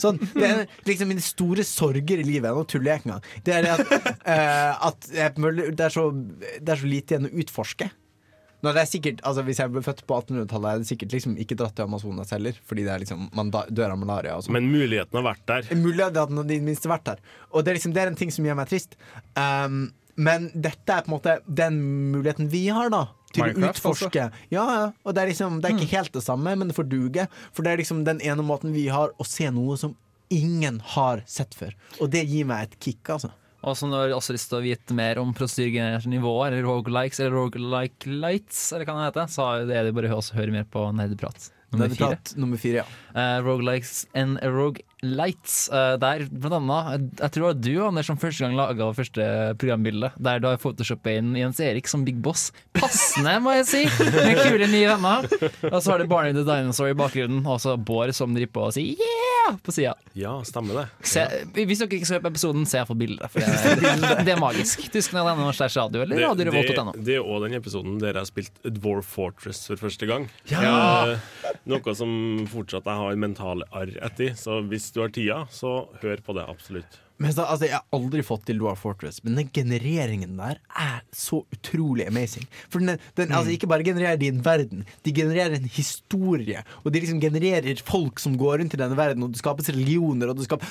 [0.00, 2.50] Sånn, det er liksom mine store sorger i livet.
[2.54, 3.28] Nå tuller jeg ikke engang.
[3.46, 3.94] Det er det at,
[4.26, 5.36] uh, at jeg,
[5.72, 7.90] det, er så, det er så lite igjen å utforske.
[8.64, 11.36] Nå, det er sikkert, altså, hvis jeg ble født på 1800-tallet, er det sikkert liksom
[11.42, 12.56] ikke dratt til Amazonas heller.
[12.66, 14.38] Fordi det liksom, man dør av malaria.
[14.42, 14.56] Sånn.
[14.56, 15.68] Men muligheten har vært der.
[15.76, 17.22] Muligheten har i det minste vært der.
[17.52, 18.96] Og det er, liksom, det er en ting som gjør meg trist.
[19.36, 19.84] Um,
[20.16, 21.78] men dette er på en måte den
[22.14, 23.04] muligheten vi har, da.
[23.36, 24.26] Til å Minecraft, utforske.
[24.54, 24.90] Ja, ja.
[25.04, 27.28] Og det er liksom Det er ikke helt det samme, men det får duge.
[27.52, 29.96] For det er liksom den ene måten vi har å se noe som
[30.32, 31.76] ingen har sett før.
[32.00, 33.30] Og det gir meg et kick, altså.
[33.66, 37.18] Og så når du også lyst til å vite mer om prosedyrgenererte nivåer, eller rogelikes,
[37.22, 40.84] eller rogelike lights, eller hva det heter, så er det bare å høre mer på
[40.94, 42.18] Nerdeprat nummer fire.
[42.36, 42.86] Nummer fire, ja.
[43.16, 44.38] Uh, rogelikes and
[45.18, 45.68] Lights.
[45.70, 49.28] eh, der blant annet Jeg tror det var du, Anders, som første gang laga første
[49.60, 50.12] programbilde.
[50.18, 52.50] Der du har photoshoppa inn Jens Erik som Big Boss.
[52.76, 53.84] Passende, må jeg si!
[54.16, 55.30] Med kule nye venner.
[55.72, 58.68] Og så har du Barney the Dinosaur i bakgrunnen, og så Bård som driver på
[58.70, 59.94] og sier yeah på sida.
[60.18, 60.84] Ja, stemmer det.
[61.06, 61.24] Se,
[61.56, 63.30] hvis dere ikke ser på episoden, se for bildet.
[63.32, 64.86] For det, det, det er magisk.
[64.92, 66.96] Tyskland.no slash radio eller radiorevolt.no.
[66.96, 70.28] det, det er òg den episoden der jeg spilte Dwarf Fortress for første gang.
[70.50, 71.16] Eh,
[71.70, 72.12] noe som
[72.52, 74.36] fortsatt jeg har mentale arr etter.
[74.38, 77.00] Så hvis du har tida, så hør på det absolutt.
[77.18, 80.98] Men så, altså, Jeg har aldri fått til Dwarf Fortress, men den genereringen der er
[81.16, 82.44] så utrolig amazing.
[82.68, 86.60] For den, den altså, Ikke bare genererer de en verden, de genererer en historie.
[86.84, 90.28] Og de liksom genererer folk som går rundt i denne verden, og det skapes religioner,
[90.28, 90.68] og det skapes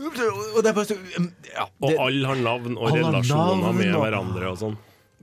[0.00, 0.96] Og det er bare så
[1.52, 4.76] ja, Og alle har navn og relasjoner navn med og- hverandre og sånn.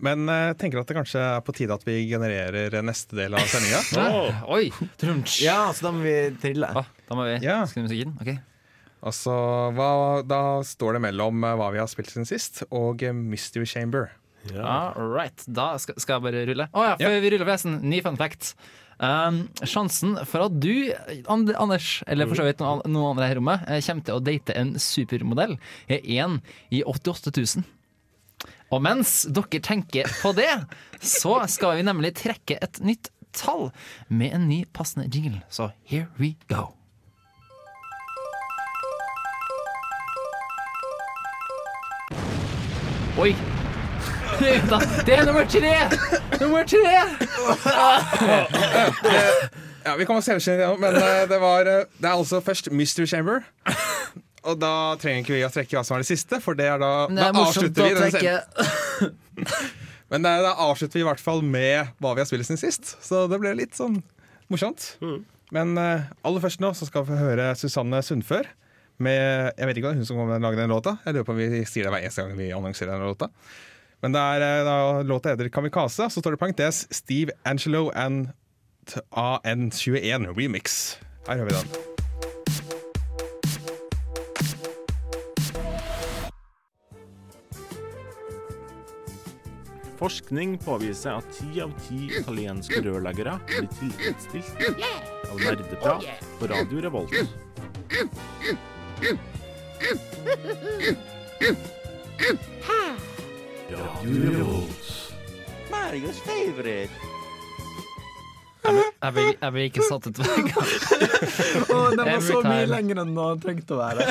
[0.03, 3.45] Men jeg tenker at det kanskje er på tide at vi genererer neste del av
[3.47, 3.81] sendinga.
[4.09, 4.39] oh.
[4.57, 4.71] Oi!
[4.99, 5.35] Trunch.
[5.45, 6.69] Ja, så da må vi trille.
[6.75, 7.59] Ah, da må vi Ja.
[7.69, 8.15] skru musikken.
[8.19, 8.34] Ok.
[9.03, 9.34] Altså,
[9.75, 9.89] hva,
[10.23, 14.13] da står det mellom eh, hva vi har spilt siden sist, og eh, Mystery Chamber.
[14.47, 14.93] ja.
[14.95, 15.43] All right.
[15.47, 16.69] Da skal, skal jeg bare rulle.
[16.71, 18.53] Å ja, før vi ruller vesen, ny fun fact.
[19.03, 20.93] Um, sjansen for at du,
[21.27, 24.23] Anders, eller for så vidt noen, noen andre her i rommet, eh, kommer til å
[24.23, 25.57] date en supermodell,
[25.91, 26.38] er én
[26.71, 27.65] i 88 000.
[28.73, 30.51] Og mens dere tenker på det,
[31.03, 33.71] så skal vi nemlig trekke et nytt tall
[34.07, 35.41] med en ny passende jingle.
[35.51, 36.71] Så here we go.
[43.14, 43.35] Oi!
[45.06, 45.73] Det er nummer tre!
[46.41, 46.94] Nummer tre!
[49.84, 53.06] Ja, Vi kan se det, men eh, det var eh, Det er altså først Mystery
[53.06, 53.44] Chamber.
[54.44, 56.81] Og da trenger ikke vi å trekke hva som var det siste, for det er
[56.81, 59.45] da, Det er morsomt avslutter vi den
[60.11, 62.95] Men da, da avslutter vi i hvert fall med hva vi har spilt siden sist.
[63.06, 64.02] Så det ble litt sånn
[64.52, 64.95] morsomt.
[65.53, 68.49] Men eh, aller først nå så skal vi få høre Susanne Sundfør
[69.01, 70.97] med Jeg vet ikke om det er hun som kommer til å lage den låta.
[71.05, 73.29] Jeg lurer på om vi sier det hver eneste gang vi annonserer den låta.
[74.03, 78.33] Men er, eh, da, låta heter Kamikaze, så står det parentes Steve Angelo and
[79.15, 80.97] AN21 Remix.
[81.27, 81.93] Her hører vi den.
[90.03, 94.65] Forskning påviser at ti av ti italienske rørleggere blir tilfredsstilt
[95.29, 97.15] av nerdeprat på Radio Revolt.
[105.71, 106.89] Mario's favorite.
[108.63, 110.69] Jeg blir, jeg blir ikke satt ut hver gang.
[111.97, 114.07] Den var så mye lenger enn den trengte å være.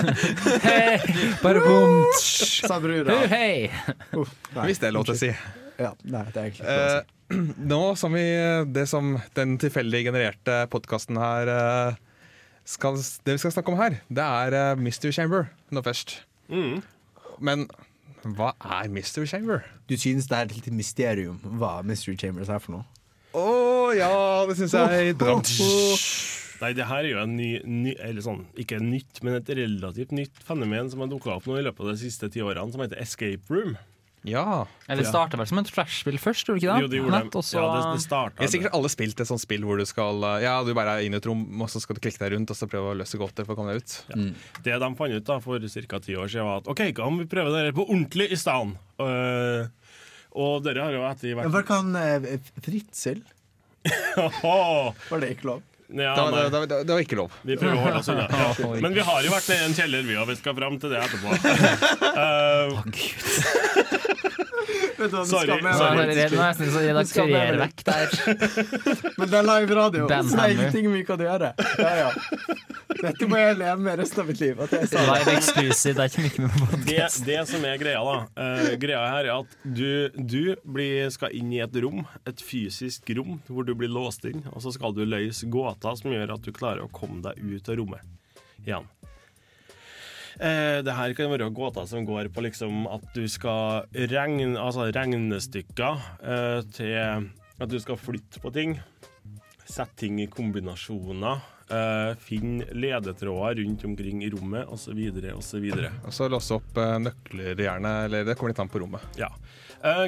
[0.67, 0.99] Hei,
[1.41, 2.03] bare bom.
[2.21, 3.17] Sa brura.
[3.33, 3.97] Hei, hei.
[4.21, 5.33] Uff, Hvis det er lov til å si.
[5.81, 7.19] Ja, nei, det er egentlig ikke lov å si.
[7.33, 7.43] Eh,
[7.73, 8.25] nå som vi
[8.77, 12.01] Det som den tilfeldig genererte podkasten her eh,
[12.65, 16.21] skal, Det vi skal snakke om her, det er eh, Mystery Chamber nå først.
[16.49, 16.83] Mm.
[17.43, 17.67] Men
[18.23, 19.65] hva er Mystery Chamber?
[19.91, 22.87] Du synes det er et lite mysterium hva Mystery Chambers er for noe?
[23.33, 24.13] Å ja,
[24.49, 25.17] det syns jeg.
[26.63, 30.13] Nei, det her er jo en ny, ny Eller sånn, ikke nytt, men et relativt
[30.15, 32.85] nytt fenomen som har dukka opp nå i løpet av de siste ti årene, som
[32.85, 33.75] heter Escape Room.
[34.23, 34.67] Ja.
[34.87, 36.83] Eller starta vel som et flashspill først, gjorde det ikke det?
[36.85, 37.57] Jo, det gjorde Nett, også...
[37.59, 40.55] ja, det, det har sikkert alle spilt et sånt spill hvor du skal eh, Ja,
[40.63, 42.59] du bare er inne i et rom, og så skal du klikke deg rundt og
[42.59, 43.97] så prøve å løse gåter for å komme deg ut.
[44.63, 46.03] Det de fant ut da for ca.
[46.07, 48.79] ti år siden, var at OK, kan vi prøve dette på ordentlig i stedet?
[49.03, 49.67] Uh,
[50.39, 53.25] og dere har jo etter hvert Hva kan eh, Fritzel?
[54.15, 55.67] Var det ikke lov?
[55.93, 57.35] Ja, Det var, da, det, var, det var ikke lov.
[57.43, 58.29] Vi prøver å holde oss unna.
[58.43, 58.49] Ja.
[58.83, 60.93] Men vi har jo vært nede i en kjeller, vi, og vi skal fram til
[60.93, 61.29] det etterpå.
[62.13, 62.83] Uh,
[65.03, 68.17] du hva, Sorry, Nå er det jeg er nesten så redaktører vekk der.
[69.19, 71.53] Men det er live radio, så det er ingenting vi kan gjøre.
[71.81, 72.11] Ja, ja.
[73.03, 74.61] Dette må jeg leve med resten av mitt liv.
[74.63, 75.03] At jeg det.
[75.09, 78.75] Live exclusive, det er ikke mye med på det, det som er greia, da Uh,
[78.81, 83.37] Greia her er at du, du blir, skal inn i et rom, et fysisk rom,
[83.49, 86.53] hvor du blir låst inn, og så skal du løse gåter som gjør at du
[86.55, 88.89] klarer å komme deg ut av rommet igjen.
[90.41, 94.89] Eh, det her kan være gåter som går på liksom at du skal regne, altså
[94.95, 97.29] regnestykker eh, til
[97.63, 98.79] at du skal flytte på ting.
[99.69, 101.43] Sette ting i kombinasjoner.
[101.73, 104.99] Eh, finne ledetråder rundt omkring i rommet, osv.,
[105.37, 105.69] osv.
[106.05, 107.93] Og så låse opp eh, nøkler, gjerne.
[108.09, 109.05] Eller det kommer litt an på rommet.
[109.21, 109.31] Ja.
[109.83, 110.05] Eh,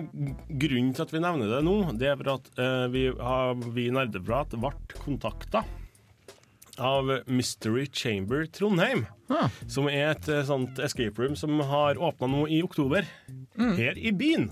[0.48, 3.88] grunnen til at vi nevner det nå, det er for at eh, vi, har, vi
[3.88, 4.70] i Nerdeprat ble
[5.01, 5.64] kontakta
[6.78, 9.05] av Mystery Chamber Trondheim.
[9.66, 13.09] Som er et eh, sånt escape room som har åpna nå i oktober.
[13.59, 14.48] Her i byen.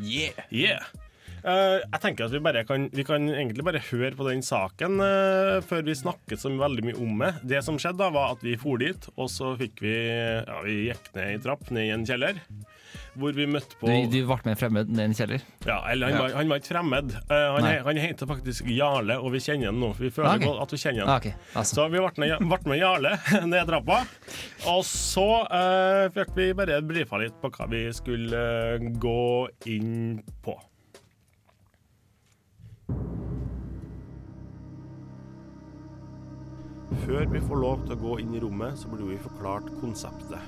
[0.00, 0.40] Yeah.
[0.48, 0.88] Yeah.
[1.40, 5.00] Uh, jeg tenker at vi, bare kan, vi kan egentlig bare høre på den saken
[5.00, 7.30] uh, før vi snakket så veldig mye om det.
[7.54, 10.82] Det som skjedde, da var at vi for dit, og så fikk vi Ja, vi
[10.90, 12.42] gikk ned i trapp, ned i en kjeller.
[13.18, 15.42] Hvor vi møtte på Du, du ble med fremmed ned i en kjeller?
[15.66, 16.20] Ja, eller han, Ja.
[16.22, 17.10] Var, han var ikke fremmed.
[17.26, 19.90] Uh, han, he- han heter faktisk Jarle, og vi kjenner han nå.
[19.98, 20.44] Vi føler Ah, ok.
[20.46, 21.10] godt at vi kjenner han.
[21.10, 21.74] Ah, ok, altså.
[21.80, 23.12] Så vi ble med, ble med Jarle
[23.52, 23.98] ned trappa.
[24.70, 28.46] Og så uh, fikk vi bare brifa litt på hva vi skulle
[28.78, 29.18] uh, gå
[29.74, 30.54] inn på.
[37.06, 40.40] Før vi får lov til å gå inn i rommet, så blir vi forklart konseptet.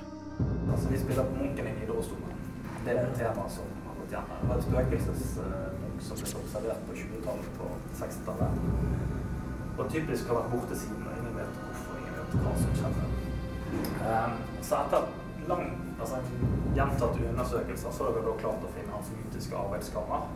[0.73, 2.39] Altså, vi spiller på munken i Nidarosdomen.
[2.85, 4.31] Det er et tema som har gått igjen.
[4.39, 7.67] Det var et spøkelsesmunk som ble observert på 20-tallet på
[7.99, 8.57] 60-tallet.
[9.77, 13.05] Og typisk har vært borte siden, og ingen vet hvorfor, ingen vet hva som skjedde.
[14.03, 14.35] Um,
[14.67, 15.07] så etter
[15.47, 15.63] lang,
[15.95, 20.27] altså en gjentatte undersøkelser så vi da klart å finne hans mytiske arbeidskammer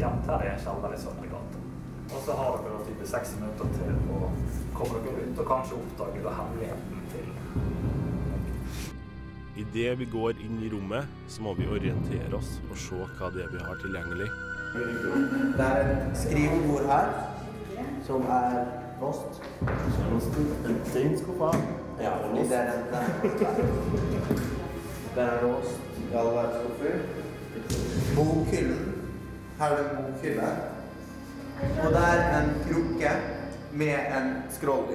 [0.00, 1.62] gjemt her i en kjeller i Søndre gate.
[2.10, 4.32] Og så har dere da typisk 60 minutter til å
[4.80, 7.30] komme dere ut og kanskje oppdage da hemmeligheten til
[9.56, 13.42] Idet vi går inn i rommet, så må vi orientere oss og se hva det
[13.44, 14.28] er vi har tilgjengelig.
[15.56, 17.10] Det er et skrivebord her,
[18.06, 18.60] som er
[21.18, 21.50] skuffa?
[22.00, 23.04] Ja, det er den der.
[25.14, 26.94] Den er låst i alle skuffer.
[28.16, 28.94] Bokhyllen.
[29.58, 30.48] Her er det en bokhylle.
[31.84, 33.10] Og det er en krukke
[33.72, 34.86] med en skroll.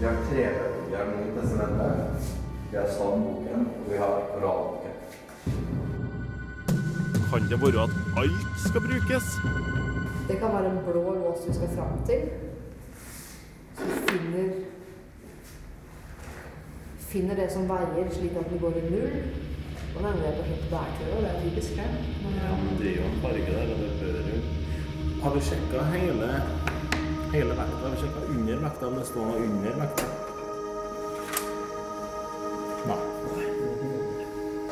[0.00, 0.67] Vi har tre bøker.
[0.88, 2.36] Vi har Nytestamentet,
[2.70, 4.94] vi har Salmboken, og vi har Koralboken.
[7.30, 9.26] Kan det være at alt skal brukes?
[10.28, 12.20] Det kan være en blå lås du skal fram til.
[13.76, 14.48] Så du finner
[17.12, 19.18] finner det som veier, slik at den går i null.
[19.96, 21.92] Og nevner er på helt bærtøy, det er typisk her.
[22.44, 24.40] Ja, men det er jo en farge der, og det bør jo
[25.22, 26.30] Har du sjekka hele,
[27.32, 27.82] hele vekta?
[27.82, 30.17] Har du sjekka under vekta, om det står noe under vekta?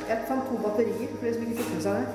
[0.06, 2.06] Jeg fant to batterier for de som ikke fikk med seg det.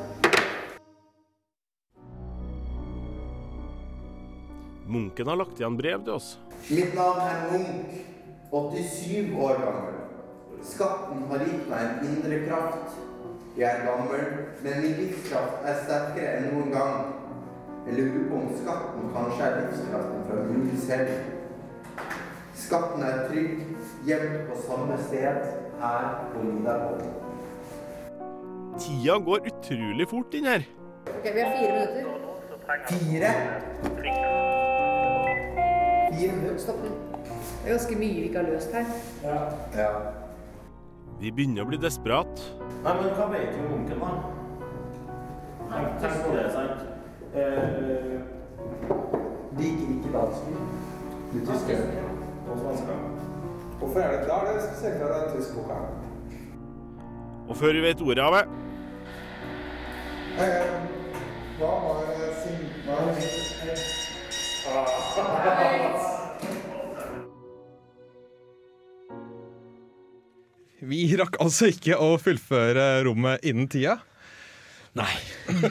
[4.91, 6.29] Munken har lagt igjen brev til oss.
[6.69, 7.97] Mitt navn er Munch,
[8.51, 9.97] 87 år gammel.
[10.71, 12.95] Skatten har gitt meg en indre kraft.
[13.57, 14.23] Jeg er gammel,
[14.63, 16.95] men min livskraft er sterkere enn noen gang.
[17.87, 21.11] Jeg lurer på om skatten kanskje er livskraften fra Gud selv.
[22.61, 23.67] Skatten er trygg,
[24.07, 25.43] gjemt på samme sted,
[25.81, 27.20] her på Nidarholm.
[28.81, 30.63] Tida går utrolig fort inn her.
[31.05, 32.03] Ok, vi har fire minutter.
[32.89, 33.31] Fire?
[36.11, 36.57] Fire minutter.
[36.63, 36.89] Stopp nå.
[37.61, 38.85] Det er ganske mye vi ikke har løst her.
[39.77, 39.89] Ja.
[41.21, 42.41] Vi begynner å bli desperat.
[42.81, 44.11] Nei, men hva vet du om onkelen, da?
[45.69, 46.79] Tenk, tenk på det, sant?
[47.37, 48.17] Eh,
[49.61, 50.41] Liker ikke dansk.
[51.35, 51.85] De tyske og.
[53.81, 54.41] Hvorfor er det da?
[54.47, 55.85] Det er spesielt den tysk her.
[57.47, 58.70] Og før vi vet ordet av det, Eh,
[60.37, 62.05] Hva var
[62.41, 62.61] sin...
[62.85, 63.15] Hva var
[70.91, 73.99] Vi rakk altså ikke å fullføre rommet innen tida.
[74.97, 75.13] Nei.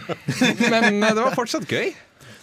[0.72, 1.90] Men eh, det var fortsatt gøy.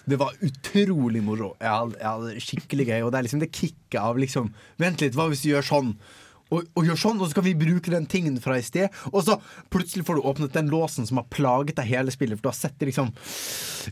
[0.08, 1.54] Det var utrolig moro.
[1.62, 3.02] Jeg hadde, jeg hadde skikkelig gøy.
[3.06, 5.92] Og det er liksom det kicket av liksom Vent litt, hva hvis du gjør sånn?
[6.52, 8.88] Og, og gjør sånn, og så skal vi bruke den tingen fra i sted.
[9.12, 9.36] Og så
[9.74, 12.40] plutselig får du åpnet den låsen som har plaget deg hele spillet.
[12.40, 13.12] For du har sett det liksom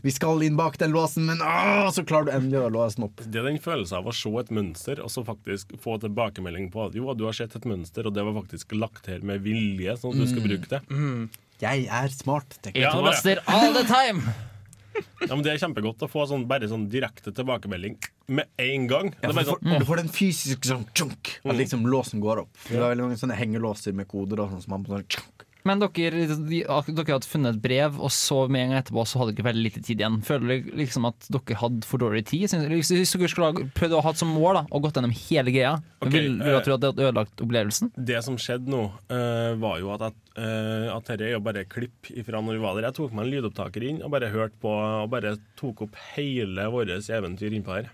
[0.04, 3.06] Vi skal inn bak den låsen, men å, så klarer du endelig å låse den
[3.08, 3.20] opp.
[3.24, 6.86] det er den følelsen av å se et mønster og så faktisk få tilbakemelding på
[6.88, 9.96] at jo, du har sett et mønster, og det var faktisk lagt her med vilje,
[10.00, 10.48] sånn at du skal Mm.
[10.50, 10.82] bruke det.
[11.60, 12.58] Jeg er smart.
[12.62, 12.92] tenker jeg.
[12.92, 14.22] Ja, det er all the time!
[15.26, 17.96] Ja, men Det er kjempegodt å få sånn, bare sånn direkte tilbakemelding
[18.28, 19.12] med en gang.
[19.22, 22.52] Ja, du, får, sånn, du får den fysiske sånn tjunk, at liksom låsen går opp.
[22.66, 25.45] For Det er veldig mange sånne hengelåser med koder og sånn som man sånn tjunk.
[25.66, 29.34] Men dere, dere hadde funnet et brev, og så med en gang etterpå så hadde
[29.36, 30.20] dere veldig lite tid igjen.
[30.26, 32.54] Føler dere liksom at dere hadde for dårlig tid?
[32.70, 35.74] Hvis dere skulle ha prøvd å ha som mål da, og gått gjennom hele greia,
[36.00, 37.92] okay, vil vil dere tro at det hadde ødelagt opplevelsen?
[38.12, 41.66] Det som skjedde nå, uh, var jo at, jeg, uh, at dette er jo bare
[41.70, 42.88] klipp ifra når vi var der.
[42.90, 46.68] Jeg tok meg en lydopptaker inn og bare hørte på og bare tok opp hele
[46.72, 47.90] vårt eventyr innpå her.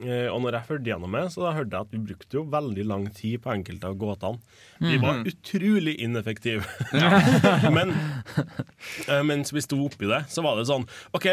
[0.00, 2.42] Eh, og når jeg fulgte gjennom det, så da hørte jeg at vi brukte jo
[2.48, 4.40] veldig lang tid på enkelte av gåtene.
[4.80, 5.26] Vi var Mhm.
[5.28, 6.64] utrolig ineffektive.
[7.76, 11.26] Men eh, mens vi sto oppi det, så var det sånn OK,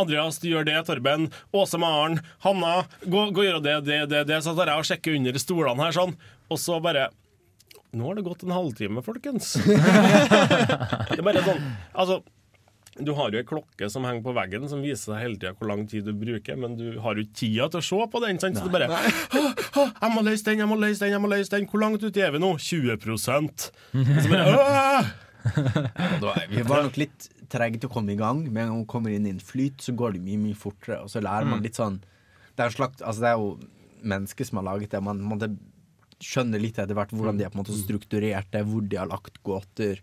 [0.00, 0.78] Andreas, du gjør det.
[0.88, 1.28] Torben.
[1.52, 2.20] Åse Maren.
[2.46, 2.86] Hanna.
[3.04, 4.40] Gå, gå gjør det, det, det, det.
[4.46, 6.16] Så tar jeg og sjekker under stolene her sånn.
[6.48, 7.10] Og så bare
[7.92, 9.54] Nå har det gått en halvtime, folkens.
[9.64, 11.62] det er bare sånn
[11.96, 12.18] Altså,
[12.98, 15.70] Du har jo ei klokke som henger på veggen som viser deg hele tida hvor
[15.70, 18.40] lang tid du bruker, men du har jo ikke tida til å se på den.
[18.42, 18.58] Sant?
[18.58, 18.98] Så du bare ha,
[19.76, 22.02] ha, 'Jeg må løse den, jeg må løse den, jeg må løse den.' Hvor langt
[22.02, 22.56] ute er vi nå?
[22.58, 25.04] 20 Og så bare, «Åh!»
[26.50, 28.42] Vi var nok litt trege til å komme i gang.
[28.44, 31.02] Med en gang man kommer inn i en flyt, så går det mye mye fortere.
[31.04, 31.62] Og så lærer man Mm.
[31.64, 32.00] litt sånn
[32.58, 33.58] Det er jo, slakt, altså det er jo
[34.02, 35.00] mennesker som har laget det.
[35.00, 35.56] Man, måtte
[36.18, 39.06] skjønne litt etter hvert hvordan de har på en måte strukturert det, hvor de har
[39.06, 40.00] lagt gåter.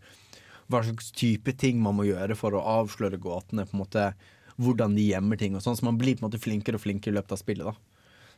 [0.71, 3.65] Hva slags type ting man må gjøre for å avsløre gåtene.
[3.69, 4.13] på en måte
[4.57, 5.55] Hvordan de gjemmer ting.
[5.55, 7.65] og sånn Så man blir på en måte flinkere og flinkere i løpet av spillet.
[7.65, 7.73] da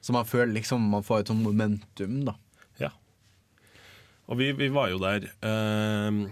[0.02, 2.26] Så man føler liksom man får et sånn momentum.
[2.26, 2.36] da
[2.80, 2.90] Ja.
[4.28, 6.28] Og vi, vi var jo der uh,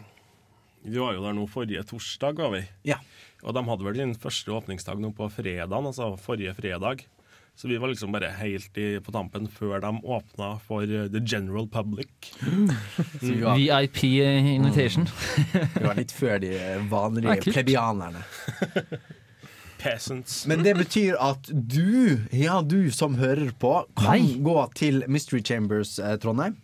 [0.84, 2.67] Vi var jo der nå forrige torsdag, var vi.
[2.84, 2.99] Ja.
[3.43, 7.05] Og de hadde vel sin første åpningsdag nå på fredagen, altså forrige fredag.
[7.56, 11.68] Så vi var liksom bare helt i, på tampen før de åpna for the general
[11.72, 12.34] public.
[13.22, 15.07] var- VIP invitation.
[15.77, 16.52] vi var litt før de
[16.91, 18.23] vanlige plebianerne.
[19.80, 20.45] Peasants.
[20.48, 24.38] Men det betyr at du, ja du som hører på, kan Nei.
[24.44, 26.56] gå til Mystery Chambers eh, Trondheim.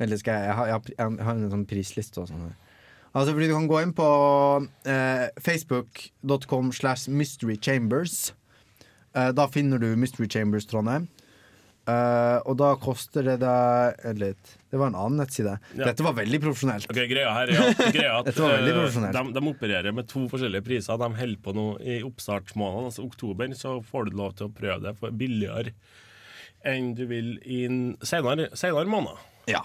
[0.00, 2.50] Eller skal jeg Jeg har, jeg har, jeg har en sånn prisliste og sånn.
[3.10, 4.06] Altså fordi Du kan gå inn på
[4.88, 8.32] eh, facebook.com slash mysterychambers.
[9.16, 11.08] Eh, da finner du Mystery Chambers Trondheim.
[11.88, 14.52] Eh, og da koster det deg litt.
[14.70, 15.56] Det var en annen nettside.
[15.74, 15.88] Ja.
[15.88, 16.90] Dette var veldig profesjonelt.
[16.92, 21.00] Okay, greia her er at, greia at eh, de, de opererer med to forskjellige priser.
[21.00, 24.84] De holder på nå i oppstartsmåneden, altså oktober, så får du lov til å prøve
[24.86, 25.74] det for billigere
[26.66, 27.62] enn du vil i
[28.04, 29.16] senere, senere måned.
[29.48, 29.62] Ja.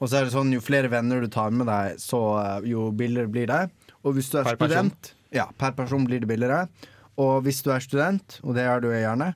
[0.00, 2.90] Og så er det sånn, jo flere venner du tar med deg, så eh, jo
[2.96, 3.62] billigere blir det.
[4.02, 4.90] Og hvis du er Per person?
[5.34, 6.66] Ja, per person blir det billigere.
[7.22, 9.30] Og hvis du er student, og det er du gjerne,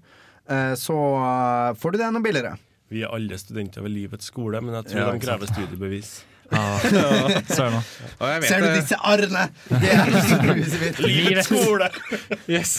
[0.50, 2.56] eh, så eh, får du det enda billigere.
[2.90, 6.18] Vi er alle studenter ved livets skole, men jeg tror Ja, de krever studiebevis.
[6.50, 7.80] Søren ja,
[8.20, 9.42] Og jeg vet Ser du det- disse arrene?
[9.70, 10.98] Det er studiehuset mitt.
[11.04, 11.90] Livets skole!
[12.50, 12.72] Yes.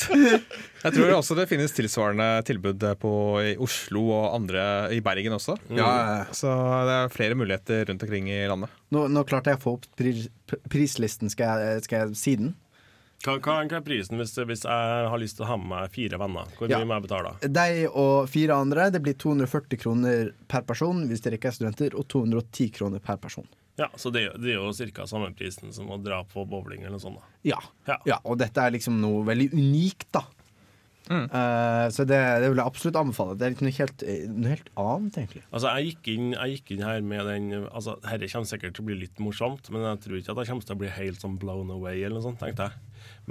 [0.81, 3.11] Jeg tror også det finnes tilsvarende tilbud på,
[3.45, 5.55] i Oslo og andre i Bergen også.
[5.71, 6.25] Ja, ja.
[6.35, 6.51] Så
[6.89, 8.73] det er flere muligheter rundt omkring i landet.
[8.91, 10.25] Nå, nå klarte jeg å få opp pris,
[10.67, 11.31] prislisten.
[11.31, 12.51] Skal jeg, skal jeg si den?
[13.21, 16.17] Hva, hva er prisen hvis, hvis jeg har lyst til å ha med meg fire
[16.21, 16.47] venner?
[16.57, 16.79] Hvor Ja.
[16.79, 17.33] mye må jeg betale?
[17.53, 18.89] Deg og fire andre.
[18.91, 23.17] Det blir 240 kroner per person hvis dere ikke er studenter, og 210 kroner per
[23.17, 23.47] person.
[23.77, 25.05] Ja, Så det, er jo- det er jo ca.
[25.07, 27.15] samme prisen som å dra på bowling eller noe sånt.
[27.17, 27.25] da.
[27.43, 27.59] Ja.
[27.87, 27.97] Ja.
[28.05, 28.17] ja.
[28.25, 30.23] Og dette er liksom noe veldig unikt, da.
[31.09, 33.37] Eh, så det, det vil jeg absolutt anbefale.
[33.37, 35.41] Det er noe helt, noe helt annet, egentlig.
[35.51, 38.83] Altså, jeg gikk, inn, jeg gikk inn her med den Altså, Dette kommer sikkert til
[38.85, 41.19] å bli litt morsomt, men jeg tror ikke at jeg kommer til å bli helt
[41.19, 42.71] sånn blown away, eller noe sånt, tenkte jeg.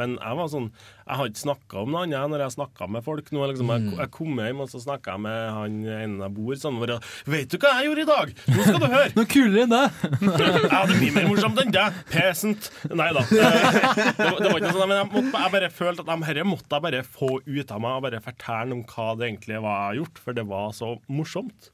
[0.01, 3.05] Men jeg var sånn Jeg har ikke snakka om noe annet når jeg snakka med
[3.07, 3.31] folk.
[3.35, 6.59] Nå, liksom, jeg, jeg kom hjem og så snakka jeg med han ene jeg bor
[6.61, 7.09] sammen med.
[7.27, 8.35] 'Vet du hva jeg gjorde i dag?
[8.55, 9.83] Nå skal du høre!' Noe kulere enn det!
[10.75, 11.99] ja, det blir mer morsomt enn deg.
[12.13, 12.71] Peasant.
[12.91, 13.25] Nei da.
[13.31, 16.47] Det, var- det var ikke sånn, men jeg, måtte, jeg bare følte at de herre
[16.49, 19.77] måtte jeg bare få ut av meg og bare fortelle om hva det egentlig var
[19.77, 21.71] jeg har gjort, for det var så morsomt.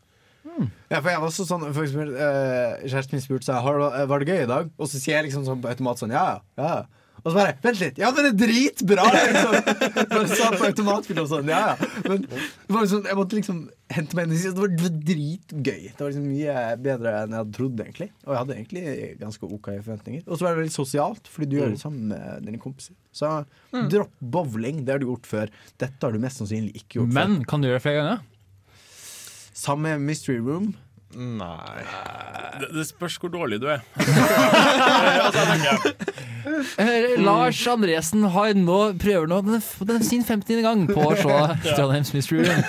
[0.89, 3.67] Ja, for jeg var også sånn for eksempel, eh, Kjæresten min spurte seg
[4.09, 4.69] var det gøy i dag.
[4.79, 6.77] Og så sier jeg liksom sånn på automat sånn ja, ja.
[7.27, 7.97] Og så bare Vent litt!
[7.99, 9.05] Ja, den det er dritbra!
[9.11, 9.55] Liksom.
[10.13, 11.49] Bare sa på automatspill og sånn.
[11.51, 11.89] Ja, ja.
[12.05, 13.59] Men det var liksom, jeg måtte liksom
[13.97, 14.53] hente meg inn i det.
[14.55, 15.81] Det var, det var dritgøy.
[15.89, 16.55] Det var liksom mye
[16.85, 18.09] bedre enn jeg hadde trodd, egentlig.
[18.23, 20.23] Og jeg hadde egentlig ganske OK forventninger.
[20.29, 22.95] Og så var det veldig sosialt, fordi du gjør det sammen med dine kompiser.
[23.17, 23.35] Så
[23.91, 24.85] dropp bowling.
[24.87, 25.53] Det har du gjort før.
[25.83, 27.21] Dette har du mest sannsynlig ikke gjort før.
[27.35, 28.25] Men kan du gjøre det flere ganger?
[29.57, 30.77] Samme Mystery Room.
[31.15, 31.85] Nei
[32.61, 33.81] Det, det spørs hvor dårlig du er.
[36.79, 39.59] Eh, Lars Andresen har nå, prøver nå den,
[39.89, 40.61] den, sin 50.
[40.65, 42.61] gang på å se Trondheims Mystery Room.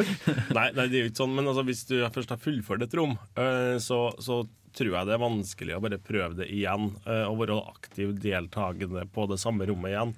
[0.56, 2.96] nei, nei, det er jo ikke sånn, men altså, hvis du først har fullført et
[2.98, 4.42] rom, eh, så, så
[4.76, 6.90] tror jeg det er vanskelig å bare prøve det igjen.
[7.06, 10.14] eh, Og være aktiv deltakende på det samme rommet igjen.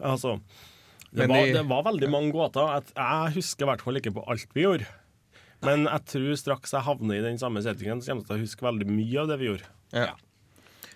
[0.00, 0.36] Altså,
[1.10, 2.72] det Men var, de- det var veldig mange gåter.
[2.78, 4.88] Jeg, jeg husker i hvert fall ikke på alt vi gjorde.
[5.64, 8.44] Men jeg tror straks jeg havner i den samme settingen, så kommer jeg til å
[8.44, 9.70] huske veldig mye av det vi gjorde.
[9.96, 10.12] Ja.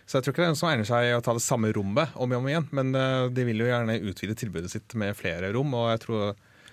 [0.05, 2.15] Så jeg tror ikke det er noen som egner seg å ta det samme rommet
[2.19, 5.53] om og om igjen, men eh, de vil jo gjerne utvide tilbudet sitt med flere
[5.55, 5.71] rom.
[5.79, 6.25] Og jeg tror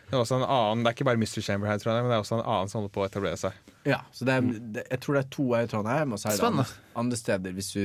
[0.07, 2.11] det er også en annen Det er ikke bare Mystery Chamber her, tror jeg, men
[2.11, 3.57] det er også en annen som holder på å etablere seg.
[3.87, 6.31] Ja, så det er, det, jeg tror det er to her i Trondheim, og så
[6.31, 6.65] er det andre,
[7.03, 7.81] andre steder hvis du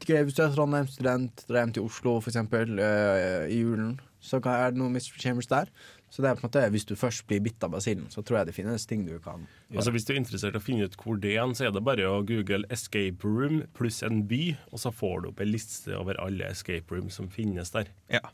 [0.00, 4.70] Hvis du er Trondheim-student, drar hjem til Oslo for eksempel øh, i julen, så er
[4.72, 5.68] det noen Mystery Chambers der.
[6.10, 8.40] Så det er på en måte hvis du først blir bitt av basillen, så tror
[8.40, 9.76] jeg det finnes ting du kan gjøre.
[9.78, 11.84] Altså Hvis du er interessert i å finne ut hvor det er, så er det
[11.86, 15.94] bare å google 'escape room' pluss en by, og så får du opp en liste
[15.94, 17.92] over alle escape rooms som finnes der.
[18.10, 18.24] Ja.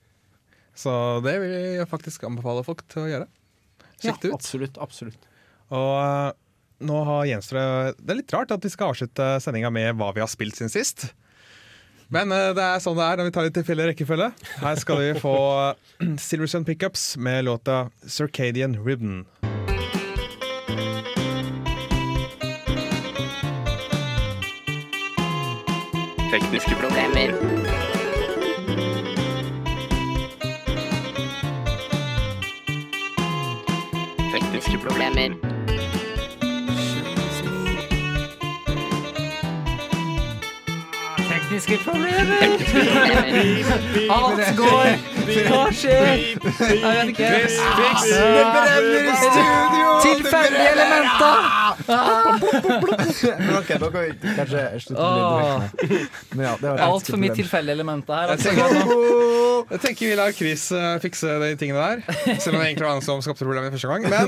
[0.77, 3.29] Så det vil jeg faktisk anbefale folk til å gjøre.
[4.01, 4.35] Sjekk det ut.
[4.37, 4.81] Absolutt.
[4.81, 5.29] absolutt
[5.73, 6.33] Og eh,
[6.85, 7.63] nå har Jens det
[7.97, 10.73] Det er litt rart at vi skal avslutte sendinga med hva vi har spilt siden
[10.73, 11.09] sist.
[12.09, 14.31] Men eh, det er sånn det er når vi tar litt tilfeldig rekkefølge.
[14.63, 15.37] Her skal vi få
[16.27, 19.25] Silver Sun Pickups med låta 'Circadian Ribbon'.
[26.31, 27.33] Tekniske problemer.
[34.33, 35.56] Tekniske problemer.
[41.67, 42.43] Tekniske problemer.
[44.13, 44.89] Alt går.
[45.49, 46.07] Hva skjer?
[46.07, 47.31] Jeg vet ikke.
[48.07, 49.89] Det brenner i studio!
[50.05, 51.39] Tilfeldige elementer!
[51.87, 55.99] Men ok, da kan vi kanskje slutte med det.
[56.37, 58.23] Men ja, det var Altfor mye tilfeldige elementer her.
[58.23, 58.49] Jeg Altså.
[58.55, 61.99] tenker, jeg tenker vi lar Chris eh, fikse de tingene der.
[62.39, 64.07] Selv om det egentlig var han som skapte problemet første gang.
[64.07, 64.27] Men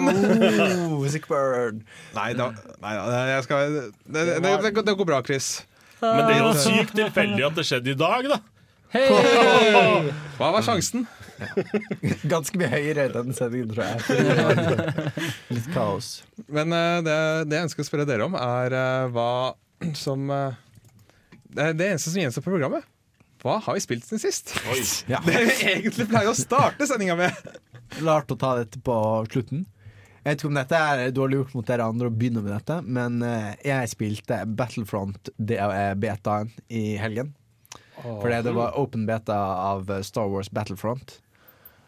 [0.99, 1.79] Oh, sick bird.
[2.19, 2.51] Nei da.
[2.83, 5.61] Nei, da jeg skal, det, det, det, det går bra, Chris.
[6.03, 8.41] Men det er jo sykt tilfeldig at det skjedde i dag, da.
[10.39, 11.07] Hva var sjansen?
[12.33, 13.99] Ganske mye høyere i den sendingen, tror jeg.
[15.55, 16.11] Litt kaos.
[16.51, 17.17] Men uh, det,
[17.51, 19.31] det jeg ønsker å spørre dere om, er uh, hva
[19.99, 20.57] som uh,
[21.55, 22.87] Det det eneste som gjenstår på programmet.
[23.43, 24.57] Hva har vi spilt siden sist?
[25.11, 25.21] Ja.
[25.27, 27.51] Det vi egentlig pleier å starte sendinga med.
[28.05, 28.97] Lart å ta dette på
[29.31, 29.67] slutten.
[30.29, 32.75] Jeg vet ikke om dette er dårlig gjort mot dere andre å begynne med dette,
[32.85, 37.31] men eh, jeg spilte Battlefront er betaen i helgen.
[38.03, 39.39] Fordi det var open beta
[39.71, 41.15] av eh, Star Wars Battlefront,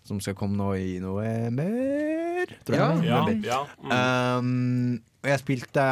[0.09, 2.57] som skal komme nå i november.
[2.65, 3.05] Tror jeg.
[3.11, 3.61] Ja, Ja, ja.
[3.85, 3.93] Mm.
[3.93, 5.85] Um, og jeg spilte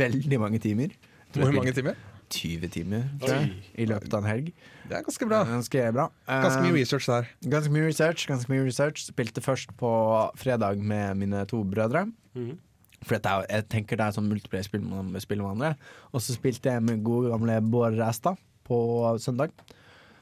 [0.00, 0.96] veldig mange timer.
[1.36, 2.00] Hvor mange timer?
[2.32, 4.50] 20 timer tror jeg, i løpet av en helg.
[4.88, 5.42] Det er ganske bra.
[5.48, 6.06] Ganske bra.
[6.26, 7.30] Ganske mye Um, research der.
[7.52, 8.26] Ganske mye research.
[8.28, 9.92] ganske mye research Spilte først på
[10.40, 12.06] fredag med mine to brødre.
[12.34, 12.58] Mhm.
[13.02, 15.72] For er, jeg tenker det er sånn multiplayer-spill man spiller med andre.
[16.12, 18.78] Og så spilte jeg med gode gamle Bård Ræstad på
[19.18, 19.50] søndag.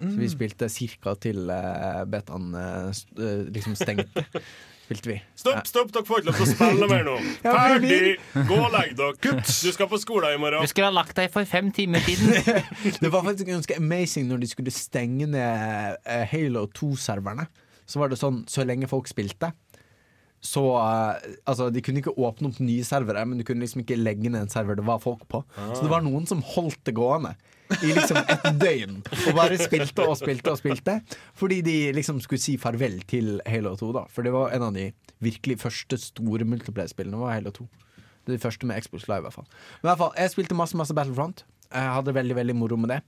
[0.01, 4.25] Så vi spilte cirka til uh, betaen eh, eh, liksom stengte.
[4.91, 5.17] spilte vi.
[5.39, 7.17] Stopp, stopp, dere får ikke lov til å spille mer nå.
[7.47, 8.19] Ja, Ferdig!
[8.49, 9.15] Gå og legg dere.
[9.23, 9.47] Kutt!
[9.47, 10.67] Du skal på skolen i morgen.
[10.67, 12.35] Du skulle ha lagt deg for fem timer siden.
[13.05, 17.47] Det var faktisk ganske amazing når de skulle stenge ned eh, Halo 2-serverne.
[17.87, 19.53] Så var det sånn, så lenge folk spilte
[20.41, 23.99] så uh, Altså, de kunne ikke åpne opp nye servere, men du kunne liksom ikke
[24.01, 25.43] legge ned en server det var folk på.
[25.57, 27.35] Så det var noen som holdt det gående
[27.79, 28.97] i liksom et døgn.
[29.05, 30.97] Og bare spilte og spilte og spilte.
[31.39, 34.07] Fordi de liksom skulle si farvel til Halo 2, da.
[34.11, 34.91] For det var en av de
[35.23, 37.69] virkelig første store multiplayer-spillene var Halo 2.
[38.25, 39.49] Det er de første med Xbox Live, i hvert fall.
[39.81, 41.45] Men i hvert fall, jeg spilte masse, masse Battlefront.
[41.71, 43.01] Jeg hadde veldig, veldig moro med det.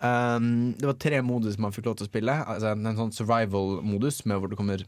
[0.00, 2.34] Um, det var tre modus man fikk lov til å spille.
[2.48, 4.84] Altså En sånn survival-modus med hvor det kommer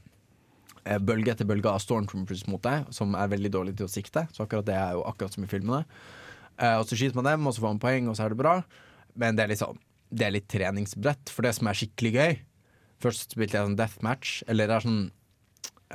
[0.83, 4.25] bølge etter bølge av stormtroopers mot deg, som er veldig dårlig til å sikte.
[4.35, 5.85] Så akkurat det er jo akkurat som i filmene.
[6.59, 8.41] Eh, og så skyter man dem, og så får man poeng, og så er det
[8.43, 8.59] bra.
[9.19, 9.81] Men det er litt sånn
[10.13, 12.35] Det er litt treningsbrett for det som er skikkelig gøy.
[13.01, 15.05] Først spilte jeg sånn deathmatch, eller det er sånn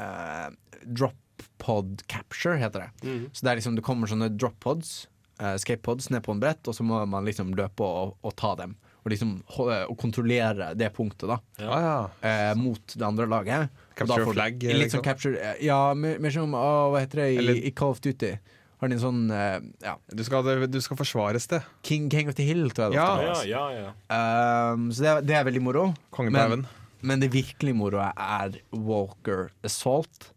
[0.02, 0.48] uh,
[0.82, 2.90] drop pod capture, heter det.
[3.06, 3.28] Mm.
[3.30, 5.06] Så det er liksom det kommer sånne drop pods,
[5.38, 8.34] uh, escape pods, ned på en brett, og så må man liksom løpe og, og
[8.42, 8.74] ta dem.
[9.06, 11.38] Og liksom holde, og kontrollere det punktet, da.
[11.62, 11.96] Ja, ja.
[12.26, 13.84] Uh, mot det andre laget.
[13.98, 15.00] Capture får flag, Litt liksom.
[15.02, 18.38] sånn capture Ja, mer, som å, Hva heter det i, Eller- i Call of Duty?
[18.80, 21.64] Har de en sånn uh, ja, Du skal, du skal forsvares det.
[21.84, 23.08] King, King of the Hill, tror jeg det Ja.
[23.34, 24.74] ofte Ja, ja, ja.
[24.74, 25.94] Um, så det, er- det er veldig moro.
[26.20, 26.68] Men-
[27.02, 30.32] Men det virkelig moro er Walker Assault,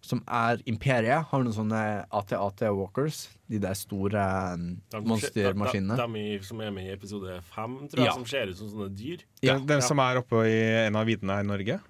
[0.00, 1.24] som er Imperiet.
[1.30, 3.28] Har noen sånne AT-AT Walkers.
[3.50, 4.14] De der store
[4.54, 5.96] um, De- monstermaskinene.
[5.96, 8.12] De, de, som er med i episode fem, tror jeg, Ja.
[8.12, 9.22] som ser ut som sånne dyr.
[9.42, 9.54] Ja.
[9.58, 11.80] Den, den som er oppe i en av videne her i Norge.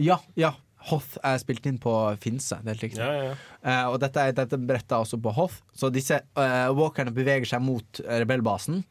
[0.00, 0.54] Ja, ja.
[0.84, 2.58] Hoth er spilt inn på Finse.
[2.60, 3.00] Det er helt riktig.
[3.00, 3.36] Ja, ja, ja.
[3.64, 5.62] Uh, og dette, dette brettet er også på Hoth.
[5.72, 8.82] Så disse uh, walkerne beveger seg mot eh, rebellbasen,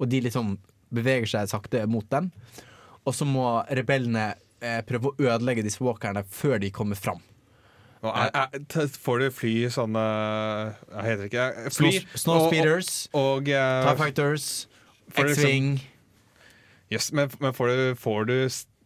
[0.00, 0.56] og de liksom
[0.96, 2.32] beveger seg sakte mot dem.
[3.06, 3.46] Og så må
[3.78, 7.22] rebellene uh, prøve å ødelegge disse walkerne før de kommer fram.
[8.02, 10.02] Og er, er, får du fly sånne
[10.92, 11.46] Hva heter det ikke?
[11.74, 11.90] Fly.
[11.96, 14.48] Snow- Snowspeeders, Og, og, eh, TIE Fighters,
[15.16, 15.70] du X-Wing.
[16.92, 18.36] Yes, men men får, du, får du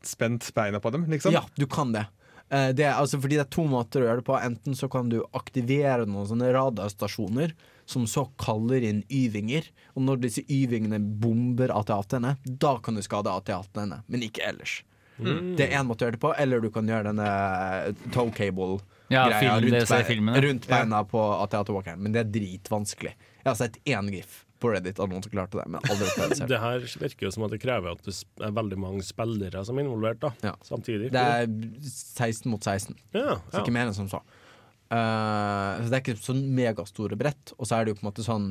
[0.07, 1.35] spent beina på dem, liksom?
[1.35, 2.07] Ja, du kan det.
[2.51, 4.37] Eh, det er, altså, fordi det er to måter å gjøre det på.
[4.39, 7.55] Enten så kan du aktivere noen sånne radarstasjoner
[7.91, 9.71] som så kaller inn Y-vinger.
[9.95, 14.81] Og når disse Y-vingene bomber AT-AT-ene, da kan du skade AT-AT-ene, men ikke ellers.
[15.21, 15.55] Mm.
[15.59, 18.31] Det er én måte å gjøre det på, eller du kan gjøre denne eh, toe
[18.35, 18.81] cable.
[19.11, 23.17] Ja, ja, rundt, rundt beina på AT-AT-walkeren, men det er dritvanskelig.
[23.41, 26.45] Jeg har sett én gif på Reddit av noen som klarte det, men aldri selv.
[26.51, 28.15] Det her virker jo som at det krever at det
[28.47, 30.55] er veldig mange spillere som er involvert da, Ja.
[30.67, 31.11] samtidig.
[31.15, 31.49] Det er
[31.89, 32.97] 16 mot 16.
[33.17, 34.23] ja, Så ikke mer enn som så.
[34.91, 37.53] Uh, så det er ikke sånn megastore brett.
[37.59, 38.49] Og så er det jo på en måte sånn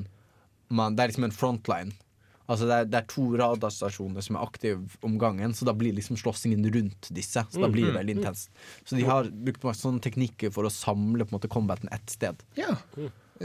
[0.70, 1.98] man, Det er liksom en frontline.
[2.50, 5.94] Altså det er, det er to radarstasjoner som er aktive om gangen, så da blir
[5.94, 7.44] liksom slåssingen rundt disse.
[7.46, 8.22] Så da blir det mm, veldig mm.
[8.24, 8.64] intenst.
[8.90, 12.10] Så de har brukt masse sånne teknikker for å samle på en måte combaten ett
[12.10, 12.42] sted.
[12.58, 12.74] Ja,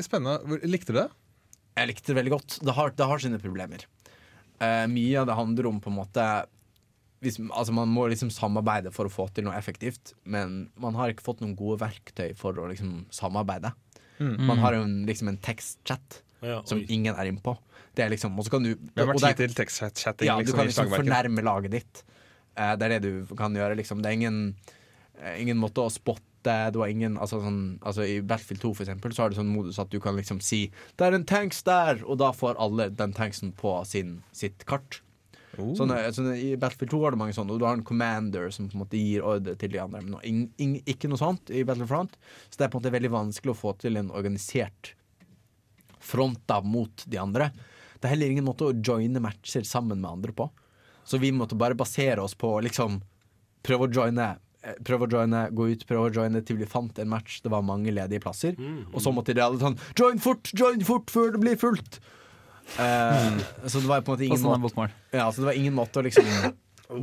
[0.01, 0.59] Spennende.
[0.67, 1.09] Likte du det?
[1.75, 2.59] Jeg likte det veldig godt.
[2.63, 3.87] Det har, det har sine problemer.
[4.63, 6.27] Eh, mye av det handler om på en måte
[7.25, 11.13] hvis, altså Man må liksom samarbeide for å få til noe effektivt, men man har
[11.13, 13.73] ikke fått noen gode verktøy for å liksom samarbeide.
[14.19, 14.35] Mm.
[14.45, 17.57] Man har jo en, liksom en tekstchat Ja, som ingen er innpå.
[17.97, 20.61] Det er liksom, og så kan du Hvem har tid til tekstchatting Ja, du liksom,
[20.61, 22.05] kan liksom fornærme laget ditt.
[22.55, 24.03] Eh, det er det du kan gjøre, liksom.
[24.05, 24.39] Det er ingen,
[25.23, 28.85] eh, ingen måte å spotte det var ingen, altså sånn, altså I Battlefield 2 for
[28.85, 31.63] eksempel, så har du sånn modus at du kan liksom si 'Det er en tanks
[31.63, 35.01] der!' Og da får alle den tanksen på sin, sitt kart.
[35.59, 35.75] Oh.
[35.75, 38.51] Sånn, eh, sånn, I Battlefield 2 har du mange sånne, og du har en commander
[38.51, 40.03] som på en måte gir ordre til de andre.
[40.03, 42.17] Men no, ing, ing, ikke noe sånt i Battlefront.
[42.51, 44.95] Så det er på en måte veldig vanskelig å få til en organisert
[46.01, 47.51] front da mot de andre.
[47.99, 50.51] Det er heller ingen måte å joine matcher sammen med andre på.
[51.05, 53.03] Så vi måtte bare basere oss på liksom
[53.65, 54.35] prøve å joine,
[54.65, 57.39] eh, prøve å joine, gå ut, prøv å joine til vi fant en match.
[57.45, 58.59] Det var mange ledige plasser.
[58.93, 62.01] Og så måtte de alle sånn Join fort, join fort før det blir fullt!
[62.79, 63.37] Uh,
[63.69, 66.01] Så det var på en måte ingen På måte, ja, så det var ingen måte
[66.01, 66.25] å liksom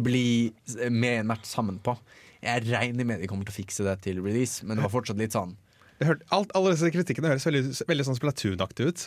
[0.02, 0.50] bli
[0.90, 1.94] med i en match sammen på.
[2.42, 5.22] Jeg regner med de kommer til å fikse det til release, men det var fortsatt
[5.22, 5.54] litt sånn
[6.06, 9.04] hørte, alt, alle disse kritikkene høres veldig, veldig sånn Splatoon-aktig ut.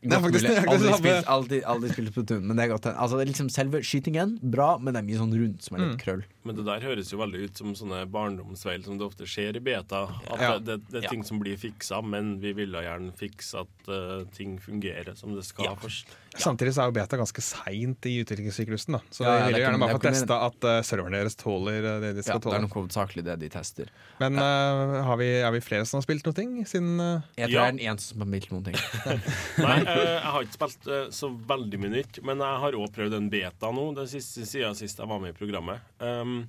[0.00, 0.66] Er faktisk mulig.
[0.70, 2.86] Aldri spilt, aldri, aldri spilt Splatoon, men det er godt.
[2.92, 5.80] Altså, det er liksom selve skytingen, bra, men det er mye sånn rundt som er
[5.82, 5.88] Mm.
[5.90, 6.22] litt krøll.
[6.44, 9.60] Men det der høres jo veldig ut som sånne barndomsfeil som det ofte skjer i
[9.60, 10.04] beta.
[10.30, 10.58] At Ja.
[10.58, 14.24] det, det, det er ting som blir fiksa, men vi ville gjerne fikse at uh,
[14.38, 16.06] ting fungerer som det skal først.
[16.36, 18.94] Samtidig så er jo beta ganske seint i utviklingssyklusen.
[18.98, 21.16] da Så Ja, ja, de vil jo er gjerne bare få testa at uh, serveren
[21.16, 23.48] deres tåler uh, det de skal Ja, skal det er noe nok hovedsakelig det de
[23.52, 23.90] tester.
[24.20, 27.48] Men uh, har vi, er vi flere som har spilt noe ting siden uh, Jeg
[27.48, 27.64] tror Ja.
[27.64, 28.78] jeg er den eneste som har spilt noen ting.
[29.66, 32.88] Nei, uh, jeg har ikke spilt eh, så veldig mye nytt, men jeg har òg
[32.94, 35.84] prøvd en beta nå, den siste, siden sist jeg var med i programmet.
[35.98, 36.42] Um,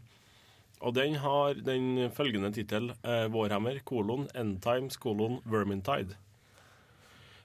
[0.79, 6.15] og den har den følgende tittel, Vårhammer, Warhammer, kolon, Endtimes, kolon, Vermintide.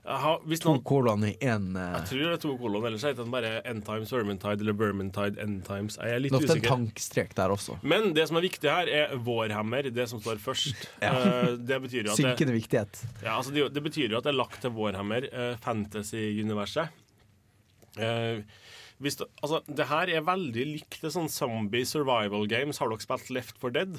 [0.04, 3.22] Jeg har, hvis To kolon i én jeg tror det er to kolon, ellers heter
[3.22, 5.96] den bare Endtimes, Vermintide eller Vermintide, Endtimes.
[5.96, 6.74] Jeg er litt Det er ofte en usikker.
[6.74, 7.76] tankestrek der også.
[7.82, 10.76] Men det som er viktig her, er vårhammer, det som står først.
[11.04, 11.14] Ja.
[11.14, 13.00] Eh, det betyr jo at det, Synkende viktighet.
[13.22, 16.92] ja, altså det, det betyr jo at det er lagt til vårhammer, uh, fantasy-universet.
[17.96, 18.44] Uh,
[19.02, 22.78] hvis du, altså, det her er veldig likt det sånn zombie survival games.
[22.82, 23.96] Har dere spilt Left for Dead?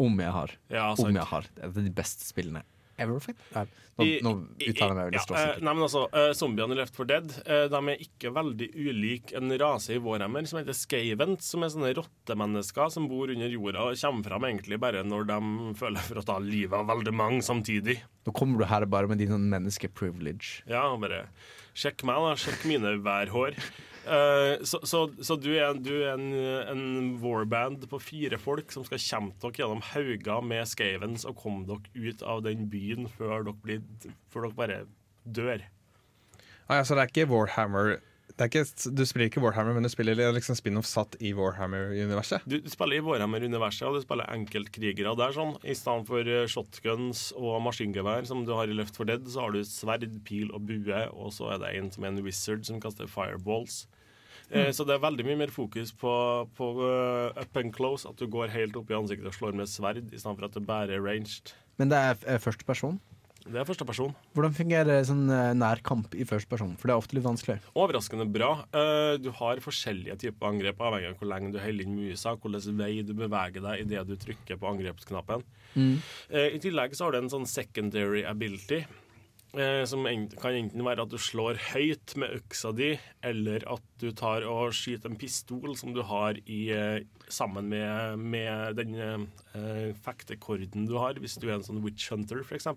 [0.00, 0.56] Om jeg har.
[0.70, 1.46] Ja, Om jeg har.
[1.54, 2.64] Det er de beste spillene
[2.98, 3.20] ever.
[3.22, 3.52] faktisk.
[3.54, 3.66] Nei,
[3.98, 5.62] Nå, nå uttaler jeg meg veldig Ja, eh, stråsikkert.
[5.66, 9.34] nei, men altså, eh, Zombiene i Left for Dead eh, De er ikke veldig ulike
[9.40, 13.88] en rase i Warhammer som heter Skavent, som er sånne rottemennesker som bor under jorda
[13.88, 15.40] og kommer fram egentlig bare når de
[15.80, 17.98] føler for å ta livet av veldig mange samtidig.
[18.28, 20.62] Nå kommer du her bare med din sånn menneskeprivilege.
[20.70, 21.26] Ja, bare
[21.78, 22.34] sjekk meg, da.
[22.38, 23.56] Sjekk mine værhår.
[24.08, 26.30] Eh, så, så, så du er, du er en,
[26.72, 26.84] en
[27.20, 32.08] warband på fire folk som skal kjempe dere gjennom hauger med skavens og komme dere
[32.08, 33.82] ut av den byen før dere, blir,
[34.32, 34.78] før dere bare
[35.24, 35.64] dør.
[36.68, 37.98] ah, ja, Så det er ikke Warhammer
[38.38, 42.44] det er ikke, Du spiller ikke Warhammer, men du spiller liksom spin-off satt i Warhammer-universet?
[42.46, 45.32] Du, du spiller i Warhammer-universet, og du spiller enkeltkrigere der.
[45.34, 45.56] sånn.
[45.66, 49.42] I stedet for eh, shotguns og maskingevær som du har i Left for Dead, så
[49.42, 52.62] har du sverd, pil og bue, og så er det en som er en wizard
[52.68, 53.86] som kaster fireballs.
[54.52, 54.72] Eh, Mm.
[54.72, 56.12] Så det er veldig mye mer fokus på,
[56.56, 59.68] på eh, up and close, at du går helt opp i ansiktet og slår med
[59.68, 61.52] sverd, i stedet for at det bare er ranged.
[61.76, 63.00] Men det er første person.
[63.46, 64.12] Det er første person.
[64.36, 66.74] Hvordan fungerer sånn nær nærkamp i første person?
[66.76, 67.58] For det er ofte litt vanskelig.
[67.78, 68.50] Overraskende bra.
[68.72, 72.76] Eh, Du har forskjellige typer angrep, avhengig av hvor lenge du holder inn musa, hvilken
[72.76, 75.44] vei du beveger deg idet du trykker på angrepsknappen.
[75.74, 75.96] Mm.
[76.30, 78.84] Eh, I tillegg så har du en sånn secondary ability.
[79.56, 80.04] Eh, Som
[80.40, 82.92] kan enten være at du slår høyt med øksa di,
[83.24, 88.18] eller at du tar og skyter en pistol som du har i, eh, sammen med,
[88.18, 92.68] med den eh, fektekorden du har, hvis du er en sånn witch hunter, f.eks.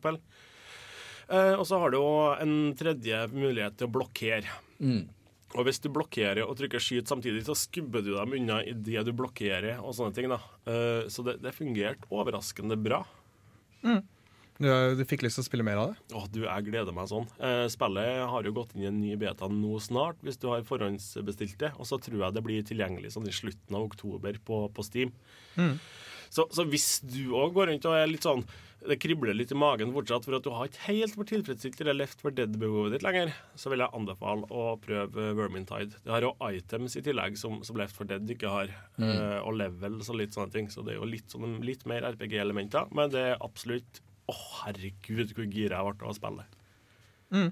[1.32, 4.62] Eh, og så har du òg en tredje mulighet til å blokkere.
[4.84, 5.04] Mm.
[5.52, 9.12] Og hvis du blokkerer og trykker skyt samtidig, så skubber du dem unna idet du
[9.16, 10.32] blokkerer og sånne ting.
[10.32, 10.40] da.
[10.68, 13.04] Eh, så det, det fungerte overraskende bra.
[14.62, 14.68] Du,
[15.00, 16.16] du fikk lyst til å spille mer av det?
[16.18, 17.26] Åh, du, jeg gleder meg sånn.
[17.42, 20.62] Eh, spillet har jo gått inn i en ny beta nå snart, hvis du har
[20.68, 21.72] forhåndsbestilt det.
[21.82, 25.14] Og så tror jeg det blir tilgjengelig sånn i slutten av oktober på, på Steam.
[25.58, 25.80] Mm.
[26.32, 28.46] Så, så hvis du òg går rundt og er litt sånn
[28.88, 31.98] Det kribler litt i magen fortsatt for at du har ikke helt vært tilfredsstilt eller
[32.00, 36.00] Left for Dead-behovet ditt lenger, så vil jeg anbefale å prøve Vermintide.
[36.02, 39.10] Det har jo items i tillegg som, som Left for Dead ikke har, Mm.
[39.12, 40.70] eh, og levels og litt sånne ting.
[40.74, 45.34] Så det er jo litt, sånn, litt mer RPG-elementer, men det er absolutt Å, herregud,
[45.36, 46.48] hvor gira jeg ble av å spille.
[47.32, 47.52] Mm.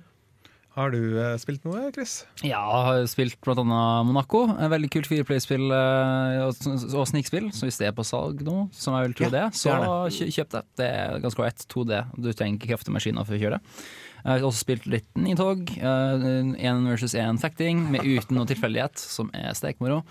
[0.77, 2.19] Har du eh, spilt noe, Chris?
[2.39, 4.43] Ja, jeg har spilt annet Monaco.
[4.53, 6.59] En veldig kult fireplayerspill eh, og,
[6.93, 7.49] og snikspill.
[7.55, 10.29] Så hvis det er på salg nå, som jeg vil tro Ja, det, så det
[10.37, 10.61] kjøp det.
[10.79, 11.65] Det er ganske ålreit.
[11.73, 12.03] 2D.
[12.15, 13.75] Du trenger ikke kraftige maskiner for å kjøre det.
[14.19, 15.69] Jeg har også spilt litt Nidhogg.
[15.79, 20.01] Én versus én fekting, med uten noe tilfeldighet, som er stekmoro.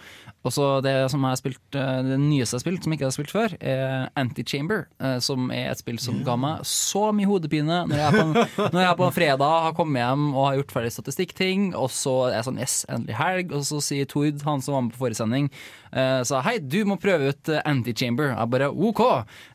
[0.46, 2.98] Og så det som jeg har spilt eh, Det nyeste jeg har spilt, som jeg
[3.00, 4.84] ikke har spilt før, er Antichamber.
[5.02, 8.80] eh, Som er et spill som ga meg så mye hodepine når jeg på når
[8.84, 12.46] jeg på fredag har kommet hjem og har gjort ferdig statistikkting, og så er jeg
[12.48, 15.50] sånn yes, endelig helg, og så sier Tord, han som var med på forrige sending,
[15.92, 18.34] eh, sa hei, du må prøve ut eh, Antichamber.
[18.34, 19.02] Jeg bare OK!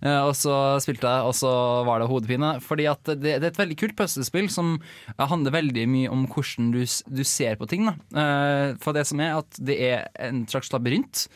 [0.02, 1.52] Eh, Og så spilte jeg, og så
[1.88, 2.54] var det hodepine.
[2.64, 4.76] Fordi at det, det er et veldig kult puslespill som
[5.20, 7.88] handler veldig mye om hvordan du, du ser på ting.
[7.88, 11.28] Eh, For det som er at det er en slags labyrint.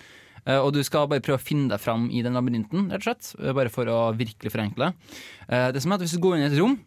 [0.47, 3.33] Og du skal bare prøve å finne deg fram i den labyrinten, rett og slett.
[3.57, 4.93] Bare for å virkelig forenkle.
[5.75, 6.77] Det som er at Hvis du går inn i et rom,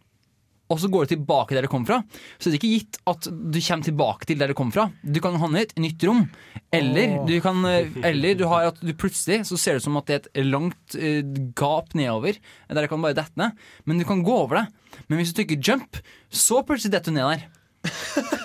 [0.71, 1.99] og så går du tilbake der du kom fra,
[2.39, 4.87] så det er ikke gitt at du kommer tilbake til der du kom fra.
[5.03, 6.25] Du kan havne i et nytt rom.
[6.71, 9.99] Eller du kan eh, Eller du har at du plutselig så ser det ut som
[9.99, 11.19] at det er et langt uh,
[11.57, 12.39] gap nedover,
[12.71, 13.57] der du kan bare dette ned.
[13.83, 14.67] Men du kan gå over det.
[15.09, 15.99] Men hvis du trykker jump,
[16.31, 17.49] så plutselig detter du ned der.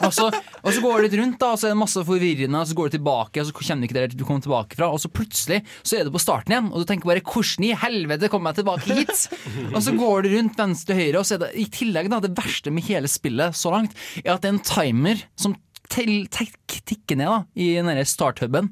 [0.07, 2.61] Og så, og så går du litt rundt, da, og så er det masse forvirrende,
[2.61, 4.89] og så går du tilbake, og så kjenner du ikke der du kom tilbake fra,
[4.93, 7.75] og så plutselig så er du på starten igjen, og du tenker bare 'hvordan i
[7.75, 9.29] helvete kommer jeg tilbake hit?'
[9.75, 12.21] Og så går du rundt venstre og høyre, og så er det i tillegg da,
[12.21, 15.57] det verste med hele spillet så langt, er at det er en timer som
[15.89, 18.71] tikker ned da, i den starthuben.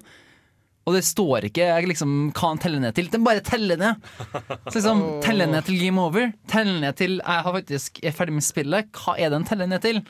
[0.84, 3.08] Og det står ikke liksom, hva han teller ned til.
[3.08, 4.02] Den bare teller ned.
[4.68, 6.32] Så liksom, Teller ned til game over.
[6.50, 8.90] Teller ned til jeg har faktisk er ferdig med spillet.
[8.92, 10.02] Hva er den teller ned til?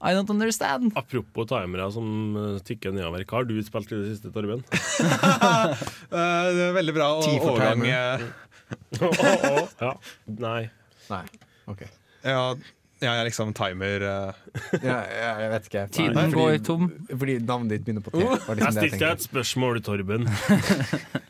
[0.00, 0.92] I don't understand.
[0.94, 3.24] Apropos timere som eh, tikker nedover.
[3.26, 4.64] Hva har du spilt i det siste, Torben?
[6.08, 7.82] Eh, det er veldig bra og overgang.
[8.94, 9.42] for oh, timer.
[9.52, 9.90] eh, ja.
[10.40, 10.60] Nei.
[11.10, 11.24] Nei.
[11.68, 11.82] Ok.
[12.24, 12.54] Ja,
[12.98, 14.38] ja, jeg er liksom timer eh.
[14.88, 15.84] Ja, ja, jeg vet ikke.
[15.98, 16.88] Tiden Nei, fordi- går tom.
[17.10, 18.22] Fordi navnet ditt begynner på T.
[18.22, 20.30] liksom Jeg stilte deg et spørsmål, Torben.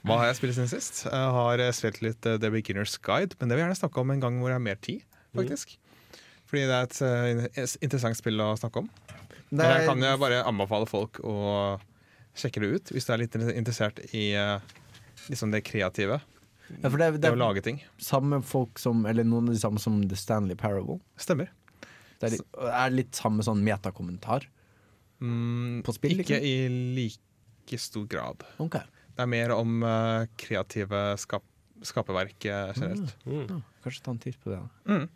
[0.07, 1.03] Hva har jeg spilt siden sist?
[1.09, 4.25] Jeg har spilt litt The Beginner's Guide, men det vil jeg gjerne snakke om en
[4.25, 5.05] gang hvor jeg har mer tid.
[5.37, 5.79] faktisk
[6.49, 8.89] Fordi det er et eh, interessant spill å snakke om.
[9.51, 11.79] Det er- jeg kan jo bare anbefale folk å
[12.39, 14.61] sjekke det ut hvis du er litt interessert i eh,
[15.29, 16.21] liksom det kreative.
[16.83, 17.81] Ja, for det, er- det er å lage ting.
[17.99, 21.01] samme folk som Eller noen av de samme som The Stanley Parable.
[21.17, 21.49] Stemmer.
[22.21, 24.47] Det er litt, er litt samme sånn metakommentar
[25.21, 26.13] Mm, på spill.
[26.21, 26.45] ikke Liksom.
[26.47, 28.45] i like stor grad.
[28.61, 28.83] Okay.
[29.17, 31.43] Det er mer om uh, kreative skap
[31.83, 33.15] skaperverk generelt.
[33.27, 33.33] Mm.
[33.35, 33.49] Mm.
[33.51, 34.61] Ja, kanskje ta en titt på det.
[34.87, 35.07] da.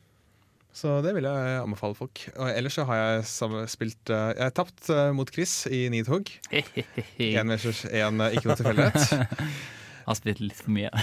[0.73, 2.23] Så det vil jeg anbefale folk.
[2.33, 6.33] Og ellers så har jeg spilt eh, Jeg har tapt eh, mot Chris i Nidhogg.
[6.53, 9.13] Én versus én, eh, ikke noe tilfeldighet.
[10.03, 10.89] Har spilt litt for mye.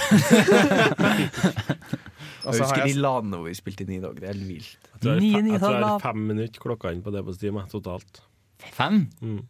[2.39, 4.17] Jeg husker har husker de jeg landene hvor vi spilte i Nidhogg.
[4.19, 4.87] Det er helt vilt.
[4.89, 7.59] Jeg tror det er, jeg jeg har fem minutter klokka inn på det på Steam,
[7.71, 8.21] totalt.
[8.75, 9.01] Fem?
[9.21, 9.41] Mm.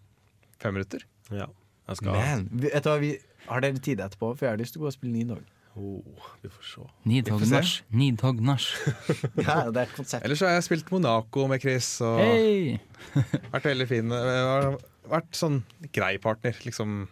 [0.62, 1.06] fem minutter.
[1.32, 1.48] Ja.
[1.90, 3.12] Jeg skal Men vet du hva, vi,
[3.48, 4.34] har dere tid etterpå?
[4.36, 5.46] For jeg har lyst til å gå og spille Nidhogg.
[5.80, 6.86] Oh, Vi får se.
[7.10, 8.68] Nidhogg nach.
[9.48, 10.26] Ja, det er konsept.
[10.28, 12.78] Ellers har jeg spilt Monaco med Chris og Hei!
[13.54, 14.12] vært veldig fin.
[15.10, 15.62] Vært sånn
[15.96, 17.08] grei partner, liksom.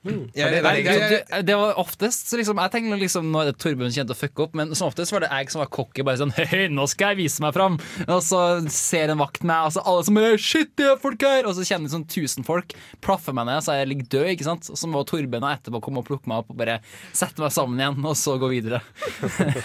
[0.00, 4.14] Nei, det, det, det var oftest liksom, Jeg tenkte liksom Nå er det Torbjørn kjente
[4.14, 6.04] å fucke opp, men som oftest var det jeg som var cocky.
[6.06, 7.76] Bare sånn Hei, nå skal jeg vise meg fram!
[8.06, 8.40] Og så
[8.72, 11.48] ser en vakt meg, og så alle som Shit, det er folk her!
[11.48, 12.72] Og så kjenner jeg sånn tusen folk,
[13.04, 14.72] plaffer meg ned, så jeg ligger død, ikke sant?
[14.72, 16.78] Og så må Torbjørn etterpå komme og plukke meg opp og bare
[17.12, 18.80] sette meg sammen igjen, og så gå videre.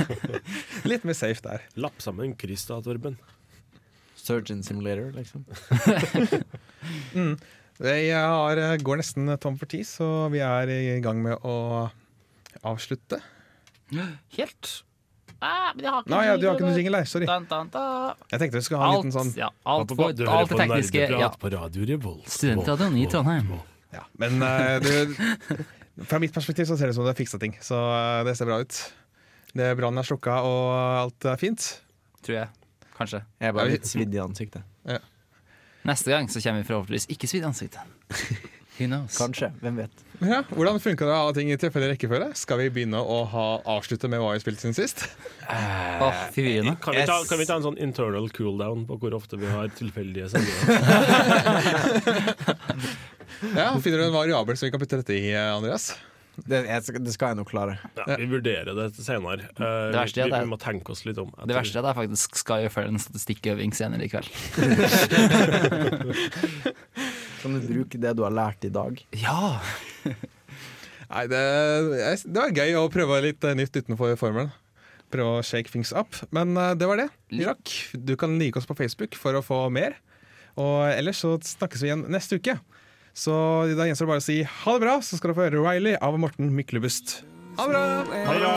[0.91, 1.63] litt mer safe der.
[1.79, 3.15] Lapp sammen kryss da, Torben.
[4.19, 5.45] Surgeon Simulator, liksom.
[7.83, 11.89] Jeg har, eh, går nesten tom for tid, så vi er i gang med å
[12.63, 13.19] avslutte.
[14.37, 14.83] Helt.
[15.43, 17.07] Ah, men jeg har ikke Nei, ja, du har ikke noe jingle, nei.
[17.09, 17.27] Sorry.
[17.29, 18.27] Dan, dan, dun.
[18.31, 20.59] Jeg tenkte vi skulle ha en Alt, liten sånn ja, alt, Du for, alt det
[20.63, 21.07] tekniske.
[21.11, 21.29] Ja.
[21.41, 22.29] på Radio Revolt.
[22.31, 23.51] Studentradioen i Trondheim.
[23.93, 24.05] ja.
[24.21, 25.59] Men uh, du,
[26.09, 28.37] fra mitt perspektiv så ser det ut som du har fiksa ting, så uh, det
[28.39, 28.79] ser bra ut.
[29.55, 30.71] Det Brannen er slukka, og
[31.03, 31.67] alt er fint.
[32.25, 32.71] Tror jeg.
[32.95, 33.21] Kanskje.
[33.43, 34.63] Jeg er bare litt svidd i ansiktet.
[35.85, 37.81] Neste gang så kommer vi forhåpentligvis ikke svidd i ansiktet.
[38.75, 39.15] Who knows?
[39.17, 39.51] Kanskje.
[39.61, 40.01] Hvem vet.
[40.19, 42.33] Ja, hvordan funka det å ha ting i tilfeldig rekkefølge?
[42.35, 45.05] Skal vi begynne å ha, avslutte med hva vi har spilt siden sist?
[45.47, 49.39] Åh, oh, Kan vi, ta, kan vi ta en sånn internal cooldown på hvor ofte
[49.39, 50.63] vi har tilfeldige sendinger?
[53.55, 55.89] Ja, Finner du en variabel som vi kan putte dette i, Andreas?
[56.35, 57.77] Det, jeg, skal- det skal jeg nok klare.
[57.95, 59.47] Ja, vi vurderer det senere.
[59.55, 61.29] Uh, Det verste er vi, vi må tenke oss litt om.
[61.31, 64.29] Det tror- verste er at jeg faktisk skal gjøre en statistikkøving senere i kveld.
[67.41, 68.99] Kan du bruke det du har lært i dag?
[69.21, 69.59] Ja!
[71.05, 71.41] Nei, det,
[72.01, 74.51] jeg- det var gøy å prøve litt eh, nytt utenfor formelen.
[75.13, 76.17] Prøve å shake things up.
[76.33, 77.09] Men eh, det var det.
[77.37, 77.69] Irak.
[77.93, 79.95] Du kan like oss på Facebook for å få mer.
[80.57, 82.57] Og ellers så snakkes vi igjen neste uke.
[83.15, 83.31] Så
[83.77, 85.95] da gjenstår det bare å si ha det bra, så skal dere få høre Riley
[86.03, 87.21] av Morten Myklebust.
[87.55, 87.83] Ha det bra!
[88.27, 88.55] Ha det bra!